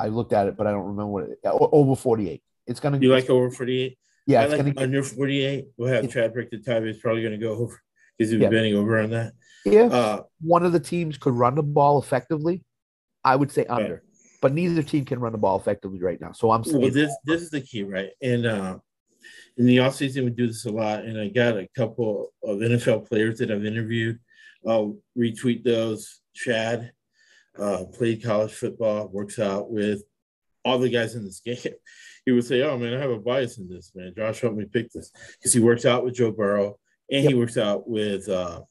I 0.00 0.08
looked 0.08 0.32
at 0.32 0.46
it, 0.46 0.56
but 0.56 0.66
I 0.66 0.70
don't 0.70 0.86
remember 0.86 1.06
what 1.06 1.24
it, 1.24 1.38
over 1.44 1.94
forty 1.96 2.30
eight. 2.30 2.42
It's 2.66 2.80
gonna. 2.80 2.98
You 2.98 3.10
like 3.10 3.28
over 3.28 3.50
forty 3.50 3.82
eight? 3.82 3.98
Yeah, 4.26 4.42
I 4.42 4.46
like 4.46 4.74
under 4.78 5.02
forty 5.02 5.44
eight. 5.44 5.66
We'll 5.76 5.92
have 5.92 6.10
Chad 6.10 6.32
break 6.32 6.50
the 6.50 6.58
time. 6.58 6.86
It's 6.86 7.00
probably 7.00 7.22
going 7.22 7.38
to 7.38 7.44
go 7.44 7.52
over 7.52 7.80
because 8.16 8.30
he's 8.32 8.40
yeah. 8.40 8.48
bending 8.48 8.74
over 8.74 8.98
on 8.98 9.10
that. 9.10 9.34
If 9.66 9.92
uh, 9.92 10.22
one 10.40 10.64
of 10.64 10.72
the 10.72 10.80
teams 10.80 11.18
could 11.18 11.34
run 11.34 11.56
the 11.56 11.62
ball 11.62 12.00
effectively, 12.00 12.62
I 13.22 13.36
would 13.36 13.50
say 13.50 13.66
under. 13.66 13.94
Right. 13.94 14.00
But 14.40 14.52
neither 14.52 14.82
team 14.82 15.04
can 15.04 15.20
run 15.20 15.32
the 15.32 15.38
ball 15.38 15.58
effectively 15.58 16.00
right 16.00 16.20
now. 16.20 16.32
So 16.32 16.50
I'm 16.50 16.62
well, 16.66 16.90
this 16.90 17.14
this 17.24 17.42
is 17.42 17.50
the 17.50 17.60
key, 17.60 17.82
right? 17.82 18.10
And 18.22 18.46
uh, 18.46 18.78
in 19.56 19.66
the 19.66 19.78
offseason, 19.78 20.24
we 20.24 20.30
do 20.30 20.46
this 20.46 20.64
a 20.64 20.70
lot. 20.70 21.04
And 21.04 21.18
I 21.18 21.28
got 21.28 21.56
a 21.56 21.68
couple 21.76 22.32
of 22.42 22.58
NFL 22.58 23.08
players 23.08 23.38
that 23.38 23.50
I've 23.50 23.64
interviewed. 23.64 24.18
I'll 24.66 24.96
retweet 25.16 25.64
those. 25.64 26.20
Chad 26.34 26.92
uh, 27.58 27.84
played 27.92 28.24
college 28.24 28.52
football, 28.52 29.08
works 29.08 29.38
out 29.38 29.70
with 29.70 30.02
all 30.64 30.78
the 30.78 30.88
guys 30.88 31.14
in 31.14 31.24
this 31.24 31.40
game. 31.44 31.74
He 32.24 32.32
would 32.32 32.44
say, 32.44 32.62
Oh, 32.62 32.78
man, 32.78 32.94
I 32.94 33.00
have 33.00 33.10
a 33.10 33.18
bias 33.18 33.58
in 33.58 33.68
this, 33.68 33.92
man. 33.94 34.14
Josh 34.16 34.40
helped 34.40 34.56
me 34.56 34.64
pick 34.64 34.90
this 34.90 35.12
because 35.38 35.52
he 35.52 35.60
works 35.60 35.84
out 35.84 36.04
with 36.04 36.14
Joe 36.14 36.32
Burrow 36.32 36.78
and 37.10 37.22
yep. 37.22 37.32
he 37.32 37.38
works 37.38 37.58
out 37.58 37.88
with 37.88 38.28
uh, 38.28 38.62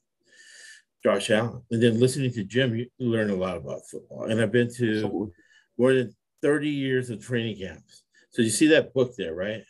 Josh 1.02 1.30
Allen. 1.30 1.62
And 1.70 1.82
then 1.82 2.00
listening 2.00 2.32
to 2.32 2.44
Jim, 2.44 2.74
you 2.74 2.86
learn 2.98 3.30
a 3.30 3.36
lot 3.36 3.56
about 3.56 3.86
football. 3.90 4.24
And 4.24 4.40
I've 4.40 4.52
been 4.52 4.72
to 4.74 4.96
Absolutely. 4.96 5.32
more 5.78 5.94
than 5.94 6.16
30 6.42 6.68
years 6.68 7.10
of 7.10 7.24
training 7.24 7.58
camps. 7.58 8.02
So 8.30 8.42
you 8.42 8.50
see 8.50 8.66
that 8.68 8.92
book 8.92 9.14
there, 9.16 9.34
right? 9.34 9.62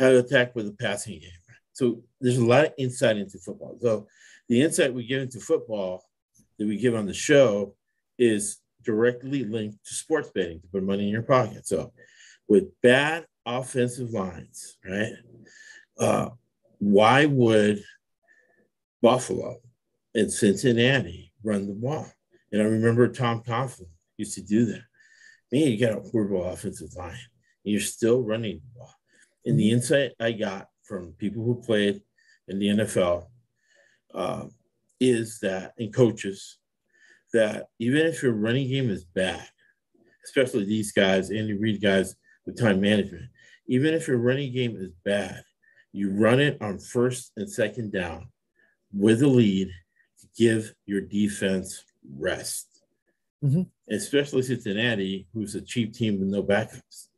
How 0.00 0.08
to 0.08 0.18
attack 0.18 0.56
with 0.56 0.66
a 0.66 0.72
passing 0.72 1.20
game. 1.20 1.30
So 1.74 2.02
there's 2.20 2.38
a 2.38 2.44
lot 2.44 2.64
of 2.64 2.72
insight 2.78 3.18
into 3.18 3.38
football. 3.38 3.76
So 3.80 4.06
the 4.48 4.62
insight 4.62 4.94
we 4.94 5.06
give 5.06 5.22
into 5.22 5.40
football 5.40 6.02
that 6.58 6.66
we 6.66 6.78
give 6.78 6.94
on 6.94 7.06
the 7.06 7.14
show 7.14 7.76
is 8.18 8.58
directly 8.82 9.44
linked 9.44 9.84
to 9.84 9.94
sports 9.94 10.30
betting 10.34 10.60
to 10.60 10.68
put 10.68 10.82
money 10.82 11.04
in 11.04 11.10
your 11.10 11.22
pocket. 11.22 11.66
So 11.66 11.92
with 12.48 12.64
bad 12.82 13.26
offensive 13.46 14.10
lines, 14.10 14.78
right? 14.84 15.12
Uh, 15.98 16.30
why 16.78 17.26
would 17.26 17.82
Buffalo 19.02 19.58
and 20.14 20.32
Cincinnati 20.32 21.32
run 21.44 21.68
the 21.68 21.74
ball? 21.74 22.10
And 22.52 22.62
I 22.62 22.64
remember 22.64 23.06
Tom 23.08 23.42
Coughlin 23.42 23.90
used 24.16 24.34
to 24.34 24.42
do 24.42 24.64
that. 24.66 24.82
Man, 25.52 25.68
you 25.68 25.78
got 25.78 25.98
a 25.98 26.08
horrible 26.10 26.44
offensive 26.44 26.94
line, 26.96 27.10
and 27.10 27.72
you're 27.72 27.80
still 27.80 28.22
running 28.22 28.60
the 28.60 28.78
ball. 28.78 28.94
And 29.44 29.58
the 29.58 29.70
insight 29.70 30.12
I 30.20 30.32
got 30.32 30.68
from 30.82 31.12
people 31.18 31.44
who 31.44 31.62
played 31.62 32.02
in 32.48 32.58
the 32.58 32.68
NFL 32.68 33.26
uh, 34.14 34.46
is 34.98 35.38
that, 35.40 35.72
and 35.78 35.94
coaches, 35.94 36.58
that 37.32 37.68
even 37.78 38.06
if 38.06 38.22
your 38.22 38.32
running 38.32 38.68
game 38.68 38.90
is 38.90 39.04
bad, 39.04 39.46
especially 40.24 40.64
these 40.64 40.92
guys, 40.92 41.30
Andy 41.30 41.54
Reid 41.54 41.80
guys 41.80 42.16
with 42.44 42.58
time 42.58 42.80
management, 42.80 43.26
even 43.66 43.94
if 43.94 44.08
your 44.08 44.18
running 44.18 44.52
game 44.52 44.76
is 44.76 44.90
bad, 45.04 45.42
you 45.92 46.10
run 46.10 46.40
it 46.40 46.60
on 46.60 46.78
first 46.78 47.32
and 47.36 47.50
second 47.50 47.92
down 47.92 48.28
with 48.92 49.22
a 49.22 49.28
lead 49.28 49.70
to 50.20 50.26
give 50.36 50.74
your 50.86 51.00
defense 51.00 51.84
rest. 52.16 52.66
Mm-hmm. 53.44 53.62
Especially 53.92 54.42
Cincinnati, 54.42 55.26
who's 55.32 55.54
a 55.54 55.60
cheap 55.60 55.94
team 55.94 56.18
with 56.20 56.28
no 56.28 56.42
backups. 56.42 57.08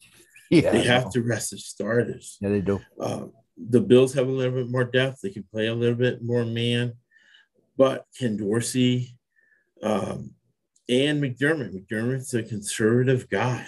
Yeah, 0.52 0.70
they 0.70 0.82
have 0.82 1.10
to 1.12 1.22
rest 1.22 1.50
the 1.50 1.58
starters. 1.58 2.36
Yeah, 2.42 2.50
they 2.50 2.60
do. 2.60 2.78
Uh, 3.00 3.26
the 3.56 3.80
Bills 3.80 4.12
have 4.12 4.28
a 4.28 4.30
little 4.30 4.52
bit 4.52 4.70
more 4.70 4.84
depth. 4.84 5.22
They 5.22 5.30
can 5.30 5.44
play 5.50 5.68
a 5.68 5.74
little 5.74 5.94
bit 5.94 6.22
more 6.22 6.44
man, 6.44 6.92
but 7.78 8.04
Ken 8.18 8.36
Dorsey 8.36 9.16
um, 9.82 10.34
and 10.90 11.22
McDermott. 11.22 11.72
McDermott's 11.72 12.34
a 12.34 12.42
conservative 12.42 13.30
guy, 13.30 13.66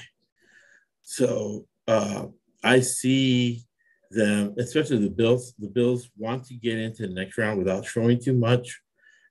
so 1.00 1.66
uh, 1.88 2.26
I 2.62 2.80
see 2.80 3.64
them, 4.10 4.54
especially 4.58 4.98
the 4.98 5.08
Bills. 5.08 5.54
The 5.58 5.68
Bills 5.68 6.10
want 6.18 6.44
to 6.48 6.54
get 6.54 6.76
into 6.76 7.06
the 7.06 7.14
next 7.14 7.38
round 7.38 7.58
without 7.58 7.86
showing 7.86 8.20
too 8.20 8.34
much, 8.34 8.82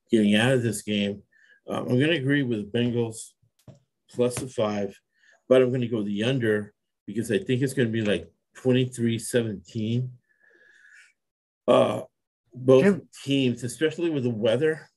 getting 0.10 0.34
out 0.34 0.54
of 0.54 0.64
this 0.64 0.82
game. 0.82 1.22
Um, 1.70 1.84
I'm 1.84 2.00
going 2.00 2.10
to 2.10 2.18
agree 2.18 2.42
with 2.42 2.74
Bengals 2.74 3.34
plus 4.10 4.34
the 4.36 4.48
five, 4.48 5.00
but 5.48 5.62
I'm 5.62 5.70
going 5.70 5.82
to 5.82 5.88
go 5.88 6.02
the 6.02 6.24
under 6.24 6.74
because 7.06 7.32
I 7.32 7.38
think 7.38 7.62
it's 7.62 7.74
going 7.74 7.88
to 7.88 7.92
be 7.92 8.02
like 8.02 8.32
23 8.56 9.20
17. 9.20 10.12
Uh, 11.68 12.02
both 12.54 12.84
Jim. 12.84 13.08
teams, 13.24 13.64
especially 13.64 14.10
with 14.10 14.24
the 14.24 14.30
weather, 14.30 14.90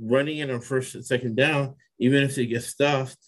running 0.00 0.38
in 0.38 0.50
on 0.50 0.60
first 0.60 0.94
and 0.94 1.04
second 1.04 1.36
down, 1.36 1.74
even 1.98 2.22
if 2.22 2.34
they 2.34 2.46
get 2.46 2.62
stuffed, 2.62 3.18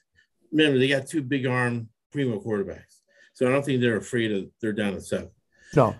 remember 0.52 0.78
they 0.78 0.88
got 0.88 1.06
two 1.06 1.22
big 1.22 1.46
arm 1.46 1.88
primo 2.12 2.40
quarterbacks, 2.40 3.00
so 3.32 3.46
I 3.46 3.52
don't 3.52 3.64
think 3.64 3.80
they're 3.80 3.96
afraid 3.96 4.32
of 4.32 4.46
they're 4.60 4.72
down 4.72 4.94
to 4.94 5.00
seven. 5.00 5.30
No, 5.74 5.94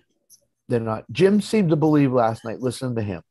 they're 0.69 0.81
not. 0.81 1.05
Jim 1.11 1.41
seemed 1.41 1.71
to 1.71 1.77
believe 1.77 2.13
last 2.13 2.45
night. 2.45 2.61
Listen 2.61 2.95
to 2.97 3.03
him. 3.03 3.23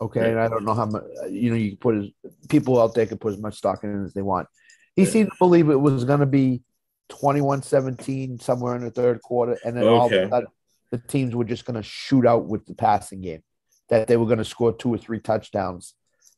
Okay, 0.00 0.20
right. 0.20 0.30
and 0.30 0.40
I 0.40 0.48
don't 0.48 0.64
know 0.64 0.74
how 0.74 0.86
much 0.86 1.04
you 1.30 1.50
know. 1.50 1.56
You 1.56 1.70
can 1.70 1.78
put 1.78 1.96
as 1.96 2.10
people 2.48 2.80
out 2.80 2.94
there 2.94 3.06
can 3.06 3.18
put 3.18 3.34
as 3.34 3.40
much 3.40 3.56
stock 3.56 3.84
in 3.84 4.02
it 4.02 4.04
as 4.04 4.14
they 4.14 4.22
want. 4.22 4.48
He 4.94 5.04
yeah. 5.04 5.10
seemed 5.10 5.30
to 5.30 5.36
believe 5.38 5.70
it 5.70 5.80
was 5.80 6.04
going 6.04 6.20
to 6.20 6.26
be 6.26 6.62
21-17 7.08 8.42
somewhere 8.42 8.76
in 8.76 8.82
the 8.82 8.90
third 8.90 9.22
quarter, 9.22 9.58
and 9.64 9.76
then 9.76 9.84
okay. 9.84 9.92
all 9.92 10.06
of 10.06 10.12
a 10.12 10.28
sudden 10.28 10.48
the 10.90 10.98
teams 10.98 11.34
were 11.34 11.44
just 11.44 11.64
going 11.64 11.76
to 11.76 11.82
shoot 11.82 12.26
out 12.26 12.46
with 12.46 12.66
the 12.66 12.74
passing 12.74 13.20
game. 13.20 13.42
That 13.88 14.08
they 14.08 14.16
were 14.16 14.26
going 14.26 14.38
to 14.38 14.44
score 14.44 14.72
two 14.72 14.92
or 14.92 14.98
three 14.98 15.20
touchdowns 15.20 15.94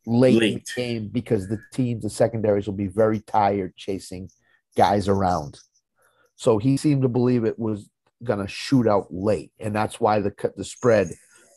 late, 0.07 0.35
late, 0.35 0.53
in 0.53 0.59
the 0.59 0.83
game 0.83 1.09
because 1.09 1.49
the 1.49 1.59
teams, 1.73 2.03
the 2.03 2.11
secondaries, 2.11 2.67
will 2.67 2.75
be 2.75 2.89
very 2.89 3.21
tired 3.21 3.75
chasing 3.75 4.31
guys 4.77 5.09
around. 5.09 5.59
So 6.37 6.59
he 6.59 6.77
seemed 6.77 7.03
to 7.03 7.09
believe 7.09 7.45
it 7.45 7.59
was 7.59 7.89
going 8.23 8.41
to 8.41 8.49
shoot 8.49 8.87
out 8.87 9.07
late, 9.11 9.51
and 9.59 9.75
that's 9.75 9.99
why 9.99 10.21
the 10.21 10.31
cut 10.31 10.57
the 10.57 10.65
spread 10.65 11.09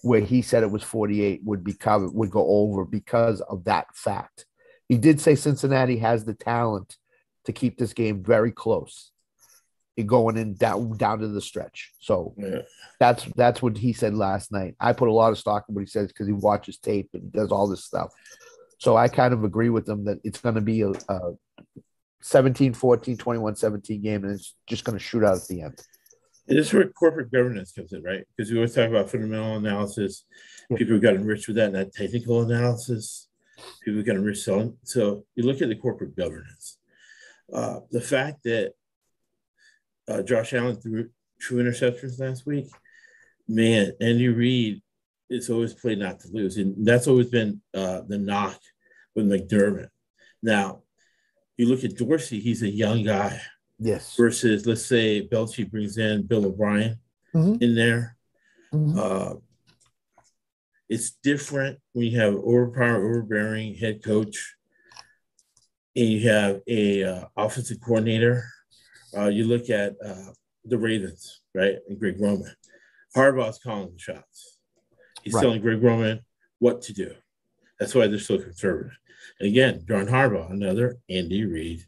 where 0.01 0.21
he 0.21 0.41
said 0.41 0.63
it 0.63 0.71
was 0.71 0.83
48 0.83 1.41
would 1.43 1.63
be 1.63 1.73
covered 1.73 2.13
would 2.13 2.31
go 2.31 2.45
over 2.47 2.85
because 2.85 3.41
of 3.41 3.65
that 3.65 3.95
fact. 3.95 4.45
He 4.87 4.97
did 4.97 5.21
say 5.21 5.35
Cincinnati 5.35 5.97
has 5.97 6.25
the 6.25 6.33
talent 6.33 6.97
to 7.45 7.53
keep 7.53 7.77
this 7.77 7.93
game 7.93 8.23
very 8.23 8.51
close 8.51 9.11
and 9.97 10.07
going 10.07 10.37
in 10.37 10.55
down 10.55 10.97
down 10.97 11.19
to 11.19 11.27
the 11.27 11.41
stretch. 11.41 11.91
So 11.99 12.33
yeah. 12.37 12.59
that's 12.99 13.25
that's 13.35 13.61
what 13.61 13.77
he 13.77 13.93
said 13.93 14.13
last 14.13 14.51
night. 14.51 14.75
I 14.79 14.93
put 14.93 15.09
a 15.09 15.13
lot 15.13 15.31
of 15.31 15.37
stock 15.37 15.65
in 15.67 15.75
what 15.75 15.81
he 15.81 15.87
says 15.87 16.07
because 16.07 16.27
he 16.27 16.33
watches 16.33 16.77
tape 16.77 17.09
and 17.13 17.31
does 17.31 17.51
all 17.51 17.67
this 17.67 17.83
stuff. 17.83 18.11
So 18.77 18.97
I 18.97 19.07
kind 19.07 19.33
of 19.33 19.43
agree 19.43 19.69
with 19.69 19.87
him 19.87 20.05
that 20.05 20.19
it's 20.23 20.39
going 20.39 20.55
to 20.55 20.61
be 20.61 20.81
a, 20.81 20.91
a 21.09 21.33
17 22.21 22.73
14 22.73 23.17
21 23.17 23.55
17 23.55 24.01
game 24.01 24.23
and 24.23 24.33
it's 24.33 24.55
just 24.67 24.83
going 24.83 24.97
to 24.97 25.03
shoot 25.03 25.23
out 25.23 25.37
at 25.37 25.47
the 25.47 25.61
end. 25.61 25.79
And 26.47 26.57
this 26.57 26.67
is 26.67 26.73
where 26.73 26.87
corporate 26.89 27.31
governance 27.31 27.71
comes 27.71 27.93
in, 27.93 28.01
right? 28.03 28.25
Because 28.35 28.51
we 28.51 28.57
always 28.57 28.73
talk 28.73 28.89
about 28.89 29.09
fundamental 29.09 29.57
analysis. 29.57 30.25
Yeah. 30.69 30.77
People 30.77 30.99
got 30.99 31.13
enriched 31.13 31.47
with 31.47 31.57
that 31.57 31.67
and 31.67 31.75
that 31.75 31.93
technical 31.93 32.41
analysis. 32.41 33.27
People 33.83 34.01
got 34.01 34.15
enriched. 34.15 34.43
So, 34.43 34.75
so 34.83 35.23
you 35.35 35.43
look 35.43 35.61
at 35.61 35.69
the 35.69 35.75
corporate 35.75 36.15
governance. 36.15 36.79
Uh, 37.53 37.79
the 37.91 38.01
fact 38.01 38.43
that 38.43 38.73
uh, 40.07 40.21
Josh 40.21 40.53
Allen 40.53 40.75
threw 40.75 41.09
two 41.41 41.55
interceptions 41.55 42.19
last 42.19 42.45
week. 42.45 42.67
Man, 43.47 43.91
Andy 43.99 44.27
Reid 44.29 44.81
it's 45.31 45.49
always 45.49 45.73
played 45.73 45.97
not 45.97 46.19
to 46.19 46.27
lose, 46.31 46.57
and 46.57 46.85
that's 46.85 47.07
always 47.07 47.27
been 47.27 47.61
uh, 47.73 48.01
the 48.05 48.17
knock 48.17 48.59
with 49.15 49.25
McDermott. 49.25 49.87
Now, 50.43 50.81
you 51.55 51.67
look 51.67 51.85
at 51.85 51.95
Dorsey; 51.95 52.39
he's 52.39 52.61
a 52.61 52.69
young 52.69 53.03
guy. 53.03 53.39
Yes. 53.79 54.15
Versus, 54.15 54.67
let's 54.67 54.85
say, 54.85 55.27
Belichick 55.27 55.71
brings 55.71 55.97
in 55.97 56.27
Bill 56.27 56.45
O'Brien 56.45 56.99
mm-hmm. 57.33 57.63
in 57.63 57.73
there. 57.73 58.17
Mm-hmm. 58.73 58.99
Uh, 58.99 59.39
it's 60.89 61.11
different 61.23 61.79
when 61.93 62.05
you 62.05 62.19
have 62.19 62.35
overpower, 62.35 62.97
overbearing 62.97 63.75
head 63.75 64.03
coach, 64.03 64.55
and 65.95 66.07
you 66.07 66.29
have 66.29 66.61
a 66.67 67.03
uh, 67.03 67.25
offensive 67.35 67.79
coordinator 67.81 68.43
uh, 69.15 69.27
you 69.27 69.45
look 69.45 69.69
at 69.69 69.95
uh, 70.03 70.31
the 70.65 70.77
Ravens, 70.77 71.41
right, 71.53 71.75
and 71.87 71.99
Greg 71.99 72.19
Roman. 72.19 72.53
Harbaugh's 73.15 73.59
calling 73.59 73.91
the 73.91 73.99
shots. 73.99 74.57
He's 75.23 75.33
right. 75.33 75.41
telling 75.41 75.61
Greg 75.61 75.83
Roman 75.83 76.21
what 76.59 76.81
to 76.83 76.93
do. 76.93 77.13
That's 77.79 77.93
why 77.93 78.07
they're 78.07 78.19
so 78.19 78.37
conservative. 78.37 78.97
And 79.39 79.49
again, 79.49 79.83
John 79.87 80.07
Harbaugh, 80.07 80.51
another 80.51 80.97
Andy 81.09 81.45
Reid 81.45 81.83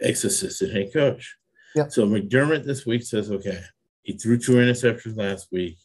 ex-assistant 0.00 0.72
head 0.72 0.92
coach. 0.92 1.36
Yep. 1.74 1.92
So 1.92 2.06
McDermott 2.06 2.64
this 2.64 2.86
week 2.86 3.02
says, 3.02 3.30
okay, 3.30 3.60
he 4.02 4.14
threw 4.14 4.38
two 4.38 4.52
interceptions 4.52 5.16
last 5.16 5.48
week. 5.52 5.76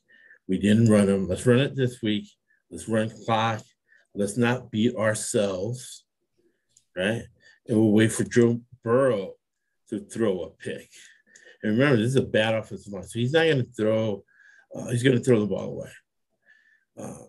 We 0.48 0.60
didn't 0.60 0.90
run 0.90 1.08
them. 1.08 1.28
Let's 1.28 1.46
run 1.46 1.60
it 1.60 1.76
this 1.76 2.02
week. 2.02 2.28
Let's 2.70 2.88
run 2.88 3.12
clock. 3.26 3.62
Let's 4.16 4.38
not 4.38 4.72
beat 4.72 4.96
ourselves, 4.96 6.06
right? 6.96 7.24
And 7.68 7.78
we'll 7.78 7.92
wait 7.92 8.12
for 8.12 8.24
Joe 8.24 8.60
Burrow 8.84 9.34
to 9.90 10.00
throw 10.00 10.44
a 10.44 10.50
pick. 10.50 10.90
And 11.62 11.74
remember, 11.74 11.98
this 11.98 12.08
is 12.08 12.16
a 12.18 12.24
bad 12.24 12.56
offensive 12.56 12.92
line, 12.92 13.04
so 13.04 13.20
he's 13.20 13.32
not 13.32 13.46
going 13.46 13.66
to 13.66 13.72
throw. 13.72 14.24
Uh, 14.76 14.88
he's 14.88 15.04
going 15.04 15.18
to 15.18 15.24
throw 15.24 15.40
the 15.40 15.46
ball 15.46 15.70
away. 15.70 15.90
Uh, 16.98 17.26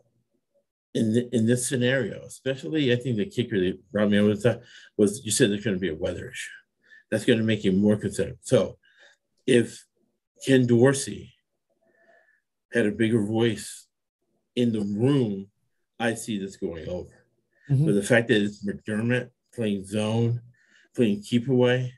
in 0.95 1.12
the, 1.12 1.37
in 1.37 1.47
this 1.47 1.68
scenario, 1.68 2.22
especially, 2.24 2.93
I 2.93 2.97
think 2.97 3.16
the 3.16 3.26
kicker 3.26 3.59
that 3.61 3.93
brought 3.93 4.11
me 4.11 4.18
over 4.18 4.35
the 4.35 4.62
was 4.97 5.24
you 5.24 5.30
said 5.30 5.51
there's 5.51 5.64
going 5.64 5.76
to 5.76 5.80
be 5.80 5.91
a 5.91 5.95
weather 5.95 6.30
issue. 6.30 6.51
That's 7.11 7.24
going 7.24 7.39
to 7.39 7.45
make 7.45 7.64
you 7.64 7.72
more 7.72 7.97
concerned. 7.97 8.37
So, 8.43 8.78
if 9.47 9.85
Ken 10.45 10.66
Dorsey 10.66 11.35
had 12.72 12.87
a 12.87 12.93
bigger 12.93 13.22
voice 13.22 13.87
in 14.57 14.72
the 14.72 14.80
room, 14.80 15.49
I 15.99 16.14
see 16.14 16.39
this 16.39 16.57
going 16.57 16.89
over. 16.89 17.24
Mm-hmm. 17.70 17.87
But 17.87 17.95
the 17.95 18.03
fact 18.03 18.28
that 18.28 18.43
it's 18.43 18.64
McDermott 18.64 19.30
playing 19.55 19.85
zone, 19.85 20.41
playing 20.95 21.23
keep 21.23 21.49
away, 21.49 21.95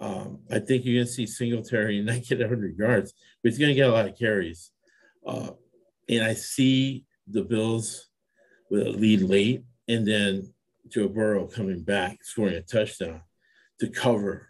um, 0.00 0.40
I 0.50 0.58
think 0.58 0.84
you're 0.84 0.96
going 0.96 1.06
to 1.06 1.12
see 1.12 1.26
Singletary 1.26 2.00
not 2.02 2.22
get 2.22 2.40
100 2.40 2.76
yards, 2.76 3.12
but 3.42 3.50
he's 3.50 3.58
going 3.58 3.70
to 3.70 3.74
get 3.74 3.88
a 3.88 3.92
lot 3.92 4.08
of 4.08 4.18
carries. 4.18 4.70
Uh, 5.26 5.50
and 6.08 6.24
I 6.24 6.34
see 6.34 7.04
the 7.26 7.42
Bills 7.42 8.08
with 8.70 8.86
a 8.86 8.90
lead 8.90 9.22
late, 9.22 9.64
and 9.88 10.06
then 10.06 10.52
Joe 10.88 11.08
Burrow 11.08 11.46
coming 11.46 11.82
back, 11.82 12.18
scoring 12.22 12.54
a 12.54 12.62
touchdown 12.62 13.22
to 13.80 13.88
cover, 13.88 14.48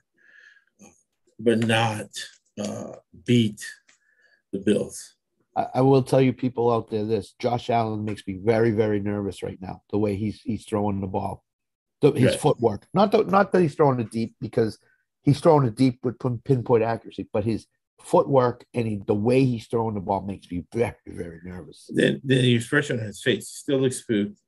but 1.38 1.58
not 1.58 2.06
uh, 2.58 2.92
beat 3.24 3.64
the 4.52 4.58
Bills. 4.58 5.14
I, 5.56 5.66
I 5.74 5.80
will 5.82 6.02
tell 6.02 6.20
you, 6.20 6.32
people 6.32 6.72
out 6.72 6.90
there, 6.90 7.04
this 7.04 7.34
Josh 7.38 7.70
Allen 7.70 8.04
makes 8.04 8.26
me 8.26 8.40
very, 8.42 8.72
very 8.72 9.00
nervous 9.00 9.42
right 9.42 9.58
now. 9.60 9.82
The 9.90 9.98
way 9.98 10.16
he's 10.16 10.40
he's 10.40 10.64
throwing 10.64 11.00
the 11.00 11.06
ball, 11.06 11.44
the, 12.12 12.18
his 12.18 12.32
right. 12.32 12.40
footwork. 12.40 12.86
Not 12.92 13.12
that 13.12 13.28
not 13.28 13.52
that 13.52 13.62
he's 13.62 13.74
throwing 13.74 14.00
it 14.00 14.10
deep 14.10 14.34
because 14.40 14.78
he's 15.22 15.40
throwing 15.40 15.66
it 15.66 15.74
deep 15.74 16.00
with 16.02 16.18
pinpoint 16.44 16.82
accuracy, 16.82 17.28
but 17.32 17.44
his 17.44 17.66
footwork 18.02 18.64
and 18.74 18.86
he, 18.86 19.00
the 19.06 19.14
way 19.14 19.44
he's 19.44 19.66
throwing 19.66 19.94
the 19.94 20.00
ball 20.00 20.20
makes 20.20 20.50
me 20.50 20.64
very, 20.72 20.94
very 21.06 21.40
nervous. 21.42 21.90
Then 21.92 22.20
the 22.24 22.54
expression 22.54 23.00
on 23.00 23.06
his 23.06 23.22
face 23.22 23.48
still 23.48 23.78
looks 23.78 23.96
spooked. 23.96 24.38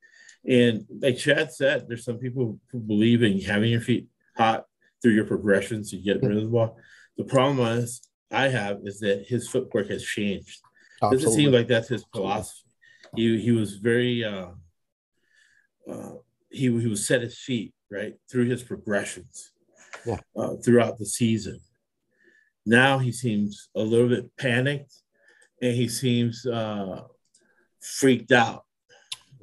And 0.47 0.85
like 1.01 1.17
Chad 1.17 1.53
said, 1.53 1.87
there's 1.89 2.05
some 2.05 2.19
people 2.19 2.61
who 2.71 2.79
believe 2.79 3.23
in 3.23 3.41
having 3.41 3.71
your 3.71 3.81
feet 3.81 4.07
hot 4.37 4.67
through 5.03 5.13
your 5.13 5.25
progressions 5.25 5.91
to 5.91 5.97
get 5.97 6.23
rid 6.23 6.37
of 6.37 6.43
the 6.43 6.49
ball. 6.49 6.77
The 7.17 7.25
problem 7.25 7.67
is 7.79 8.03
I 8.31 8.49
have 8.49 8.81
is 8.85 9.01
that 9.01 9.25
his 9.27 9.49
footwork 9.49 9.89
has 9.89 10.05
changed. 10.05 10.61
Absolutely. 11.03 11.25
Doesn't 11.25 11.37
seem 11.37 11.53
like 11.53 11.69
that's 11.69 11.89
his 11.89 12.05
philosophy. 12.15 12.69
He 13.15 13.41
he 13.41 13.53
was 13.53 13.77
very 13.77 14.25
uh, 14.25 14.49
uh, 15.91 16.13
he 16.57 16.65
he 16.81 16.87
was 16.87 17.07
set 17.07 17.23
his 17.23 17.39
feet 17.39 17.73
right 17.91 18.15
through 18.31 18.47
his 18.47 18.63
progressions 18.63 19.53
yeah. 20.05 20.19
uh, 20.37 20.57
throughout 20.57 20.99
the 20.99 21.07
season. 21.07 21.61
Now 22.65 22.99
he 22.99 23.13
seems 23.13 23.69
a 23.77 23.83
little 23.83 24.09
bit 24.09 24.37
panicked 24.37 24.93
and 25.63 25.75
he 25.75 25.89
seems 25.89 26.45
uh, 26.47 27.03
freaked 27.81 28.33
out. 28.33 28.65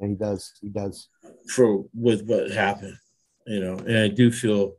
Yeah, 0.02 0.08
he 0.10 0.16
does. 0.16 0.52
He 0.62 0.70
does. 0.70 1.08
For 1.50 1.86
with 1.94 2.24
what 2.26 2.52
happened, 2.52 2.98
you 3.48 3.60
know, 3.60 3.78
and 3.78 3.98
I 3.98 4.08
do 4.10 4.32
feel 4.32 4.74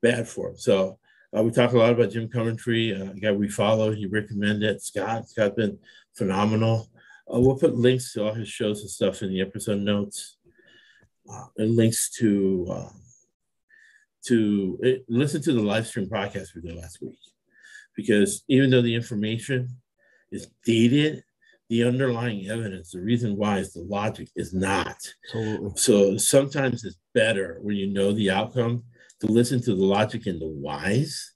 bad 0.00 0.28
for 0.28 0.50
him. 0.50 0.56
So 0.56 0.98
uh, 1.36 1.42
we 1.42 1.50
talk 1.50 1.72
a 1.72 1.78
lot 1.78 1.92
about 1.92 2.10
Jim 2.10 2.28
Coventry, 2.28 2.94
uh, 2.94 3.10
a 3.10 3.14
guy 3.14 3.32
we 3.32 3.48
follow. 3.48 3.92
He 3.92 4.06
recommended 4.06 4.80
Scott. 4.82 5.28
Scott's 5.28 5.56
been 5.56 5.78
phenomenal. 6.16 6.88
Uh, 7.32 7.40
we'll 7.40 7.58
put 7.58 7.76
links 7.76 8.12
to 8.12 8.24
all 8.24 8.34
his 8.34 8.48
shows 8.48 8.80
and 8.80 8.90
stuff 8.90 9.22
in 9.22 9.28
the 9.28 9.40
episode 9.40 9.80
notes, 9.80 10.37
uh, 11.30 11.46
and 11.56 11.76
links 11.76 12.10
to 12.18 12.66
uh, 12.70 12.88
to 14.26 14.78
it, 14.82 15.04
listen 15.08 15.42
to 15.42 15.52
the 15.52 15.62
live 15.62 15.86
stream 15.86 16.08
podcast 16.08 16.54
we 16.54 16.62
did 16.62 16.76
last 16.76 17.00
week 17.00 17.18
because 17.96 18.44
even 18.48 18.70
though 18.70 18.82
the 18.82 18.94
information 18.94 19.68
is 20.30 20.48
dated, 20.64 21.24
the 21.68 21.84
underlying 21.84 22.48
evidence, 22.48 22.92
the 22.92 23.00
reason 23.00 23.36
why 23.36 23.58
is 23.58 23.72
the 23.72 23.82
logic 23.82 24.28
is 24.36 24.54
not. 24.54 24.96
Absolutely. 25.26 25.72
So 25.76 26.16
sometimes 26.16 26.84
it's 26.84 26.98
better 27.14 27.58
when 27.60 27.76
you 27.76 27.88
know 27.88 28.12
the 28.12 28.30
outcome 28.30 28.84
to 29.20 29.26
listen 29.26 29.60
to 29.62 29.74
the 29.74 29.84
logic 29.84 30.26
and 30.26 30.40
the 30.40 30.46
whys 30.46 31.32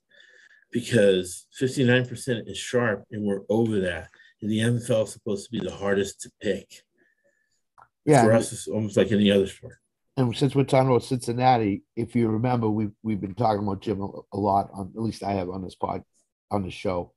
because 0.71 1.45
59% 1.61 2.49
is 2.49 2.57
sharp 2.57 3.03
and 3.11 3.23
we're 3.23 3.41
over 3.49 3.81
that. 3.81 4.09
And 4.41 4.49
the 4.49 4.59
NFL 4.59 5.03
is 5.03 5.13
supposed 5.13 5.45
to 5.45 5.51
be 5.51 5.59
the 5.59 5.75
hardest 5.75 6.21
to 6.21 6.31
pick. 6.41 6.83
Yeah. 8.05 8.23
For 8.23 8.33
us, 8.33 8.51
it's 8.51 8.67
almost 8.67 8.97
like 8.97 9.11
any 9.11 9.31
other 9.31 9.47
sport 9.47 9.77
and 10.15 10.35
since 10.35 10.53
we're 10.53 10.63
talking 10.63 10.89
about 10.89 11.03
Cincinnati, 11.03 11.83
if 11.95 12.15
you 12.15 12.27
remember, 12.27 12.69
we've 12.69 12.91
we've 13.01 13.21
been 13.21 13.35
talking 13.35 13.63
about 13.63 13.81
Jim 13.81 14.01
a, 14.01 14.07
a 14.33 14.37
lot 14.37 14.69
on 14.73 14.91
at 14.95 15.01
least 15.01 15.23
I 15.23 15.33
have 15.33 15.49
on 15.49 15.63
this 15.63 15.75
pod 15.75 16.03
on 16.51 16.63
the 16.63 16.71
show. 16.71 17.13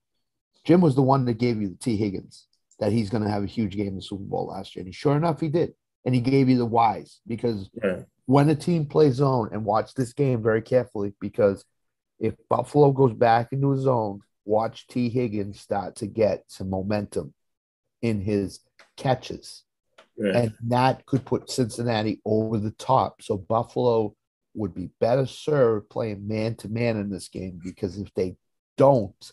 Jim 0.65 0.81
was 0.81 0.95
the 0.95 1.03
one 1.03 1.25
that 1.27 1.39
gave 1.39 1.61
you 1.61 1.69
the 1.69 1.77
Tee 1.77 1.97
Higgins 1.97 2.47
that 2.79 2.93
he's 2.93 3.11
going 3.11 3.23
to 3.23 3.31
have 3.31 3.43
a 3.43 3.47
huge 3.47 3.77
game 3.77 3.89
in 3.89 3.97
the 3.97 4.03
Super 4.03 4.25
Bowl 4.25 4.47
last 4.47 4.75
year, 4.75 4.85
and 4.85 4.95
sure 4.95 5.17
enough, 5.17 5.41
he 5.41 5.49
did. 5.49 5.75
And 6.05 6.15
he 6.15 6.21
gave 6.21 6.49
you 6.49 6.57
the 6.57 6.65
whys 6.65 7.21
because 7.27 7.69
yeah. 7.83 8.03
when 8.27 8.49
a 8.49 8.55
team 8.55 8.87
plays 8.87 9.15
zone, 9.15 9.51
and 9.53 9.65
watch 9.65 9.95
this 9.95 10.13
game 10.13 10.43
very 10.43 10.63
carefully 10.63 11.13
because 11.21 11.65
if 12.21 12.35
Buffalo 12.49 12.93
goes 12.93 13.13
back 13.13 13.53
into 13.53 13.73
his 13.73 13.83
zone, 13.83 14.21
watch 14.45 14.87
Tee 14.87 15.11
Higgins 15.11 15.61
start 15.61 15.97
to 15.97 16.07
get 16.07 16.45
some 16.47 16.71
momentum 16.71 17.35
in 18.01 18.21
his 18.21 18.61
catches. 18.97 19.65
Right. 20.19 20.35
And 20.35 20.55
that 20.69 21.05
could 21.07 21.25
put 21.25 21.51
Cincinnati 21.51 22.21
over 22.25 22.59
the 22.59 22.71
top. 22.73 23.23
So 23.23 23.37
Buffalo 23.37 24.15
would 24.55 24.75
be 24.75 24.91
better 25.01 25.27
served 25.27 25.91
playing 25.91 26.27
man 26.27 26.55
to 26.57 26.69
man 26.69 26.97
in 26.97 27.11
this 27.11 27.29
game 27.29 27.61
because 27.63 27.99
if 27.99 28.13
they 28.15 28.37
don't, 28.77 29.33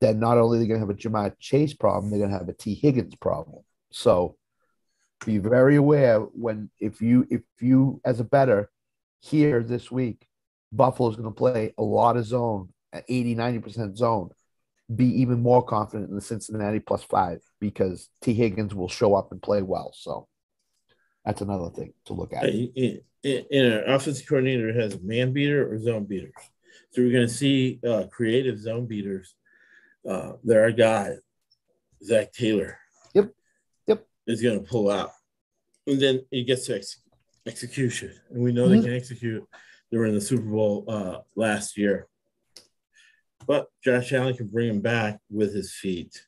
then 0.00 0.18
not 0.18 0.38
only 0.38 0.58
are 0.58 0.60
they 0.60 0.66
going 0.66 0.80
to 0.80 0.86
have 0.86 0.90
a 0.90 0.98
Ja'Marr 0.98 1.34
Chase 1.38 1.74
problem, 1.74 2.10
they're 2.10 2.18
going 2.18 2.32
to 2.32 2.38
have 2.38 2.48
a 2.48 2.52
Tee 2.52 2.74
Higgins 2.74 3.14
problem. 3.14 3.62
So 3.92 4.36
be 5.24 5.38
very 5.38 5.76
aware 5.76 6.18
when 6.18 6.70
if 6.80 7.00
you 7.00 7.26
if 7.30 7.42
you 7.60 8.00
as 8.04 8.18
a 8.18 8.24
better 8.24 8.70
here 9.20 9.62
this 9.62 9.90
week, 9.90 10.26
Buffalo's 10.72 11.16
going 11.16 11.28
to 11.28 11.34
play 11.34 11.72
a 11.78 11.82
lot 11.82 12.16
of 12.16 12.26
zone 12.26 12.70
at 12.92 13.04
80, 13.08 13.36
90% 13.36 13.96
zone. 13.96 14.30
Be 14.94 15.06
even 15.22 15.40
more 15.40 15.62
confident 15.62 16.10
in 16.10 16.16
the 16.16 16.20
Cincinnati 16.20 16.80
plus 16.80 17.02
five 17.02 17.40
because 17.60 18.10
Tee 18.20 18.34
Higgins 18.34 18.74
will 18.74 18.88
show 18.88 19.14
up 19.14 19.32
and 19.32 19.40
play 19.40 19.62
well. 19.62 19.92
So 19.94 20.28
that's 21.24 21.40
another 21.40 21.70
thing 21.70 21.94
to 22.06 22.12
look 22.12 22.32
at. 22.34 22.44
In, 22.48 23.00
in, 23.22 23.44
in 23.50 23.64
an 23.64 23.90
offensive 23.90 24.26
coordinator 24.26 24.72
has 24.72 25.00
man 25.00 25.32
beater 25.32 25.72
or 25.72 25.78
zone 25.78 26.04
beaters. 26.04 26.32
So 26.90 27.00
we're 27.00 27.12
going 27.12 27.26
to 27.26 27.32
see 27.32 27.80
uh, 27.88 28.04
creative 28.10 28.58
zone 28.58 28.86
beaters. 28.86 29.34
Uh, 30.06 30.32
there 30.44 30.66
are 30.66 30.72
guys, 30.72 31.18
Zac 32.04 32.32
Taylor. 32.32 32.76
Yep. 33.14 33.32
Yep. 33.86 34.06
Is 34.26 34.42
going 34.42 34.62
to 34.62 34.68
pull 34.68 34.90
out. 34.90 35.12
And 35.86 36.00
then 36.00 36.24
it 36.30 36.46
gets 36.46 36.66
to 36.66 36.76
ex- 36.76 37.00
execution. 37.46 38.12
And 38.30 38.42
we 38.42 38.52
know 38.52 38.66
mm-hmm. 38.66 38.80
they 38.80 38.88
can 38.88 38.96
execute. 38.96 39.44
They 39.90 39.98
were 39.98 40.06
in 40.06 40.14
the 40.14 40.20
Super 40.20 40.50
Bowl 40.50 40.84
uh, 40.88 41.18
last 41.36 41.78
year. 41.78 42.08
But 43.46 43.66
Josh 43.84 44.12
Allen 44.12 44.36
can 44.36 44.48
bring 44.48 44.68
him 44.68 44.80
back 44.80 45.18
with 45.30 45.54
his 45.54 45.72
feet. 45.72 46.24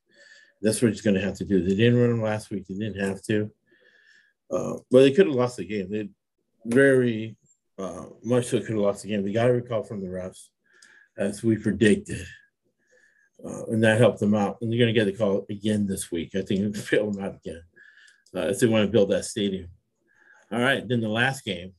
That's 0.62 0.80
what 0.80 0.92
he's 0.92 1.02
going 1.02 1.14
to 1.14 1.20
have 1.20 1.36
to 1.36 1.44
do. 1.44 1.62
They 1.62 1.74
didn't 1.74 2.00
run 2.00 2.10
him 2.10 2.22
last 2.22 2.50
week. 2.50 2.66
They 2.66 2.74
didn't 2.74 3.00
have 3.00 3.22
to. 3.24 3.50
Uh, 4.50 4.78
well, 4.90 5.02
they 5.02 5.12
could 5.12 5.26
have 5.26 5.34
lost 5.34 5.56
the 5.56 5.66
game. 5.66 5.90
They 5.90 6.08
very 6.64 7.36
uh, 7.78 8.06
much 8.22 8.46
so 8.46 8.58
could 8.60 8.70
have 8.70 8.78
lost 8.78 9.02
the 9.02 9.08
game. 9.08 9.24
They 9.24 9.32
got 9.32 9.50
a 9.50 9.52
recall 9.52 9.82
from 9.82 10.00
the 10.00 10.08
refs, 10.08 10.48
as 11.18 11.42
we 11.42 11.56
predicted. 11.56 12.26
Uh, 13.44 13.66
and 13.66 13.82
that 13.84 13.98
helped 13.98 14.20
them 14.20 14.34
out. 14.34 14.58
And 14.60 14.70
they're 14.70 14.78
going 14.78 14.94
to 14.94 14.98
get 14.98 15.04
the 15.04 15.12
call 15.12 15.44
again 15.50 15.86
this 15.86 16.10
week. 16.10 16.34
I 16.34 16.42
think 16.42 16.76
it'll 16.92 17.12
them 17.12 17.22
out 17.22 17.36
again 17.36 17.62
uh, 18.34 18.48
if 18.48 18.60
they 18.60 18.66
want 18.66 18.86
to 18.86 18.92
build 18.92 19.10
that 19.10 19.24
stadium. 19.24 19.68
All 20.50 20.60
right. 20.60 20.86
Then 20.86 21.00
the 21.00 21.08
last 21.08 21.44
game, 21.44 21.72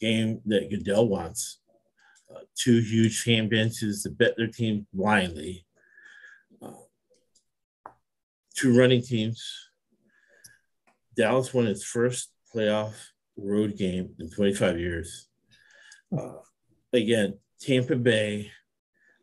game 0.00 0.40
that 0.46 0.70
Goodell 0.70 1.08
wants. 1.08 1.57
Uh, 2.30 2.40
two 2.56 2.80
huge 2.80 3.22
fan 3.22 3.48
to 3.48 4.10
bet 4.10 4.36
their 4.36 4.48
team 4.48 4.86
blindly. 4.92 5.64
Uh, 6.60 6.72
two 8.54 8.76
running 8.76 9.02
teams. 9.02 9.70
Dallas 11.16 11.54
won 11.54 11.66
its 11.66 11.84
first 11.84 12.30
playoff 12.54 12.94
road 13.36 13.76
game 13.76 14.10
in 14.18 14.30
25 14.30 14.78
years. 14.78 15.28
Uh, 16.16 16.34
again, 16.92 17.38
Tampa 17.60 17.96
Bay 17.96 18.50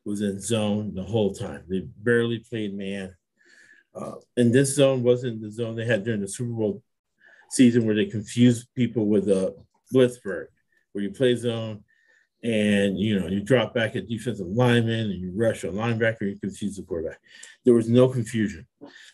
was 0.04 0.22
in 0.22 0.40
zone 0.40 0.94
the 0.94 1.04
whole 1.04 1.34
time. 1.34 1.64
They 1.68 1.82
barely 1.98 2.40
played 2.40 2.76
man. 2.76 3.16
Uh, 3.94 4.16
and 4.36 4.54
this 4.54 4.76
zone 4.76 5.04
wasn't 5.04 5.42
the 5.42 5.52
zone 5.52 5.76
they 5.76 5.86
had 5.86 6.04
during 6.04 6.22
the 6.22 6.28
Super 6.28 6.52
Bowl 6.52 6.84
season 7.50 7.86
where 7.86 7.96
they 7.96 8.06
confused 8.06 8.68
people 8.76 9.06
with 9.06 9.30
a 9.30 9.48
uh, 9.48 9.52
Blitzburg, 9.94 10.48
where 10.92 11.04
you 11.04 11.12
play 11.12 11.36
zone 11.36 11.84
and 12.46 13.00
you 13.00 13.20
know 13.20 13.28
you 13.28 13.40
drop 13.40 13.74
back 13.74 13.96
at 13.96 14.08
defensive 14.08 14.46
lineman 14.46 15.10
and 15.10 15.20
you 15.20 15.32
rush 15.36 15.64
a 15.64 15.68
linebacker, 15.68 16.22
you 16.22 16.38
confuse 16.40 16.76
the 16.76 16.84
quarterback. 16.84 17.18
There 17.64 17.74
was 17.74 17.90
no 17.90 18.08
confusion. 18.08 18.68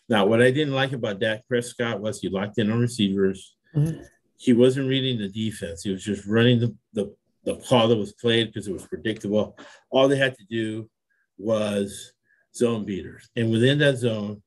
Now, 0.08 0.26
what 0.26 0.42
I 0.42 0.50
didn't 0.50 0.74
like 0.74 0.92
about 0.92 1.18
Dak 1.18 1.48
Prescott 1.48 2.00
was 2.00 2.20
he 2.20 2.28
locked 2.28 2.58
in 2.58 2.70
on 2.70 2.78
receivers. 2.78 3.56
Mm-hmm. 3.74 4.02
He 4.36 4.52
wasn't 4.52 4.88
reading 4.88 5.18
the 5.18 5.30
defense. 5.30 5.82
He 5.82 5.90
was 5.90 6.04
just 6.04 6.26
running 6.26 6.60
the, 6.60 6.76
the, 6.92 7.14
the 7.44 7.56
call 7.56 7.88
that 7.88 7.96
was 7.96 8.12
played 8.12 8.48
because 8.48 8.68
it 8.68 8.72
was 8.72 8.86
predictable. 8.86 9.56
All 9.88 10.08
they 10.08 10.18
had 10.18 10.36
to 10.36 10.44
do 10.50 10.90
was 11.38 12.12
zone 12.54 12.84
beaters. 12.84 13.30
And 13.34 13.50
within 13.50 13.78
that 13.78 13.96
zone, 13.96 14.42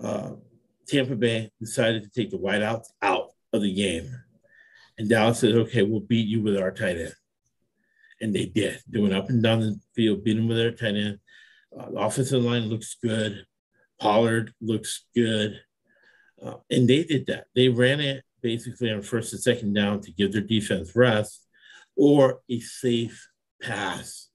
uh, 0.00 0.32
Tampa 0.86 1.16
Bay 1.16 1.50
decided 1.58 2.04
to 2.04 2.10
take 2.10 2.30
the 2.30 2.38
wideouts 2.38 2.86
out 3.02 3.30
of 3.52 3.62
the 3.62 3.74
game. 3.74 4.08
And 4.96 5.08
Dallas 5.08 5.40
said, 5.40 5.54
okay, 5.54 5.82
we'll 5.82 6.00
beat 6.00 6.28
you 6.28 6.42
with 6.42 6.56
our 6.56 6.70
tight 6.70 6.98
end. 6.98 7.14
And 8.20 8.34
they 8.34 8.46
did. 8.46 8.80
They 8.88 9.00
went 9.00 9.14
up 9.14 9.28
and 9.28 9.42
down 9.42 9.60
the 9.60 9.78
field, 9.94 10.24
beat 10.24 10.34
them 10.34 10.48
with 10.48 10.56
their 10.56 10.72
tight 10.72 10.96
end. 10.96 11.18
Uh, 11.78 11.90
the 11.90 11.98
offensive 11.98 12.42
line 12.42 12.64
looks 12.64 12.96
good. 13.02 13.44
Pollard 14.00 14.52
looks 14.60 15.06
good. 15.14 15.60
Uh, 16.42 16.54
and 16.70 16.88
they 16.88 17.04
did 17.04 17.26
that. 17.26 17.46
They 17.54 17.68
ran 17.68 18.00
it 18.00 18.24
basically 18.42 18.92
on 18.92 19.02
first 19.02 19.32
and 19.32 19.42
second 19.42 19.74
down 19.74 20.00
to 20.00 20.12
give 20.12 20.32
their 20.32 20.42
defense 20.42 20.94
rest 20.94 21.46
or 21.96 22.40
a 22.48 22.60
safe 22.60 23.28
pass. 23.60 24.28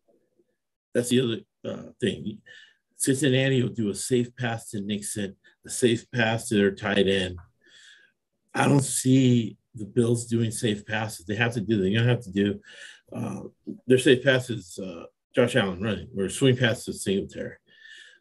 That's 0.93 1.09
the 1.09 1.21
other 1.21 1.38
uh, 1.65 1.89
thing. 1.99 2.39
Cincinnati 2.97 3.61
will 3.61 3.69
do 3.69 3.89
a 3.89 3.95
safe 3.95 4.36
pass 4.36 4.69
to 4.69 4.81
Mixon, 4.81 5.36
a 5.65 5.69
safe 5.69 6.09
pass 6.11 6.47
to 6.49 6.55
their 6.55 6.71
tight 6.71 7.07
end. 7.07 7.38
I 8.53 8.67
don't 8.67 8.84
see 8.84 9.57
the 9.75 9.86
Bills 9.86 10.27
doing 10.27 10.51
safe 10.51 10.86
passes. 10.86 11.25
They 11.25 11.36
have 11.36 11.53
to 11.53 11.61
do. 11.61 11.81
They're 11.81 11.99
gonna 11.99 12.09
have 12.09 12.23
to 12.23 12.31
do. 12.31 12.59
Uh, 13.16 13.43
their 13.88 13.97
safe 13.97 14.24
passes. 14.24 14.80
Uh, 14.80 15.05
Josh 15.36 15.55
Allen 15.55 15.82
running 15.82 16.09
or 16.18 16.30
swing 16.30 16.55
pass 16.55 16.86
to 16.86 16.93
Singletary 16.93 17.55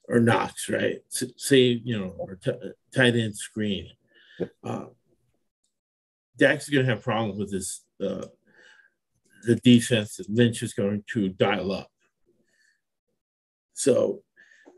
or 0.08 0.18
Knox, 0.18 0.68
right? 0.68 1.00
Say, 1.08 1.80
you 1.84 1.98
know, 1.98 2.14
or 2.18 2.36
t- 2.36 2.52
tight 2.94 3.14
end 3.14 3.36
screen. 3.36 3.90
Uh, 4.64 4.86
Dak's 6.38 6.68
going 6.68 6.86
to 6.86 6.90
have 6.90 7.02
problems 7.02 7.38
with 7.38 7.50
this. 7.50 7.84
Uh, 8.02 8.26
the 9.44 9.56
defense 9.56 10.16
that 10.16 10.30
Lynch 10.30 10.62
is 10.62 10.72
going 10.72 11.04
to 11.12 11.28
dial 11.28 11.72
up. 11.72 11.88
So 13.74 14.22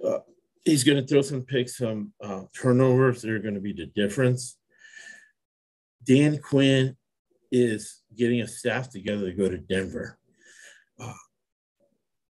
uh, 0.05 0.21
he's 0.65 0.85
going 0.85 0.97
to 0.99 1.07
throw 1.07 1.23
some 1.23 1.43
picks, 1.43 1.77
some 1.77 2.13
uh, 2.23 2.43
turnovers 2.59 3.23
that 3.23 3.31
are 3.31 3.39
going 3.39 3.55
to 3.55 3.61
be 3.61 3.73
the 3.73 3.87
difference. 3.87 4.57
Dan 6.03 6.39
Quinn 6.39 6.97
is 7.55 8.03
getting 8.17 8.41
a 8.41 8.49
staff 8.49 8.91
together 8.91 9.27
to 9.27 9.33
go 9.33 9.49
to 9.49 9.59
Denver. 9.59 10.19
Uh, 10.99 11.13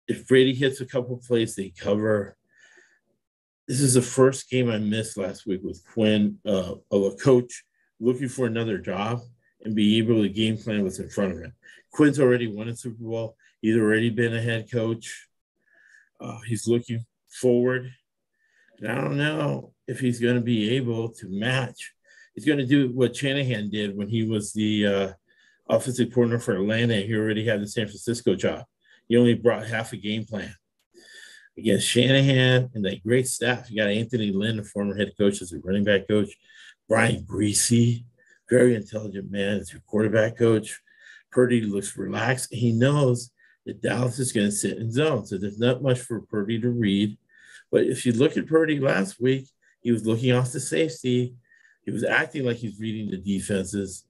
if 0.09 0.27
Brady 0.27 0.53
hits 0.53 0.81
a 0.81 0.87
couple 0.87 1.17
plays, 1.17 1.55
they 1.55 1.71
cover. 1.71 2.37
This 3.69 3.81
is 3.81 3.95
the 3.95 4.03
first 4.03 4.51
game 4.51 4.69
I 4.69 4.79
missed 4.79 5.17
last 5.17 5.47
week 5.47 5.61
with 5.63 5.85
Quinn 5.95 6.39
uh, 6.45 6.75
of 6.91 7.03
a 7.05 7.13
coach 7.13 7.63
looking 8.01 8.29
for 8.29 8.47
another 8.47 8.79
job 8.79 9.21
and 9.63 9.77
be 9.77 9.99
able 9.99 10.21
to 10.21 10.29
game 10.29 10.57
plan 10.57 10.83
what's 10.83 10.99
in 10.99 11.09
front 11.09 11.33
of 11.33 11.39
him. 11.39 11.53
Quinn's 11.93 12.19
already 12.19 12.49
won 12.49 12.69
a 12.69 12.77
Super 12.77 13.05
Bowl. 13.05 13.37
He's 13.61 13.77
already 13.77 14.11
been 14.11 14.35
a 14.35 14.43
head 14.43 14.71
coach. 14.71 15.29
Uh, 16.21 16.41
he's 16.49 16.67
looking 16.67 17.07
forward. 17.29 17.93
And 18.81 18.91
I 18.91 18.97
don't 18.97 19.17
know 19.17 19.73
if 19.87 20.01
he's 20.01 20.19
going 20.19 20.35
to 20.35 20.41
be 20.41 20.75
able 20.75 21.11
to 21.11 21.29
match. 21.29 21.93
He's 22.35 22.45
going 22.45 22.59
to 22.59 22.67
do 22.67 22.91
what 22.93 23.15
Shanahan 23.15 23.71
did 23.71 23.97
when 23.97 24.09
he 24.09 24.25
was 24.25 24.53
the 24.53 24.87
uh, 24.87 25.13
offensive 25.69 26.13
coordinator 26.13 26.43
for 26.43 26.57
Atlanta. 26.57 26.97
He 26.97 27.15
already 27.15 27.45
had 27.45 27.61
the 27.61 27.69
San 27.69 27.87
Francisco 27.87 28.35
job. 28.35 28.65
He 29.09 29.17
only 29.17 29.35
brought 29.35 29.67
half 29.67 29.93
a 29.93 29.97
game 29.97 30.25
plan. 30.25 30.55
Against 31.59 31.87
Shanahan 31.87 32.71
and 32.75 32.85
that 32.87 33.03
great 33.03 33.29
staff, 33.29 33.71
you 33.71 33.77
got 33.77 33.91
Anthony 33.91 34.33
Lynn, 34.33 34.57
the 34.57 34.65
former 34.65 34.97
head 34.97 35.13
coach, 35.19 35.43
as 35.43 35.53
a 35.53 35.59
running 35.59 35.85
back 35.85 36.09
coach. 36.09 36.31
Brian 36.89 37.25
Griese, 37.25 38.05
very 38.49 38.75
intelligent 38.75 39.31
man, 39.31 39.59
as 39.59 39.73
your 39.73 39.83
quarterback 39.87 40.39
coach. 40.39 40.81
Purdy 41.31 41.61
looks 41.61 41.97
relaxed. 41.97 42.53
He 42.53 42.73
knows 42.73 43.31
that 43.67 43.83
Dallas 43.83 44.19
is 44.19 44.33
going 44.33 44.47
to 44.47 44.53
sit 44.53 44.79
in 44.79 44.91
zone. 44.91 45.27
So 45.27 45.37
there's 45.37 45.59
not 45.59 45.83
much 45.83 46.01
for 46.01 46.21
Purdy 46.23 46.59
to 46.61 46.71
read. 46.71 47.19
But 47.71 47.85
if 47.85 48.05
you 48.05 48.13
look 48.13 48.37
at 48.37 48.47
Purdy 48.47 48.79
last 48.79 49.21
week, 49.21 49.49
he 49.81 49.93
was 49.93 50.07
looking 50.07 50.33
off 50.33 50.53
the 50.53 50.61
safety. 50.61 51.35
He 51.85 51.91
was 51.91 52.05
acting 52.05 52.45
like 52.45 52.57
he's 52.57 52.79
reading 52.79 53.11
the 53.11 53.17
defenses. 53.17 54.05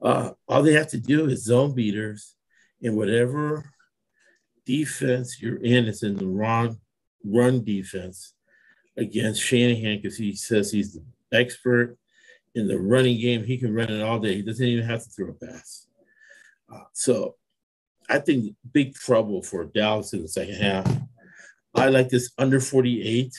Uh, 0.00 0.30
all 0.48 0.62
they 0.62 0.72
have 0.72 0.88
to 0.88 0.98
do 0.98 1.26
is 1.26 1.44
zone 1.44 1.74
beaters, 1.74 2.34
and 2.82 2.96
whatever 2.96 3.64
defense 4.66 5.40
you're 5.40 5.62
in 5.62 5.86
is 5.86 6.02
in 6.02 6.16
the 6.16 6.26
wrong 6.26 6.78
run 7.24 7.64
defense 7.64 8.34
against 8.96 9.42
Shanahan 9.42 9.98
because 9.98 10.16
he 10.16 10.34
says 10.34 10.70
he's 10.70 10.94
the 10.94 11.02
expert 11.32 11.96
in 12.54 12.68
the 12.68 12.78
running 12.78 13.20
game. 13.20 13.44
He 13.44 13.58
can 13.58 13.74
run 13.74 13.90
it 13.90 14.02
all 14.02 14.18
day. 14.18 14.34
He 14.34 14.42
doesn't 14.42 14.66
even 14.66 14.84
have 14.84 15.02
to 15.04 15.10
throw 15.10 15.28
a 15.28 15.32
pass. 15.32 15.86
Uh, 16.72 16.84
so 16.92 17.36
I 18.08 18.18
think 18.18 18.54
big 18.72 18.94
trouble 18.94 19.42
for 19.42 19.64
Dallas 19.64 20.12
in 20.12 20.22
the 20.22 20.28
second 20.28 20.56
half. 20.56 20.90
I 21.74 21.88
like 21.88 22.08
this 22.08 22.30
under 22.38 22.60
48 22.60 23.32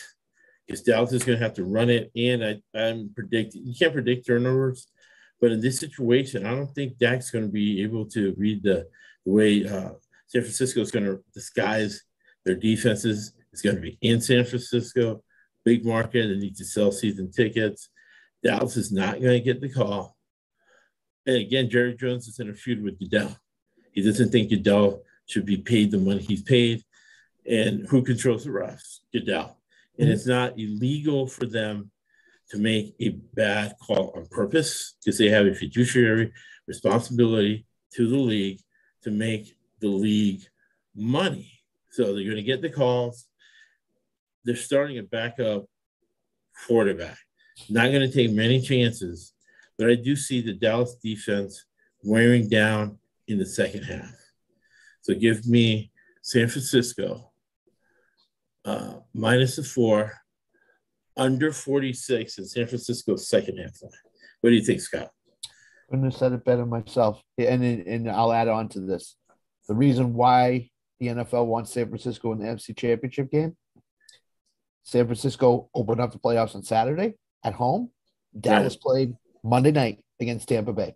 because 0.66 0.82
Dallas 0.82 1.14
is 1.14 1.24
going 1.24 1.38
to 1.38 1.44
have 1.44 1.56
to 1.56 1.64
run 1.64 1.90
it. 1.90 2.12
And 2.16 2.44
I, 2.44 2.62
I'm 2.78 3.12
predicting, 3.14 3.66
you 3.66 3.74
can't 3.78 3.94
predict 3.94 4.28
turnovers, 4.28 4.88
but 5.42 5.52
in 5.52 5.62
this 5.62 5.80
situation, 5.80 6.46
I 6.46 6.52
don't 6.52 6.74
think 6.74 6.98
Dak's 6.98 7.32
going 7.32 7.46
to 7.46 7.52
be 7.52 7.84
able 7.84 8.06
to 8.08 8.34
read 8.38 8.64
the, 8.64 8.88
the 9.26 9.32
way 9.32 9.66
uh, 9.66 9.90
San 10.28 10.42
Francisco 10.42 10.82
is 10.82 10.92
going 10.92 11.06
to 11.06 11.24
disguise 11.34 12.04
their 12.46 12.56
defenses. 12.56 13.34
It's 13.52 13.62
going 13.62 13.76
to 13.76 13.82
be 13.82 13.98
in 14.02 14.22
San 14.22 14.46
Francisco, 14.46 15.24
big 15.64 15.86
market. 15.86 16.28
They 16.28 16.36
need 16.36 16.56
to 16.58 16.66
sell 16.66 16.92
season 16.92 17.32
tickets. 17.32 17.90
Dallas 18.44 18.78
is 18.78 18.92
not 18.92 19.22
going 19.22 19.38
to 19.38 19.40
get 19.40 19.62
the 19.62 19.70
call. 19.70 20.18
And 21.26 21.38
again, 21.38 21.70
Jerry 21.70 21.96
Jones 21.96 22.28
is 22.28 22.40
in 22.40 22.50
a 22.50 22.54
feud 22.54 22.84
with 22.84 23.00
Goodell. 23.00 23.38
He 23.92 24.02
doesn't 24.02 24.32
think 24.32 24.50
Goodell 24.50 25.04
should 25.26 25.46
be 25.46 25.58
paid 25.58 25.92
the 25.92 25.98
money 25.98 26.22
he's 26.22 26.42
paid. 26.42 26.84
And 27.50 27.88
who 27.88 28.02
controls 28.02 28.46
the 28.46 28.50
refs? 28.50 29.00
Goodell. 29.14 29.58
And 29.98 30.08
mm-hmm. 30.08 30.14
it's 30.14 30.28
not 30.28 30.58
illegal 30.58 31.28
for 31.28 31.46
them 31.46 31.92
to 32.50 32.58
make 32.58 32.96
a 33.00 33.10
bad 33.34 33.76
call 33.82 34.14
on 34.16 34.26
purpose 34.28 34.96
because 35.04 35.18
they 35.18 35.30
have 35.30 35.46
a 35.46 35.54
fiduciary 35.54 36.32
responsibility 36.68 37.66
to 37.94 38.08
the 38.08 38.18
league 38.18 38.60
to 39.04 39.12
make 39.12 39.56
the 39.80 39.88
league 39.88 40.44
money. 40.96 41.52
So 41.92 42.06
they're 42.06 42.24
going 42.24 42.36
to 42.38 42.44
get 42.44 42.62
the 42.62 42.70
calls. 42.70 43.28
They're 44.46 44.56
starting 44.56 44.98
a 44.98 45.04
backup 45.04 45.66
quarterback. 46.68 47.18
Not 47.70 47.92
going 47.92 48.08
to 48.08 48.12
take 48.12 48.32
many 48.32 48.62
chances, 48.62 49.34
but 49.78 49.90
I 49.90 49.96
do 49.96 50.16
see 50.16 50.42
the 50.42 50.54
Dallas 50.54 50.96
defense 50.96 51.66
wearing 52.04 52.50
down 52.50 52.98
in 53.28 53.38
the 53.38 53.46
second 53.46 53.84
half. 53.84 54.14
So 55.02 55.14
give 55.14 55.46
me 55.48 55.92
San 56.22 56.48
Francisco 56.48 57.33
uh, 58.66 58.96
minus 59.14 59.56
the 59.58 59.64
four, 59.64 60.14
under 61.18 61.52
46 61.52 62.38
in 62.38 62.46
San 62.46 62.68
Francisco's 62.68 63.28
second 63.28 63.58
half 63.58 63.82
line. 63.82 63.92
What 64.42 64.50
do 64.50 64.56
you 64.56 64.64
think, 64.64 64.82
Scott? 64.82 65.12
couldn't 65.94 66.06
have 66.06 66.16
said 66.16 66.34
it 66.34 66.44
better 66.44 66.66
myself. 66.66 67.22
And 67.38 67.64
and 67.64 68.10
I'll 68.10 68.34
add 68.34 68.48
on 68.48 68.68
to 68.70 68.80
this. 68.80 69.16
The 69.68 69.76
reason 69.76 70.16
why 70.16 70.72
the 71.00 71.08
NFL 71.08 71.46
wants 71.46 71.72
San 71.72 71.88
Francisco 71.88 72.32
in 72.32 72.40
the 72.40 72.46
NFC 72.46 72.76
Championship 72.76 73.30
game. 73.30 73.56
San 74.82 75.06
Francisco 75.06 75.70
opened 75.74 76.02
up 76.02 76.12
the 76.12 76.18
playoffs 76.18 76.56
on 76.56 76.64
Saturday 76.64 77.14
at 77.46 77.54
home. 77.54 77.92
Dallas 78.38 78.74
right. 78.74 78.82
played 78.82 79.14
Monday 79.44 79.72
night 79.72 80.00
against 80.20 80.50
Tampa 80.50 80.74
Bay. 80.74 80.96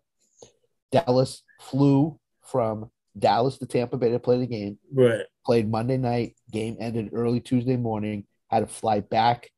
Dallas 0.91 1.43
flew 1.61 2.19
from 2.43 2.89
Dallas 3.17 3.59
to 3.59 3.67
Tampa 3.67 3.97
Bay 3.97 4.11
to 4.11 4.19
play 4.19 4.39
the 4.39 4.47
game. 4.47 4.79
Right. 4.91 5.25
Played 5.47 5.71
Monday 5.71 5.95
night. 5.95 6.35
Game 6.51 6.75
ended 6.77 7.11
early 7.13 7.39
Tuesday 7.39 7.77
morning. 7.77 8.25
Had 8.49 8.59
to 8.59 8.67
fly 8.67 8.99
back 8.99 9.49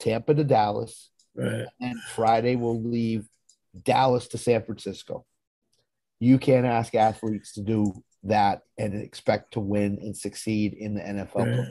Tampa 0.00 0.34
to 0.34 0.42
Dallas. 0.42 1.10
Right. 1.36 1.66
And 1.80 2.02
Friday 2.16 2.56
will 2.56 2.82
leave 2.82 3.28
Dallas 3.84 4.26
to 4.28 4.38
San 4.38 4.64
Francisco. 4.64 5.24
You 6.18 6.40
can't 6.40 6.66
ask 6.66 6.96
athletes 6.96 7.52
to 7.52 7.60
do 7.60 8.02
that 8.24 8.62
and 8.76 8.94
expect 9.00 9.52
to 9.52 9.60
win 9.60 10.00
and 10.02 10.16
succeed 10.16 10.72
in 10.72 10.94
the 10.94 11.02
NFL. 11.02 11.70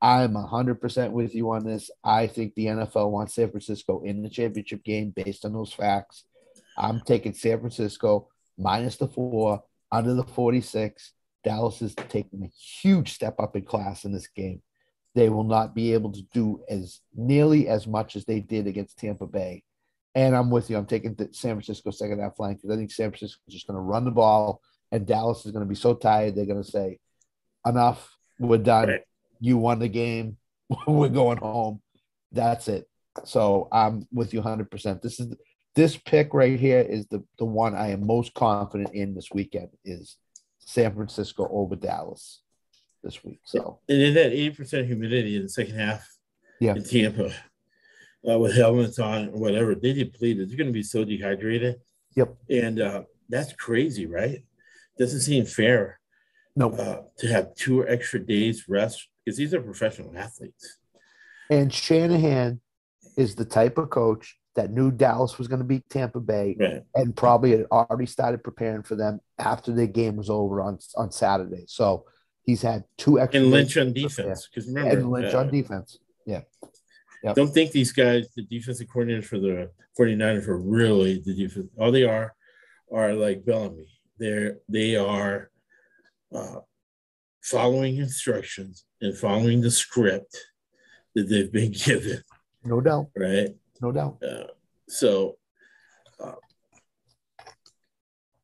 I'm 0.00 0.34
100% 0.34 1.10
with 1.12 1.36
you 1.36 1.52
on 1.52 1.64
this. 1.64 1.92
I 2.02 2.26
think 2.26 2.56
the 2.56 2.66
NFL 2.66 3.12
wants 3.12 3.36
San 3.36 3.50
Francisco 3.50 4.02
in 4.02 4.20
the 4.20 4.28
championship 4.28 4.82
game 4.82 5.12
based 5.14 5.44
on 5.44 5.52
those 5.52 5.72
facts. 5.72 6.24
I'm 6.76 7.02
taking 7.02 7.34
San 7.34 7.60
Francisco 7.60 8.26
minus 8.58 8.96
the 8.96 9.06
four, 9.06 9.62
under 9.92 10.14
the 10.14 10.24
46. 10.24 11.12
Dallas 11.44 11.82
is 11.82 11.94
taking 11.94 12.42
a 12.42 12.48
huge 12.48 13.12
step 13.12 13.36
up 13.38 13.56
in 13.56 13.64
class 13.64 14.04
in 14.04 14.12
this 14.12 14.28
game. 14.28 14.62
They 15.14 15.28
will 15.28 15.44
not 15.44 15.74
be 15.74 15.92
able 15.92 16.12
to 16.12 16.22
do 16.32 16.62
as 16.68 17.00
nearly 17.14 17.68
as 17.68 17.86
much 17.86 18.16
as 18.16 18.24
they 18.24 18.40
did 18.40 18.66
against 18.66 18.98
Tampa 18.98 19.26
Bay 19.26 19.62
and 20.14 20.36
I'm 20.36 20.50
with 20.50 20.70
you. 20.70 20.76
I'm 20.76 20.86
taking 20.86 21.14
the 21.14 21.28
San 21.32 21.54
Francisco 21.54 21.90
second 21.90 22.20
half 22.20 22.36
flank 22.36 22.58
because 22.58 22.74
I 22.74 22.78
think 22.78 22.90
San 22.90 23.10
Francisco 23.10 23.40
is 23.48 23.54
just 23.54 23.66
going 23.66 23.76
to 23.76 23.82
run 23.82 24.04
the 24.04 24.10
ball, 24.10 24.60
and 24.90 25.06
Dallas 25.06 25.46
is 25.46 25.52
going 25.52 25.64
to 25.64 25.68
be 25.68 25.74
so 25.74 25.94
tired 25.94 26.34
they're 26.34 26.46
going 26.46 26.62
to 26.62 26.70
say, 26.70 26.98
"Enough, 27.66 28.14
we're 28.38 28.58
done. 28.58 28.88
Right. 28.88 29.00
You 29.40 29.58
won 29.58 29.78
the 29.78 29.88
game. 29.88 30.36
we're 30.86 31.08
going 31.08 31.38
home. 31.38 31.80
That's 32.30 32.68
it." 32.68 32.88
So 33.24 33.68
I'm 33.72 34.06
with 34.12 34.32
you 34.32 34.40
100. 34.40 34.70
percent 34.70 35.02
This 35.02 35.20
is 35.20 35.34
this 35.74 35.96
pick 35.96 36.34
right 36.34 36.58
here 36.58 36.80
is 36.80 37.06
the 37.06 37.24
the 37.38 37.44
one 37.44 37.74
I 37.74 37.88
am 37.90 38.06
most 38.06 38.34
confident 38.34 38.94
in 38.94 39.14
this 39.14 39.28
weekend 39.32 39.70
is 39.84 40.16
San 40.64 40.94
Francisco 40.94 41.48
over 41.50 41.76
Dallas 41.76 42.42
this 43.02 43.22
week. 43.24 43.40
So 43.44 43.80
and 43.88 44.00
in 44.00 44.14
that 44.14 44.32
80 44.32 44.50
percent 44.50 44.86
humidity 44.86 45.36
in 45.36 45.42
the 45.42 45.48
second 45.48 45.78
half, 45.78 46.06
yeah, 46.60 46.74
in 46.74 46.84
Tampa 46.84 47.32
uh, 48.28 48.38
with 48.38 48.54
helmets 48.54 48.98
on 48.98 49.28
or 49.28 49.38
whatever, 49.38 49.74
they 49.74 49.92
depleted. 49.92 50.48
They're 50.48 50.56
going 50.56 50.68
to 50.68 50.72
be 50.72 50.82
so 50.82 51.04
dehydrated. 51.04 51.80
Yep. 52.16 52.36
And 52.50 52.80
uh, 52.80 53.02
that's 53.28 53.52
crazy, 53.54 54.06
right? 54.06 54.44
Doesn't 54.98 55.20
seem 55.20 55.44
fair. 55.44 55.98
No. 56.54 56.70
Uh, 56.70 57.02
to 57.18 57.26
have 57.28 57.54
two 57.54 57.86
extra 57.88 58.20
days 58.20 58.68
rest 58.68 59.08
because 59.24 59.38
these 59.38 59.54
are 59.54 59.60
professional 59.60 60.16
athletes. 60.16 60.78
And 61.50 61.72
Shanahan 61.72 62.60
is 63.16 63.34
the 63.34 63.44
type 63.44 63.78
of 63.78 63.90
coach 63.90 64.36
that 64.54 64.70
knew 64.70 64.90
Dallas 64.90 65.38
was 65.38 65.48
going 65.48 65.60
to 65.60 65.64
beat 65.64 65.88
Tampa 65.88 66.20
Bay 66.20 66.56
right. 66.58 66.82
and 66.94 67.16
probably 67.16 67.52
had 67.52 67.66
already 67.70 68.06
started 68.06 68.44
preparing 68.44 68.82
for 68.82 68.96
them 68.96 69.20
after 69.38 69.72
the 69.72 69.86
game 69.86 70.16
was 70.16 70.30
over 70.30 70.60
on 70.60 70.78
on 70.96 71.10
Saturday. 71.10 71.64
So 71.66 72.04
he's 72.42 72.62
had 72.62 72.84
two 72.98 73.18
extra. 73.18 73.40
And 73.40 73.50
Lynch 73.50 73.76
on 73.76 73.92
defense 73.92 74.48
because 74.48 74.68
remember, 74.68 74.90
and 74.90 75.10
Lynch 75.10 75.34
uh, 75.34 75.38
on 75.38 75.50
defense. 75.50 75.98
Yeah. 76.26 76.42
Yep. 77.24 77.36
Don't 77.36 77.54
think 77.54 77.70
these 77.70 77.92
guys, 77.92 78.28
the 78.34 78.42
defensive 78.42 78.88
coordinators 78.88 79.26
for 79.26 79.38
the 79.38 79.70
49ers, 79.98 80.48
are 80.48 80.58
really 80.58 81.22
the 81.24 81.34
defense. 81.34 81.68
All 81.78 81.92
they 81.92 82.04
are 82.04 82.34
are 82.92 83.14
like 83.14 83.44
Bellamy. 83.44 83.88
They're 84.18 84.58
they 84.68 84.96
are 84.96 85.50
uh, 86.34 86.60
following 87.42 87.96
instructions 87.98 88.84
and 89.00 89.16
following 89.16 89.60
the 89.60 89.70
script 89.70 90.36
that 91.14 91.28
they've 91.28 91.52
been 91.52 91.72
given. 91.86 92.22
No 92.64 92.80
doubt. 92.80 93.08
Right. 93.16 93.54
No 93.82 93.90
doubt. 93.92 94.22
Uh, 94.22 94.46
so, 94.88 95.36
uh, 96.22 96.36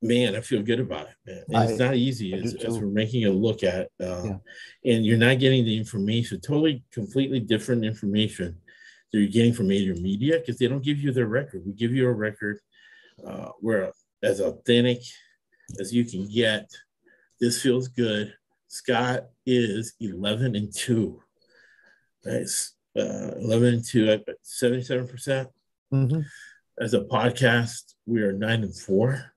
man, 0.03 0.35
I 0.35 0.41
feel 0.41 0.63
good 0.63 0.81
about 0.81 1.07
it, 1.07 1.45
man. 1.49 1.63
I, 1.63 1.67
it's 1.67 1.79
not 1.79 1.95
easy 1.95 2.35
as, 2.35 2.55
as, 2.55 2.79
we're 2.79 2.89
making 2.89 3.25
a 3.25 3.31
look 3.31 3.63
at, 3.63 3.89
uh, 4.03 4.23
yeah. 4.25 4.93
and 4.93 5.07
you're 5.07 5.17
not 5.17 5.39
getting 5.39 5.65
the 5.65 5.79
information. 5.79 6.41
Totally, 6.41 6.83
completely 6.93 7.39
different 7.39 7.85
information 7.85 8.59
that 9.13 9.19
you're 9.21 9.29
getting 9.29 9.53
from 9.53 9.69
major 9.69 9.95
media 9.95 10.41
because 10.41 10.59
they 10.59 10.67
don't 10.67 10.85
give 10.85 10.99
you 10.99 11.13
their 11.13 11.27
record. 11.27 11.63
We 11.65 11.73
give 11.73 11.93
you 11.93 12.09
a 12.09 12.13
record 12.13 12.59
uh, 13.25 13.51
where 13.61 13.93
as 14.23 14.41
authentic 14.41 14.99
as 15.79 15.95
you 15.95 16.05
can 16.05 16.29
get. 16.29 16.71
This 17.41 17.63
feels 17.63 17.89
good. 17.89 18.35
Scott 18.67 19.29
is 19.47 19.95
11 20.01 20.57
and 20.57 20.75
2. 20.75 21.23
Nice. 22.25 22.73
Uh, 22.99 23.33
11 23.39 23.83
to 23.83 24.19
77%. 24.45 25.09
percent 25.09 25.49
mm 25.93 26.11
hmm 26.11 26.21
As 26.81 26.95
a 26.95 27.01
podcast, 27.01 27.95
we 28.07 28.23
are 28.23 28.33
9 28.33 28.63
and 28.63 28.77
4. 28.77 29.33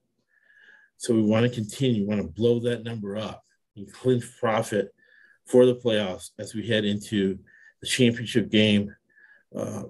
So 0.96 1.14
we 1.14 1.22
want 1.22 1.44
to 1.44 1.50
continue, 1.50 2.02
we 2.02 2.08
want 2.08 2.22
to 2.22 2.28
blow 2.28 2.60
that 2.60 2.84
number 2.84 3.16
up 3.16 3.42
and 3.76 3.92
clinch 3.92 4.24
profit 4.38 4.92
for 5.46 5.66
the 5.66 5.74
playoffs 5.74 6.30
as 6.38 6.54
we 6.54 6.66
head 6.66 6.84
into 6.84 7.38
the 7.80 7.86
championship 7.86 8.50
game 8.50 8.94
uh, 9.56 9.84